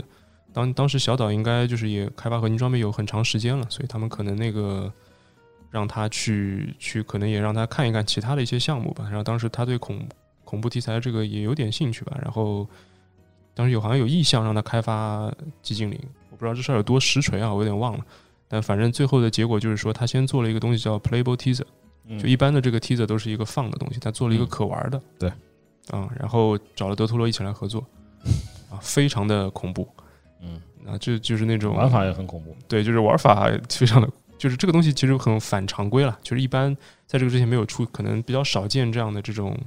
[0.53, 4.93] 当当时小岛应该就是也开发合金装备有很长时间了，所以他们可能那个
[5.71, 9.05] 让他去去，可能也让他看一看其他的一些项目吧。
[9.05, 10.07] 然后当时他对恐
[10.43, 12.65] 恐怖题材这个也有点兴趣吧，然后
[13.57, 18.05] 当时有好像有意向让他开发寂静岭，我不知道这事儿有多实锤啊，我有点忘了。
[18.47, 21.65] 但反正最后的结果就是说，他先做了一个东西叫 Playable Teaser，
[22.05, 25.27] 嗯就一般的这个 teaser 都是一个放的东西，他做了一个可玩的，对，
[25.89, 27.83] 啊，然后找了德托罗一起来合作，
[28.69, 29.89] 啊，非常的恐怖，
[30.39, 32.55] 嗯，啊，这就是那种玩法也很恐怖。
[32.67, 34.07] 对，就是玩法非常的，
[34.37, 36.73] 就是这个东西其实很反常规了，就是一般
[37.07, 39.57] 在这个之前没有出，可能比较少见这样的这种，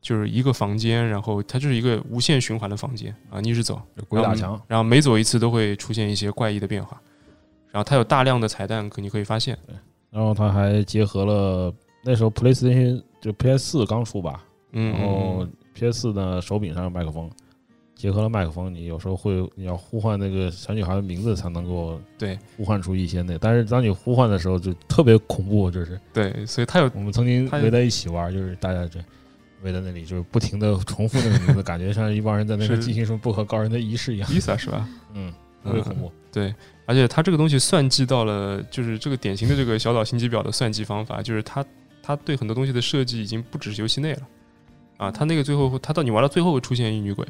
[0.00, 7.00] 就是一个房间，然后它就是一个无限循环的房间啊，你一直走，鬼打墙，然后每走一次都会出现一些怪异的变化，
[7.70, 9.74] 然后它有大量的彩蛋，可你可以发现，对
[10.10, 17.30] 然后它还结合了那时候 PlayStation 就 PS 四刚出吧，嗯，然后嗯 PS 四的手柄上有麦克风，
[17.94, 22.38] 结合了麦克风，你有时候会你要呼唤那个小女孩的名字才能够对。
[22.56, 28.98] 呼唤出一些那，但是当你呼唤的时候就特别恐怖，就是对，所以它有我们曾经围在一起玩，就是大家这
[29.62, 34.88] 围在那里就是不停的重复那个名字， 感觉像一帮人在那边进行什么不可告人的仪式一样，Lisa 是吧？
[35.14, 35.32] 嗯，
[35.64, 36.12] 特别恐怖。
[36.30, 36.54] 对，
[36.86, 41.64] 而且他这个东西算计到了，就是这个典型的这个小岛心机表的算计方法，就是他
[42.02, 44.22] 他对很多东西的设计已经不只是游戏内了
[44.98, 47.26] 啊，他那个最后他到你玩到最后会出现一女鬼，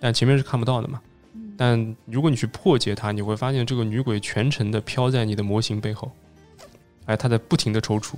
[0.00, 1.00] 但前面是看不到的嘛。
[1.58, 6.12] 但如果你去破解它，你会发现这个女鬼全程的飘在你的模型背后，
[7.06, 8.12] 哎，她在不停的抽搐。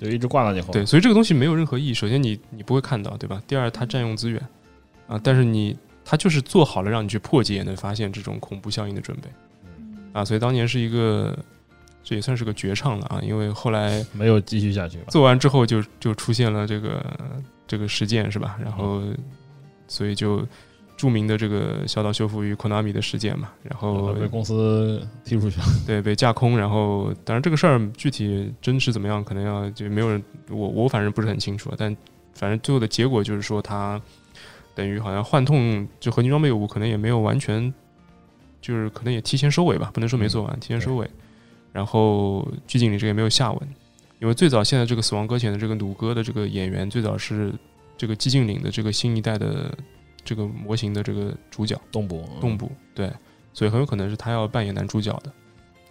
[0.00, 0.72] 就一直挂到你后。
[0.72, 1.94] 对，所以这个东西没有任何意义。
[1.94, 3.42] 首先你你不会看到，对吧？
[3.46, 4.40] 第二，它占用资源
[5.06, 9.28] 啊，但是你它就是做好了让你去破解，也能发现这种恐怖效应的准备
[10.12, 10.24] 啊。
[10.24, 11.38] 所以当年是一个，
[12.02, 15.04] 这也算是个绝唱了啊，因为后来没有继续下去吧？
[15.08, 17.04] 做完之后就就出现了这个
[17.66, 18.58] 这个事件是吧？
[18.62, 19.02] 然后
[19.86, 20.46] 所以就
[21.04, 25.66] 著名的这个小岛秀夫与 Konami 的事件嘛，然后被公司踢出去了。
[25.86, 31.94] 对，被架空，然后当然这个事儿具体真实怎么样，可能要就没有人，我我反正不是很清楚，但
[32.32, 34.00] 反正最后的结果就是说他
[34.74, 37.70] 等于好像幻痛就合金装备五可能也没有完全，
[38.62, 41.06] 就是可能也提前收尾吧，不能说没做完，提前收尾，
[41.70, 43.60] 然后剧情里这个也没有下文，
[44.20, 47.52] 因为最早现在这个死亡搁浅的这个弩哥的这个演员最早是
[47.98, 49.76] 这个寂静岭的这个新一代的
[50.24, 51.80] 这个模型的这个主角。
[51.92, 53.12] 动捕，动捕，对，
[53.52, 55.32] 所以很有可能是他要扮演男主角的。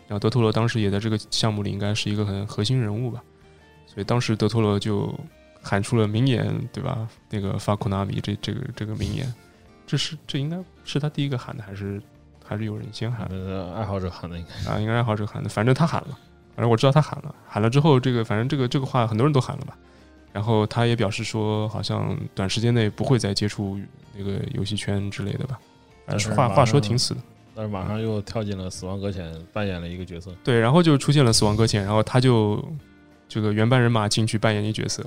[0.05, 3.23] 然后德托罗当时也在这个项目里应该是一个很核心人物吧，
[3.87, 5.17] 所以当时德托罗就
[5.61, 7.07] 喊出了名言，对吧？
[7.29, 9.33] 那个发库纳米这这个这个名言，
[9.87, 12.01] 这是这应该是他第一个喊的，还是
[12.45, 13.27] 还是有人先喊
[13.73, 14.71] 爱好者喊的应该。
[14.71, 14.77] 啊？
[14.77, 16.17] 应该爱好者喊的，反正他喊了，
[16.53, 19.77] 反正我知道他喊了，喊了之后，这个反正这个这个话很多人都喊了吧。
[20.33, 23.79] 然后他也表示说，好像短时间内不会再接触
[24.13, 25.59] 那个游戏圈之类的吧。
[26.05, 27.21] 反正话话说挺死的。
[27.55, 30.35] 但是马上又跳进了死亡搁浅，扮演了一个角色。
[30.43, 32.61] 对，然后就出现了死亡搁浅，然后他就
[33.29, 35.05] 这个原班人马进去扮演一角色。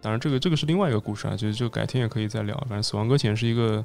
[0.00, 2.56] 当然，这个这个是另外一个故事啊，就是就改天也可以再聊。
[2.68, 3.84] 反正死亡搁浅是一个，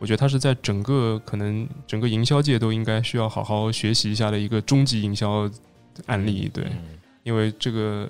[0.00, 5.48] 我觉得它是在整个可能整个营销界都应该需要好好学习一下的一个终极营销
[6.06, 6.50] 案例。
[6.52, 8.08] 对，嗯因为这个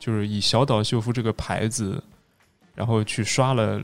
[0.00, 2.02] 就是以小岛秀夫这个牌子，
[2.74, 3.80] 然后去刷了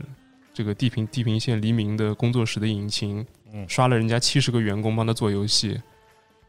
[0.53, 5.79] 这个地平地平线黎明的工作室的引擎，嗯，刷了人家七十个员工帮他做游戏，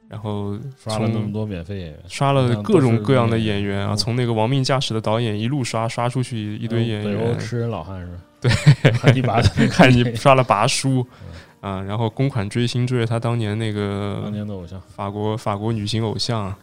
[0.09, 8.19] 然后刷了那么多免费演员，刷了各种各样的演员啊，嗯从那个《亡命驾驶》的导演一路刷刷出去一堆演员，吃人老汉是吧？
[8.41, 8.51] 对，
[8.93, 11.07] 看你拔 看你刷了拔叔
[11.61, 16.55] 啊，然后公款追星追了他当年那当个年的偶像，法国法国女星偶像，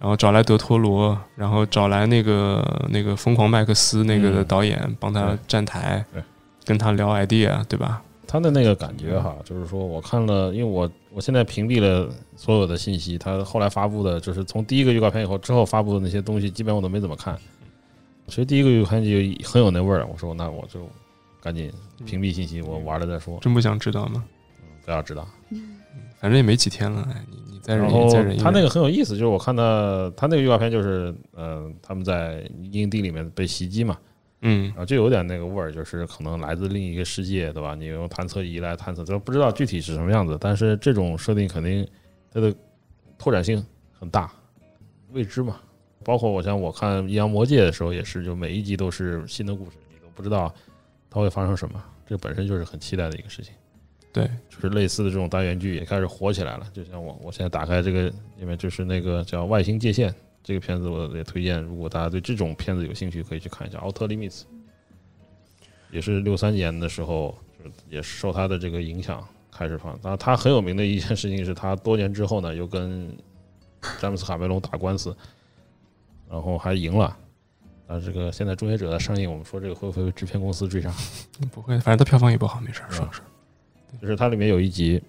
[0.00, 6.22] 然后找来德托罗，然后找来那个那个疯狂麦克斯那个导演帮他站台对，
[6.64, 8.02] 跟他聊 idea，对吧？
[8.26, 17.36] 他的那个感觉哈，就是说我看了，因为我我现在屏蔽了所有的信息，他后来发布的，就是从第一个预告片以后之后发布的那些东西，基本我都没怎么看。
[18.26, 19.10] 其实第一个预告片就
[19.46, 20.88] 很有那味儿，我说那我就
[21.42, 21.70] 赶紧
[22.06, 24.24] 屏蔽信息，我玩了再说，真不想知道吗？
[24.84, 25.28] 不要知道。
[26.20, 28.44] 反正也没几天了，哎，你你再忍一再忍一忍。
[28.44, 33.96] 他那个很有意思，就是我看到他那个预告片，就是呃他们在营地里面被袭击嘛，
[34.42, 37.74] 嗯然后就有点那个味儿，就是可能来自另一个世界，对吧？
[37.74, 41.88] 你用探测仪来探测，就不知道具体是什么样子，但是这种设定肯定
[42.30, 42.54] 它的
[43.16, 43.64] 拓展性
[43.98, 44.30] 很大，
[45.12, 45.56] 未知嘛。
[46.04, 50.52] 包括我像我看《阴阳魔界》的时候也是，就每一集都是新的故事，你都不知道
[51.10, 53.52] 它会发生什么，这本身就是很期待的一个事情。
[54.12, 56.66] 对，就是类似的这种单元剧也开始火起来了。
[56.72, 58.08] 就像我，我现在打开这个
[58.38, 60.10] 里面就是那个叫《外星界限》
[60.42, 64.40] 这个片子，我也推荐，如果大家对这种片子有兴趣，可以去看一下《Outer Limits》，
[65.90, 69.96] 也是六三年的时候，就是也是受他的这个影响开始放。
[70.00, 73.16] 当然，他很有名的一件事情是他多年之后呢，又跟
[74.00, 75.16] 詹姆斯卡梅隆打官司，
[76.28, 77.16] 然后还赢了。
[77.86, 80.92] 啊，这个现在《终结者》的上映，我们说这个会不会被制片公司追杀？
[81.52, 83.20] 不会，反正它票房也不好，没事儿，是是。
[84.00, 85.02] 就是它里面有一集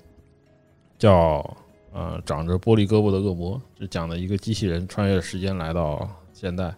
[0.98, 1.58] 叫
[1.92, 6.74] 呃长着玻璃胳膊的恶魔，就讲的一个机器人穿越时间来到现代，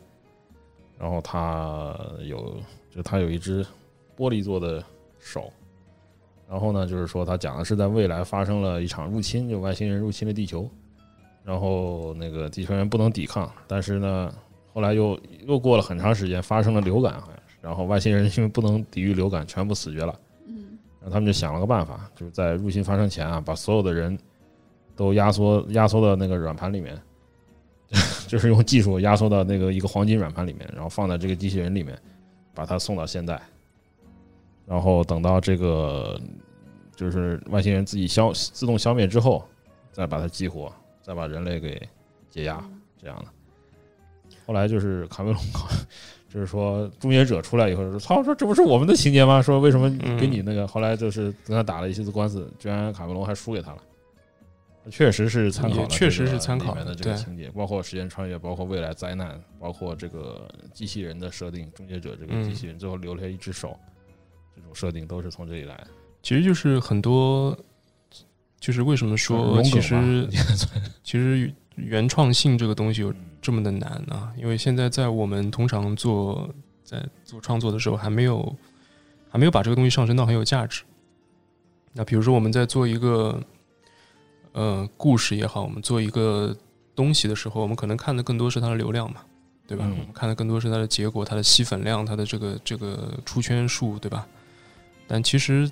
[0.97, 2.57] 然后他有
[2.89, 3.63] 就他有一只
[4.17, 4.83] 玻璃做的
[5.19, 5.51] 手，
[6.49, 10.69] 然后呢就是说他讲的是在未来发生了一场入侵，就外星人入侵了地球，
[11.43, 14.33] 然后那个地球人不能抵抗，但是呢
[14.73, 20.19] 后来又又过了很长时间发生了流感好像是，然后外星人因为不能抵御流感，全部死绝了。
[21.03, 24.17] 嗯然后他们就想了个办法，就是在入侵发生前啊，把所有的人
[24.95, 26.97] 都压缩压缩到那个软盘里面，
[28.25, 31.99] 就是用技术压缩到那个一个黄金软盘里面，然后放在这个机器人里面，
[32.53, 33.39] 把它送到现在，
[34.65, 36.17] 然后等到这个
[36.95, 39.43] 就是外星人自己消自动消灭之后，
[39.91, 40.71] 再把它激活，
[41.01, 41.81] 再把人类给
[42.29, 42.63] 解压，
[42.97, 43.25] 这样的。
[44.45, 45.41] 后来就是卡梅隆，
[46.33, 49.39] 就是说终结者出来以后说：“操，说这不是我们的情节吗？
[49.39, 49.87] 说为什么
[50.19, 53.77] 给你那个？”后来就是跟他打了一些次官司，居然卡梅隆还输给他了。
[54.89, 63.77] 确实是参考了确实是参考的这个情节，包括时间穿越，包括未来灾难，包括这个机器人的设定，终结者这个嗯机器人最后留了一只手，
[64.55, 65.87] 这种设定都是从这里来的。
[66.21, 67.57] 其实就是很多，
[68.59, 70.27] 就是为什么说其实
[71.01, 73.13] 其实原创性这个东西有
[73.43, 74.33] 这么的难啊？
[74.37, 76.49] 因为现在在我们通常做
[76.83, 78.55] 在做创作的时候，还没有
[79.29, 80.83] 还没有把这个东西上升到很有价值。
[81.91, 83.39] 那比如说我们在做一个
[84.53, 86.55] 呃故事也好，我们做一个
[86.95, 89.21] 东西的时候，我们可能看的更多是它的流量嘛，
[89.67, 89.83] 对吧？
[89.87, 94.25] 嗯我们看的更多是它的结果、它的吸粉量、它的这个这个出圈数，对吧？
[95.07, 95.69] 但其实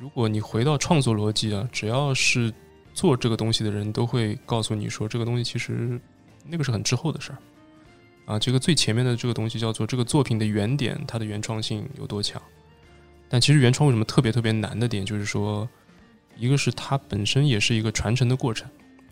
[0.00, 2.52] 如果你回到创作逻辑啊，只要是
[2.92, 5.98] 做这个东西的人都会告诉你说，这个东西其实
[6.46, 7.38] 那个是很滞后的事儿
[8.26, 8.38] 啊。
[8.38, 12.40] 这个最前面的这个东西叫做这个作品的原点，它的原创性有多强。
[13.28, 15.68] 但其实原创为什么特别特别难的点，就是说，
[16.36, 18.68] 一个是它本身也是一个传承的过程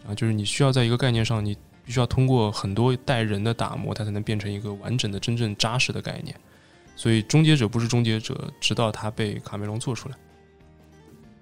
[0.07, 6.39] 啊，就是你需要在一个概念上，你必须要通过很多代人的打磨，它才能变成一个完整的、真正扎实的概念。
[6.95, 10.15] 所以，终结者不是终结者，直到它被卡梅隆做出来。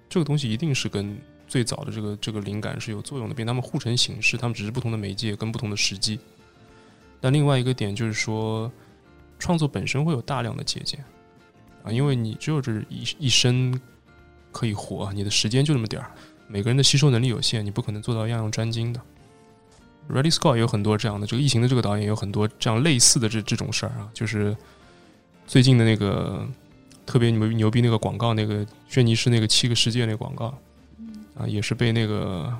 [0.09, 1.15] 这个东西一定是跟
[1.51, 6.17] 最早的这个这个灵感是有作用的，并他们互成形式，他们只是不同的媒介跟不同的时机。
[7.19, 8.71] 但另外一个点就是说，
[9.37, 11.03] 创作本身会有大量的借鉴
[11.83, 13.77] 啊，因为你只有这一一生
[14.53, 16.09] 可以活，你的时间就那么点儿，
[16.47, 19.01] 每个人的吸收能力有限，你不可能做到样样专精的。
[20.09, 24.55] Ready Scott 也有很多这样的，这个异形的这个导演有很多这样类似的这这种事儿啊，就是
[25.45, 26.47] 最近的那个
[27.05, 30.57] 特别牛牛逼那个广告，那个轩尼诗那个七个世界那个广告
[31.41, 32.53] 啊，也是被那个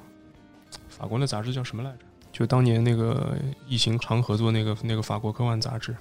[0.89, 1.97] 法国的杂志叫什么来着？
[2.31, 3.37] 就当年那个
[3.67, 5.95] 异形常合作那个那个法国科幻杂志，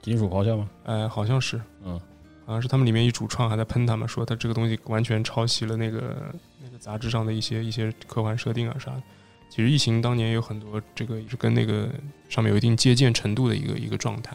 [0.00, 0.68] 金属咆哮吗？
[0.84, 2.00] 哎，好像是，嗯，
[2.44, 6.16] 好像是他们里面一主创还在喷他们，说他这个东西完全抄袭了那个
[6.62, 9.02] 那个杂志上的一些一些科幻设定啊啥的。
[9.50, 11.90] 其实异形当年也有很多这个也是跟那个
[12.30, 14.34] 上面有一定借鉴程度的一个一个状态。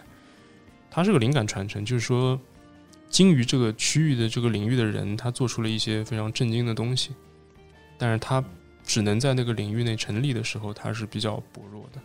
[0.92, 2.40] 它是个灵感传承，就是说
[3.10, 7.12] 精于这个区域的这个领域的人，他做出了一些非常震惊的东西，
[7.98, 8.44] 但是他
[8.84, 12.00] 只能在那个领域内成立的时候，他是比较薄弱的。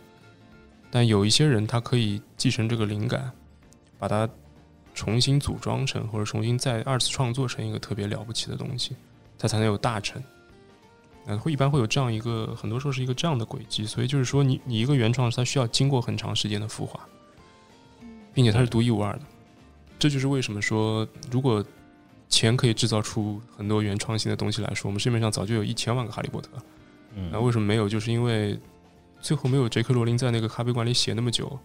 [0.89, 3.31] 但有一些人，他可以继承这个灵感，
[3.97, 4.29] 把它
[4.93, 8.95] 重新组装成，或者重新再二次创作成一个特别了不起的东西，
[9.39, 10.21] 他才能有大成。
[11.25, 13.85] 那会一般会有这样一个，很多时候是一个这样的轨迹。
[13.85, 16.99] 所以就是说你，你一个原创，它需要经过很长时间的孵化，
[18.33, 19.21] 并且它是独一无二的。
[20.03, 21.63] 这就是为什么说，如果
[22.27, 26.49] 钱可以制造出很多原创性的东西来说，我们市面上早就有一千万个哈利波特。
[27.15, 27.87] 嗯，那为什么没有？
[27.87, 28.59] 就是因为
[29.21, 31.57] 最后没有杰克罗琳在那个咖啡馆里写那么久，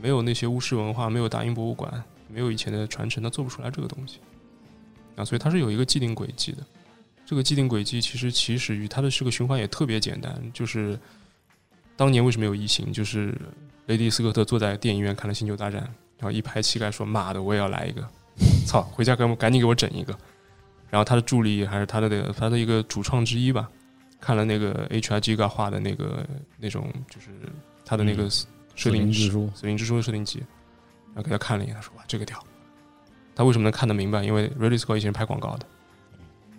[0.00, 4.20] 没有那些巫师文化，没有大英博物馆，没有以前的传承，他做不出来这个东西。
[5.16, 6.66] 啊，所以它是有一个既定轨迹的。
[7.26, 10.98] 这个既定轨迹其实起始于它的这个循环也特别简单，就是
[11.94, 12.90] 当年为什么有异形？
[12.90, 13.38] 就是
[13.84, 15.82] 雷迪斯科特坐在电影院看了《星球大战》，
[16.20, 18.06] 然后一拍膝盖说：“妈的，我也要来一个！
[18.66, 20.14] 操，回家给我赶紧给我整一个。”
[20.90, 23.68] 然后他的助理还是他的那个他的一个主创之一吧，
[24.20, 25.18] 看了那个 H.R.
[25.18, 26.26] Giga 画的那个
[26.58, 27.28] 那种就是
[27.84, 28.28] 他的那个
[28.74, 30.40] 设定之书，死灵之书的设定集，
[31.14, 32.38] 然后给他看了一眼，他说：“哇，这个屌！”
[33.34, 34.22] 他为什么能看得明白？
[34.22, 35.66] 因为 Ridley Scott 以前是拍广告的，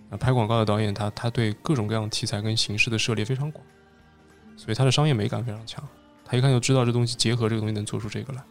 [0.09, 3.63] 啊，拍广告的导演，他他对各种各样题材跟形式的涉猎非常广，
[4.57, 5.83] 所以他的商业美感非常强。
[6.25, 8.41] 他一看就知道这东西结合这个东西能做出这个来。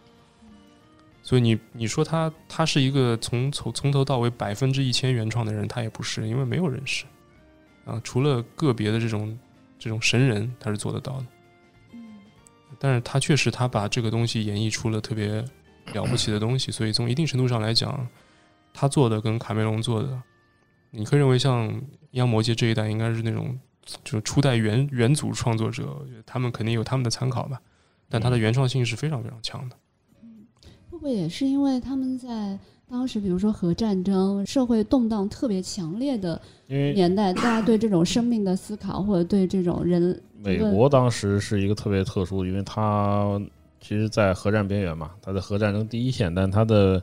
[1.22, 7.04] 所以你你说他他是一个从从从头到尾百分之一千原创的人，他也不是，因为没有人是
[7.84, 9.38] 啊，除了个别的这种
[9.78, 11.26] 这种神人，他是做得到的。
[12.78, 15.44] 但是他确实他把这个东西演绎出了特别
[15.92, 18.08] 了不起的东西，所以从一定程度上来讲，
[18.72, 20.22] 他做的跟卡梅隆做的，
[20.90, 23.58] 你可以认为像《阴阳魔界》这一代应该是那种
[24.02, 27.60] 就是初代原元祖创作者，我觉得他们肯定有他们的参考吧，
[28.08, 29.76] 但他的原创性是非常非常强的。
[30.90, 32.58] 会不会也是因为他们在
[32.88, 43.40] 当时，比如说核战争、社会动荡特别强烈的年代，大家对这种生命的思考，或者对这种人，美国当时是一个特别特殊，因为它
[43.80, 47.00] 其实，在核战边缘嘛，它在核战争第一线，但它的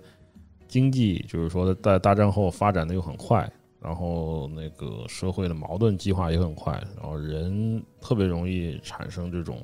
[0.67, 3.49] 经济就是说在大战后发展的又很快，
[3.81, 9.63] 然后那个社会的矛盾激化也很快，然后人特别容易产生这种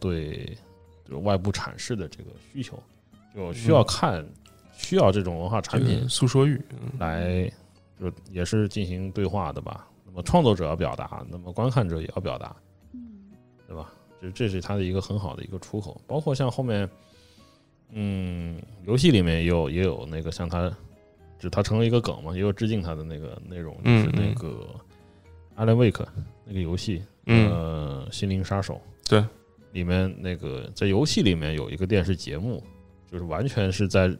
[0.00, 0.56] 对
[1.04, 2.82] 就是外部阐释的这个需求，
[3.34, 4.24] 就需要看，
[4.72, 7.50] 需要这种文化产品诉说欲，嗯来，
[8.00, 9.88] 就也是进行对话的吧。
[10.06, 12.54] 那么创作者要表达，那么观看者也要表达，
[13.66, 13.92] 对吧？
[14.20, 16.00] 这这是他的一个很好的一个出口。
[16.06, 16.88] 包括像后面，
[17.90, 20.72] 嗯，游戏里面也有也有那个像他，
[21.38, 24.66] 就他成了一个梗嘛，也有致敬他的那个内容，就是那个
[25.58, 26.04] 《Alan Wake》
[26.44, 29.24] 那个游戏，嗯呃，心灵杀手，对，
[29.72, 32.62] 里面那个在游戏里面有一个电视节目，
[33.14, 34.12] 就是完全是在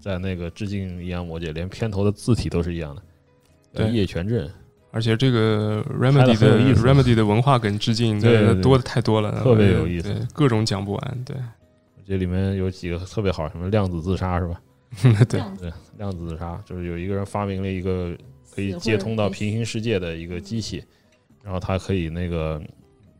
[0.00, 3.02] 在那个致敬《阴阳魔界》，连片头的字体都是一样的，
[3.72, 3.88] 对。
[3.92, 4.50] 叶全镇，
[4.90, 8.54] 而且这个 Remedy 的意思 Remedy 的文化梗致敬，对对对。
[8.56, 11.36] 那多的太多了，特别有意思对，各种讲不完，对。
[12.04, 14.60] 这里面有几个特别好，什么量子自杀是吧？
[15.28, 18.12] 对，对，量子自杀就是有一个人发明了一个
[18.52, 20.82] 可以接通到平行世界的一个机器，
[21.44, 22.60] 然后它可以那个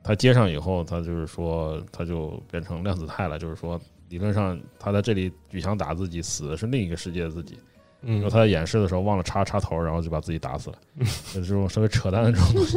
[0.03, 3.81] 它接上以后，它就是说它就变成量子态了，就是说
[4.13, 7.59] 理论上他在这里举枪打自己，死的是另一个世界的自己。
[8.03, 10.77] 嗯然后，他在演示的时候忘了插插头，然后就把自己打死了，
[11.33, 12.77] 就是这种稍微扯淡的这种东西。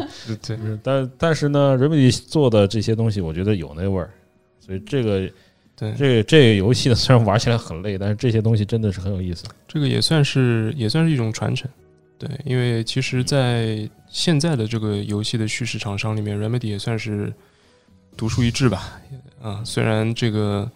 [0.82, 4.10] 但但是呢，Remedy 做的这些东西，我觉得有那味儿，
[4.60, 5.30] 所以这个
[5.76, 9.46] 对，这个这个游戏呢，虽然玩起来很累，但是这些东西真的是很有意思。
[9.68, 11.68] 这个也算是也算是一种传承，
[12.20, 17.34] 对，因为其实，在现在的这个游戏的叙事厂商里面，Remedy 也算是
[18.16, 19.02] 独树一帜吧。
[19.42, 20.70] 啊，虽然这个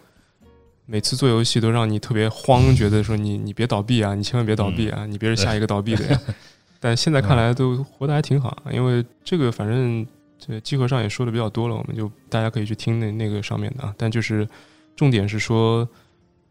[0.90, 6.20] 每次做游戏都让你特别慌，觉得说你你别倒闭啊，你千万别倒闭啊，你别是下一个倒闭的呀。
[6.80, 10.04] 但现在看来都活得还挺好，因为这个反正
[10.36, 13.94] 这集合上也说的比较多了，我们就大家可以去听那那个上面的啊。
[13.96, 14.48] 但就是
[14.96, 15.88] 重点是说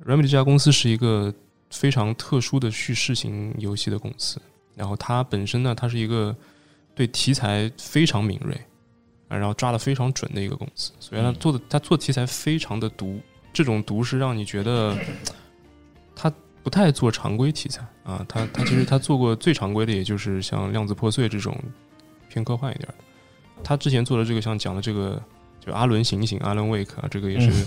[0.06, 1.34] ，Remedy 这家公司是一个
[1.70, 4.40] 非常特殊的叙事型游戏的公司，
[4.74, 6.34] 然后它本身呢，它是一个
[6.96, 8.54] 对题材非常敏锐，
[9.28, 13.20] 啊，然后抓的非常准的一个公司，所以它嗯做的它做题材非常的毒，
[13.52, 14.98] 这种毒是让你觉得
[16.16, 16.32] 他
[16.64, 21.58] 不太做常规题材啊，他他其实他做过最常规的，也就是像量子破碎这种
[22.28, 22.96] 偏科幻一点的，
[23.64, 25.22] 他之前做的这个像讲的这个
[25.60, 27.66] 就阿伦醒醒阿伦 wake 啊，这个也是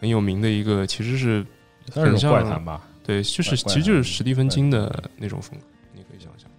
[0.00, 1.44] 很有名的一个，其实是
[1.90, 2.86] 很像怪谈吧。
[3.04, 6.50] 对，就是其实就是史蒂芬金的那种风格，你可以想想。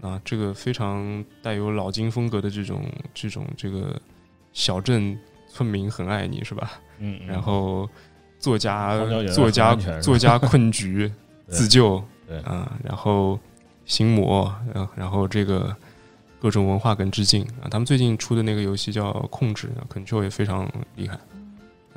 [0.00, 4.00] 啊，这个非常带有老金风格的这种这种这个
[4.52, 5.18] 小镇
[5.58, 6.80] 村民很爱你是吧？
[6.98, 7.88] 嗯，嗯然后
[8.38, 8.96] 作家
[9.34, 11.10] 作家作家困局
[11.48, 13.38] 自救对啊，然后
[13.84, 15.74] 心魔，然后然后这个
[16.38, 21.18] 各种文化梗致敬啊，他们最近出的那个游戏叫《控制》，Control 也非常厉害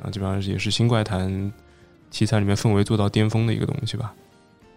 [0.02, 1.52] 啊，基本上也是新怪谈
[2.10, 4.12] 题材里面氛围做到巅峰的一个东西吧。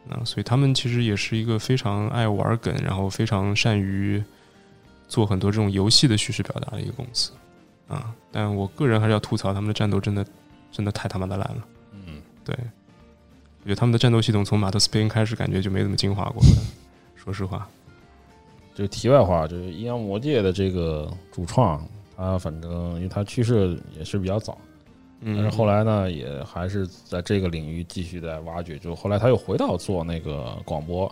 [0.10, 4.24] 啊，所以他们其实也是一个非常爱玩梗，然后非常善于
[5.08, 7.32] 做很多这种游戏的叙事表达的一个公司
[7.88, 8.14] 啊。
[8.32, 10.26] 但我个人还是要吐槽他们的战斗真的
[10.72, 11.68] 真的太他妈的烂了。
[11.94, 12.56] 嗯，对，
[13.62, 16.44] 我觉得他们的战斗系统从马特·斯佩恩开始感觉就没怎么进化过。
[17.16, 17.68] 说实话，
[18.76, 21.84] 这个题外话，就是阴阳魔界的这个主创，
[22.16, 24.58] 他反正因为他去世也是比较早，
[25.22, 28.78] 嗯，但是后来呢，也还是在这个领域继续在挖掘。
[28.78, 31.12] 就后来他又回到做那个广播，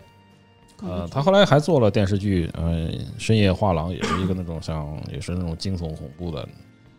[0.83, 6.47] 呃，他后来还做了电视剧，呃，深夜画廊也是一个那种像也是那种惊悚恐怖的、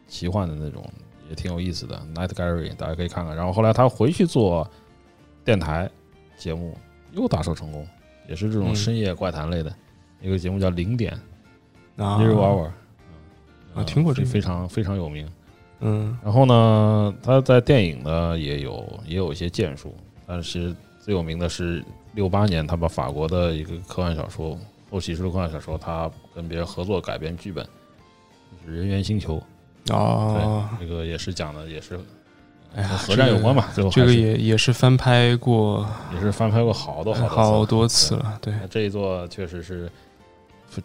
[0.08, 0.82] 奇幻的那种，
[1.28, 2.00] 也挺有意思的。
[2.14, 3.36] Night Gallery 大家可以看看。
[3.36, 4.68] 然后后来他回去做
[5.44, 5.90] 电台
[6.36, 6.76] 节目，
[7.12, 7.86] 又大受成功，
[8.28, 9.74] 也是这种嗯深夜怪谈类的
[10.20, 11.12] 一个节目，叫零点
[11.96, 12.70] 啊 Zero Hour，
[13.74, 15.28] 啊听过这个非常非常有名。
[15.80, 19.94] 嗯然后呢，他在电影呢也有也有一些建树，
[20.26, 21.84] 但是最有名的是
[22.14, 24.52] 六八年，他把法国的一个科幻小说
[24.90, 27.64] 《后骑士》的科幻小说，他跟别人合作改编剧本，
[28.64, 29.42] 就是《人猿星球》。
[29.94, 32.00] 哦，这个也是讲的也是
[32.74, 33.66] 哎呀和核战有关嘛。
[33.74, 38.68] 最后这个也也是翻拍过也是翻拍过好多好多好多次次了，对对。
[38.70, 39.90] 这一座确实是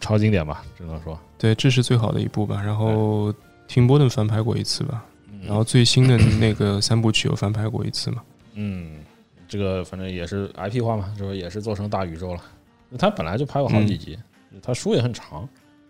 [0.00, 1.18] 超经典吧，只能说。
[1.38, 2.60] 对，这是最好的一部吧。
[2.62, 3.32] 然后
[3.68, 5.02] tim Burton 翻拍过一次吧，
[5.32, 8.22] 嗯然后最新的那个三部曲有翻拍过一次嘛。
[8.52, 8.98] 嗯，
[9.50, 12.40] 这个反正也是 IP 化嘛，就是也是做成大宇宙了。
[12.96, 14.16] 他本来就拍过好几集，
[14.62, 15.48] 他书也很长，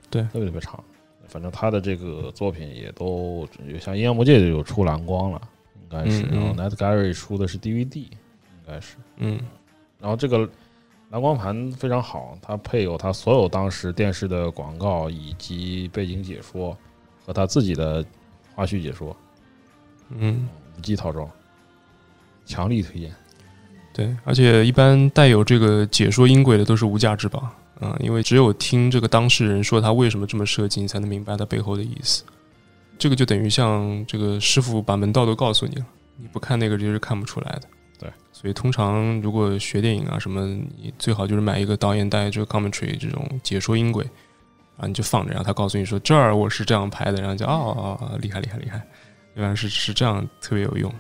[0.09, 0.83] 对特别特别长。
[1.29, 3.47] 反正他的这个作品也都
[3.79, 5.43] 像《阴阳魔界》就有出蓝光了，
[5.83, 6.23] 应该是。
[6.23, 8.09] 然后 Night Gallery 出的是 DVD，应
[8.67, 8.97] 该是。
[9.19, 9.39] 嗯
[10.01, 10.49] 然后这个
[11.11, 16.75] 蓝光盘非常好，它配有他所有当时电视的广告以及背景解说
[17.27, 18.03] 和他自己的
[18.55, 19.15] 花絮解说，
[20.09, 21.31] 嗯，五 G 套装，
[22.47, 23.15] 强力推荐。
[24.01, 27.47] 对，而且一般带有这个解说音轨的都是无价之宝。
[27.83, 32.25] 嗯，因为只有听这个当事人说他为什么这么设计，你才能明白他背后的意思。
[32.99, 35.85] 这个就等于像这个师傅把门道都告诉你了，
[36.17, 37.63] 你不看那个就是看不出来的。
[37.99, 44.03] 对，所以通常如果学电影啊什么，你最好就是买一个导演带这个 commentary 这种解说音轨，
[44.79, 48.83] 啊，你就放着，然后他告诉你说这儿我是这样拍的，然后就哦哦哦，厉害厉害厉害，
[49.35, 50.91] 原来是是这样，特别有用。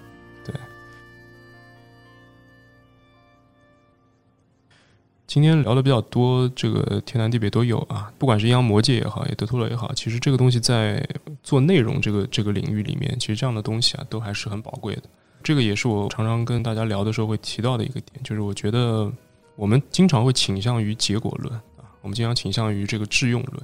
[5.31, 11.09] 今天聊的比较多，这个天南地北都有啊，不管是阴阳魔界也好，也德托罗也好，其实这个东西在
[11.41, 15.03] 做内容这个这个领域里面，其实这样的东西啊，都还是很宝贵的。
[15.41, 19.09] 这个也是我常常跟大家聊的时候会提到的一个点，就是我觉得
[19.55, 23.63] 我们经常会倾向于结果论啊，我们经常倾向于这个致用论，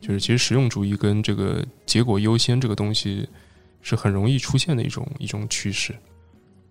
[0.00, 3.28] 就是其实实用主义跟这个结果优先这个东西
[3.82, 5.94] 是很容易出现的一种一种趋势。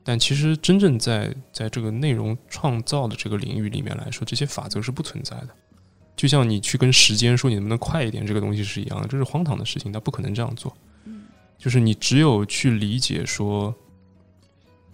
[0.04, 5.50] 但其实真正在在这个内容创造的这个领域里面来说，这些法则是不存在的。
[6.16, 10.76] 就像你去跟时间说你能不能快一点，这个东西是一样的，这是荒唐的事情，它不可能这样做。
[11.58, 13.74] 就是你只有去理解说，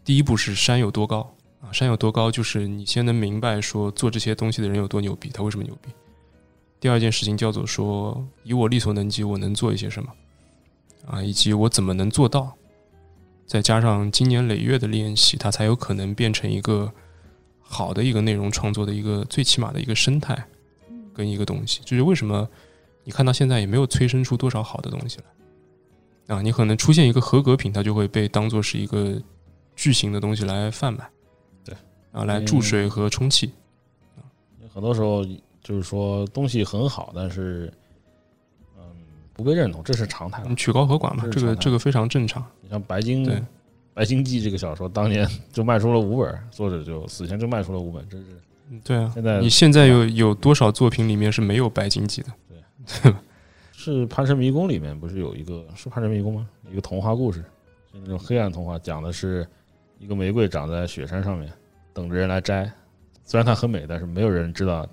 [0.03, 5.89] 第一步是山有多高啊，山有多高，就是你先能明白说做这些东西的人有多牛逼，他为什么牛逼。
[6.79, 10.09] 第二件事情叫做说，以我力所能及，我能做一些什么
[11.07, 12.53] 啊，以及我怎么能做到。
[13.47, 16.91] 再加上经年累月的练习，它才有可能变成一个
[17.61, 20.37] 好的一个内容创作的一个最起码的一个生态
[21.13, 21.79] 跟一个东西。
[21.85, 22.47] 就是为什么
[23.05, 25.17] 你看到现在也没有催生出多少好的东西
[26.27, 26.41] 来啊？
[26.41, 29.17] 你可能出现一个合格品，它就会被当做是一个
[29.77, 31.09] 巨型的东西来贩卖，
[31.63, 31.73] 对，
[32.11, 33.53] 啊，来注水和充气。
[34.73, 35.25] 很多时候
[35.63, 37.86] 就是说东西很好，但是嗯
[39.37, 40.55] 不被认同，这是常态了嗯。
[40.55, 42.43] 取高和寡嘛，这个这个非常正常。
[42.61, 43.23] 你像《白鲸》
[43.93, 48.27] 《白鲸记》这个小说，当年就卖出了五本，作者就死前就卖出了五本，真是
[48.69, 52.29] 嗯对啊，现在你现在有有多少作品里面是没有白鲸记的？
[53.03, 53.13] 对
[53.71, 56.47] 是《潘神迷宫》里面不是有一个是《潘神迷宫》吗？
[56.69, 57.41] 一个童话故事，
[57.93, 59.47] 就那种黑暗童话，讲的是
[59.99, 61.49] 一个玫瑰长在雪山上面，
[61.93, 62.69] 等着人来摘。
[63.23, 64.85] 虽然它很美，但是没有人知道，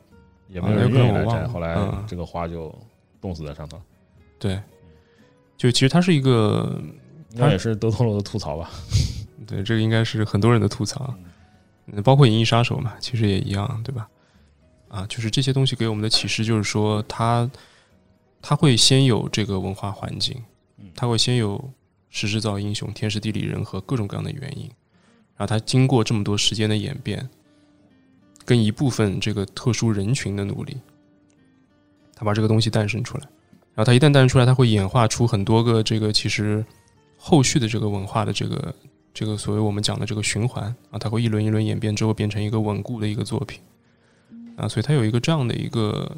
[0.48, 1.46] 也没有人愿意来摘。
[1.46, 2.72] 后来嗯这个花就
[3.20, 3.80] 冻死在上头，
[4.44, 4.60] 对，
[5.56, 6.78] 就其实它是一个，
[7.30, 8.70] 应该也是德托罗的吐槽吧。
[9.48, 11.14] 对，这个应该是很多人的吐槽，
[11.86, 14.06] 嗯包括《银翼杀手》嘛，其实也一样，对吧？
[14.88, 17.50] 啊，就是这些东西给我们的启示，就是说它
[18.42, 20.36] 它会先有这个文化环境
[20.76, 21.72] 嗯，它会先有
[22.10, 24.66] 时势造英雄、天时地利人和各种各样的原因，
[25.36, 27.26] 然后它经过这么多时间的演变，
[28.44, 30.76] 跟一部分这个特殊人群的努力，
[32.14, 33.26] 它把这个东西诞生出来。
[33.74, 36.64] 然后它一旦诞生出来，它会演化出很多个这个其实
[37.16, 38.74] 后续的这个文化的这个
[39.12, 43.60] 这个所谓我们讲的这个循环啊，它会一轮一轮演变之后变成一个稳固的一个作品。
[44.56, 46.16] 啊，所以它有一个这样的一个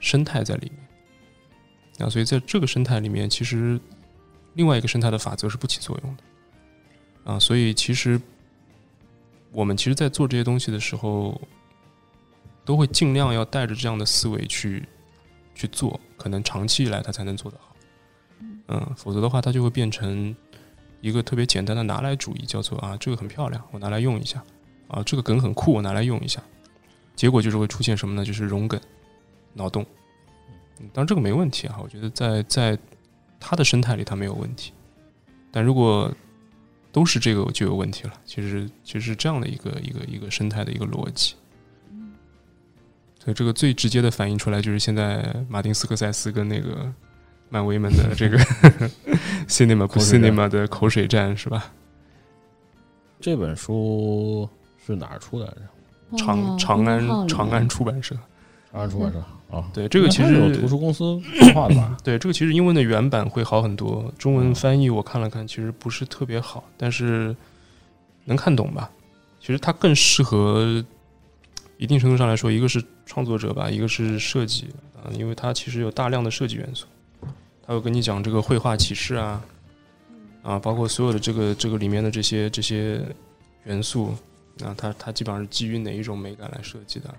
[0.00, 2.06] 生态在里面。
[2.06, 3.78] 啊，所以在这个生态里面，其实
[4.54, 6.22] 另外一个生态的法则是不起作用的。
[7.32, 8.20] 啊，所以其实
[9.52, 11.40] 我们其实，在做这些东西的时候，
[12.64, 14.84] 都会尽量要带着这样的思维去
[15.56, 17.74] 去做，可能长期以来他才能做得好。
[18.68, 20.36] 嗯，否则的话，它就会变成
[21.00, 24.38] 一个特别简单的拿来主义，叫做啊，这个很漂亮，我拿来用一下；
[24.88, 26.42] 啊，这个梗很酷，我拿来用一下。
[27.14, 28.24] 结果就是会出现什么呢？
[28.24, 28.78] 就是融梗、
[29.54, 29.84] 脑洞。
[30.78, 32.78] 嗯，当然这个没问题啊，我觉得在在
[33.40, 34.72] 他的生态里他没有问题。
[35.50, 36.12] 但如果
[36.92, 38.12] 都是这个就有问题了。
[38.24, 41.34] 其实其实是这样的一个一个一个生态的一个逻辑。
[43.26, 46.90] 所以这个最直接的反映出来就是现在马丁斯科塞斯跟那个。
[47.48, 48.36] 漫威们的这个
[49.46, 51.72] cinema 不 cinema 的口水战是吧？
[53.20, 54.48] 这本书
[54.84, 55.56] 是哪儿出的？
[56.18, 58.16] 长长安长安出版社。
[58.72, 59.22] 长安出版社
[59.56, 61.22] 啊，对，这个其实有图书公司
[61.54, 61.96] 画的吧？
[62.02, 67.34] 对，这个其实英文的原版会好很多，中文翻译我看了看，其实不是特别好，但是
[68.24, 68.90] 能看懂吧？
[69.40, 70.84] 其实它更适合
[71.78, 74.66] 一定程度上来说，一个是创作者吧，一个是设计
[74.96, 76.86] 啊，因为它其实有大量的设计元素。
[77.66, 79.42] 他会跟你讲这个绘画启示啊，
[80.42, 83.00] 啊，包括所有的这个这个里面的这些这些
[83.64, 84.14] 元素
[84.62, 87.12] 啊，它它基本上是基于哪一种美感来设计的？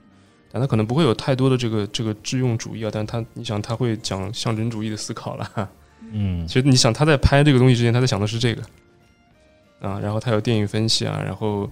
[0.49, 5.69] 但它可能不会有太多的这个这个致用主义啊，但他你想他会讲象征主义的思考了，
[6.13, 8.61] 嗯，其实你想他在拍这个东西之前，他在想的是这个
[9.81, 11.69] 啊，然后他有电影分析啊，然后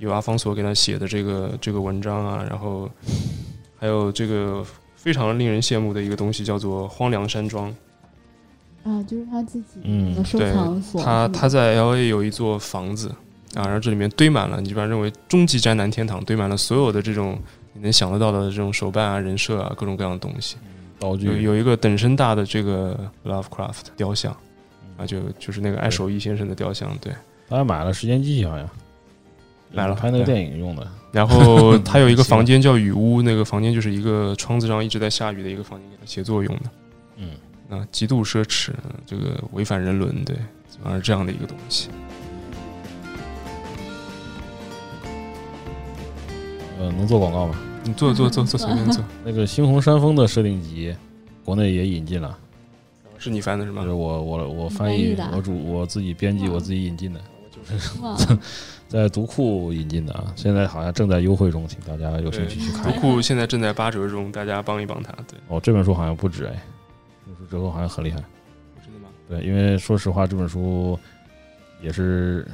[0.00, 2.90] 有阿方索给他写的这个这个文章啊，然后
[3.78, 4.64] 还有这个
[4.96, 7.72] 非常令人羡慕的一个东西叫做荒凉山庄。
[8.82, 11.02] 啊，就是他自己的收藏所。
[11.04, 13.10] 他他在 L A 有一座房子
[13.54, 17.38] 啊，然后这里面堆满了，你一般认为终极宅男天堂，堆满了所有的这种
[17.74, 20.56] 你能想得到的这种手办啊、人设啊、各种各样的东西。
[20.98, 24.34] 道具有一个等身大的这个 Lovecraft 雕像
[24.96, 26.90] 啊，就就是那个爱手艺先生的雕像。
[27.02, 27.12] 对，
[27.50, 28.66] 他还买了时间机器，好像
[29.72, 30.86] 买了拍那个电影用的。
[31.12, 36.62] 然后 他有一个房间叫雨屋，那个房间就是一个窗子上一直在下雨的一个房间，给他写作用的。
[37.16, 37.30] 嗯。
[37.70, 38.70] 啊，极度奢侈，
[39.06, 40.36] 这个违反人伦，对，
[40.82, 41.88] 反而这样的一个东西。
[46.80, 47.54] 呃，能做广告吗？
[47.84, 49.04] 你做做做做，随便做。
[49.24, 50.92] 那个猩红山峰的设定集，
[51.44, 52.36] 国内也引进了，
[53.18, 53.84] 是你翻的是吗？
[53.84, 57.20] 是我我我翻译，我主我自己编辑，我自己引进的，
[58.90, 62.92] 在读库引进的啊，现在好像正在优惠中，请大家有兴趣去看。
[62.92, 65.12] 读库现在正在八折中，大家帮一帮他。
[65.28, 66.60] 对，哦，这本书好像不止哎。
[67.24, 68.16] 这本书折扣好像很厉害，
[68.84, 69.08] 真的吗？
[69.28, 70.98] 对，因为说实话，这本书
[71.80, 72.44] 也是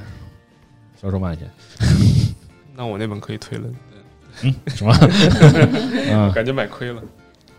[1.01, 1.49] 销售慢一些。
[2.77, 3.67] 那我那本可以退了。
[4.43, 4.93] 嗯，什么？
[6.07, 7.01] 嗯，感觉买亏了。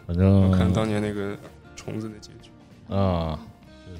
[0.06, 1.36] 反正看当年那个
[1.74, 3.36] 虫子的结局啊，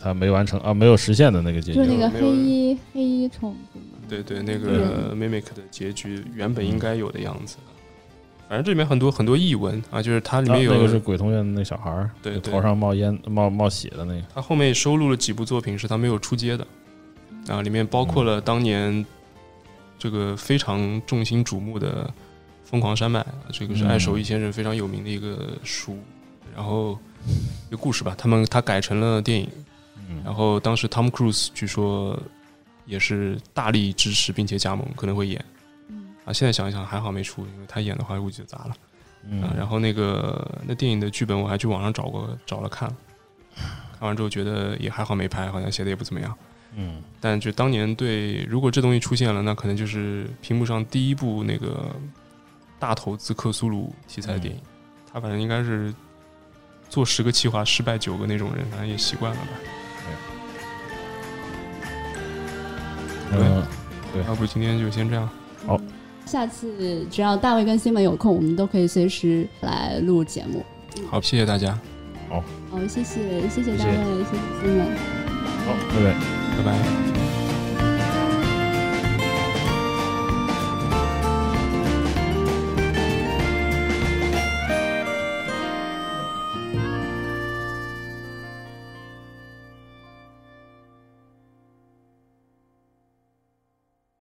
[0.00, 7.58] 他没完成啊，没有实现的那个结局，就是那个黑衣黑衣虫子对对，那个 Mimic 的结局原本应该有的样子。
[8.48, 14.22] 反正这里面很多很多译文啊，就是它里面有那个是鬼童院那小孩儿，对头上冒烟冒冒血的那个。
[14.34, 16.66] 他后面收录了几部作品是他没有出街的，
[17.48, 19.04] 啊，里面包括了当年
[19.98, 22.04] 这个非常众星瞩目的
[22.64, 23.20] 《疯狂山脉》，
[23.52, 25.98] 这个是爱手艺先生非常有名的一个书，
[26.56, 26.98] 然后
[27.68, 29.46] 一个故事吧，他们他改成了电影，
[30.24, 32.18] 然后当时 Tom Cruise 据说
[32.88, 35.44] 也是大力支持并且加盟，可能会演。
[36.24, 38.76] 啊，现在想一想还好没出，因为他演的话估计就砸了。
[39.40, 42.88] 啊，然后那个那电影的剧本我还去网上找过，找了看，
[43.98, 46.34] 看完之后觉得也还好没拍，好像写的也不怎么样。
[46.74, 51.94] 嗯，但就当年对，如果这东西出现了，那可能就是屏幕上第一部那个
[52.78, 54.60] 大投资克苏鲁题材的电影。
[55.10, 55.92] 他反正应该是
[56.90, 59.48] 做十个企划失败九个那种人，反正也习惯了吧。
[63.32, 63.62] 嗯，
[64.12, 65.28] 对，要不今天就先这样。
[65.66, 65.80] 好。
[66.26, 70.62] 下次只要大卫跟西门有空，我们都可以随时来录节目。
[71.10, 71.78] 好，谢谢大家。
[72.28, 73.92] 好，好，谢谢，谢谢大卫，
[74.24, 74.86] 谢谢西门。
[75.64, 76.14] 好，拜拜，
[76.58, 77.17] 拜拜。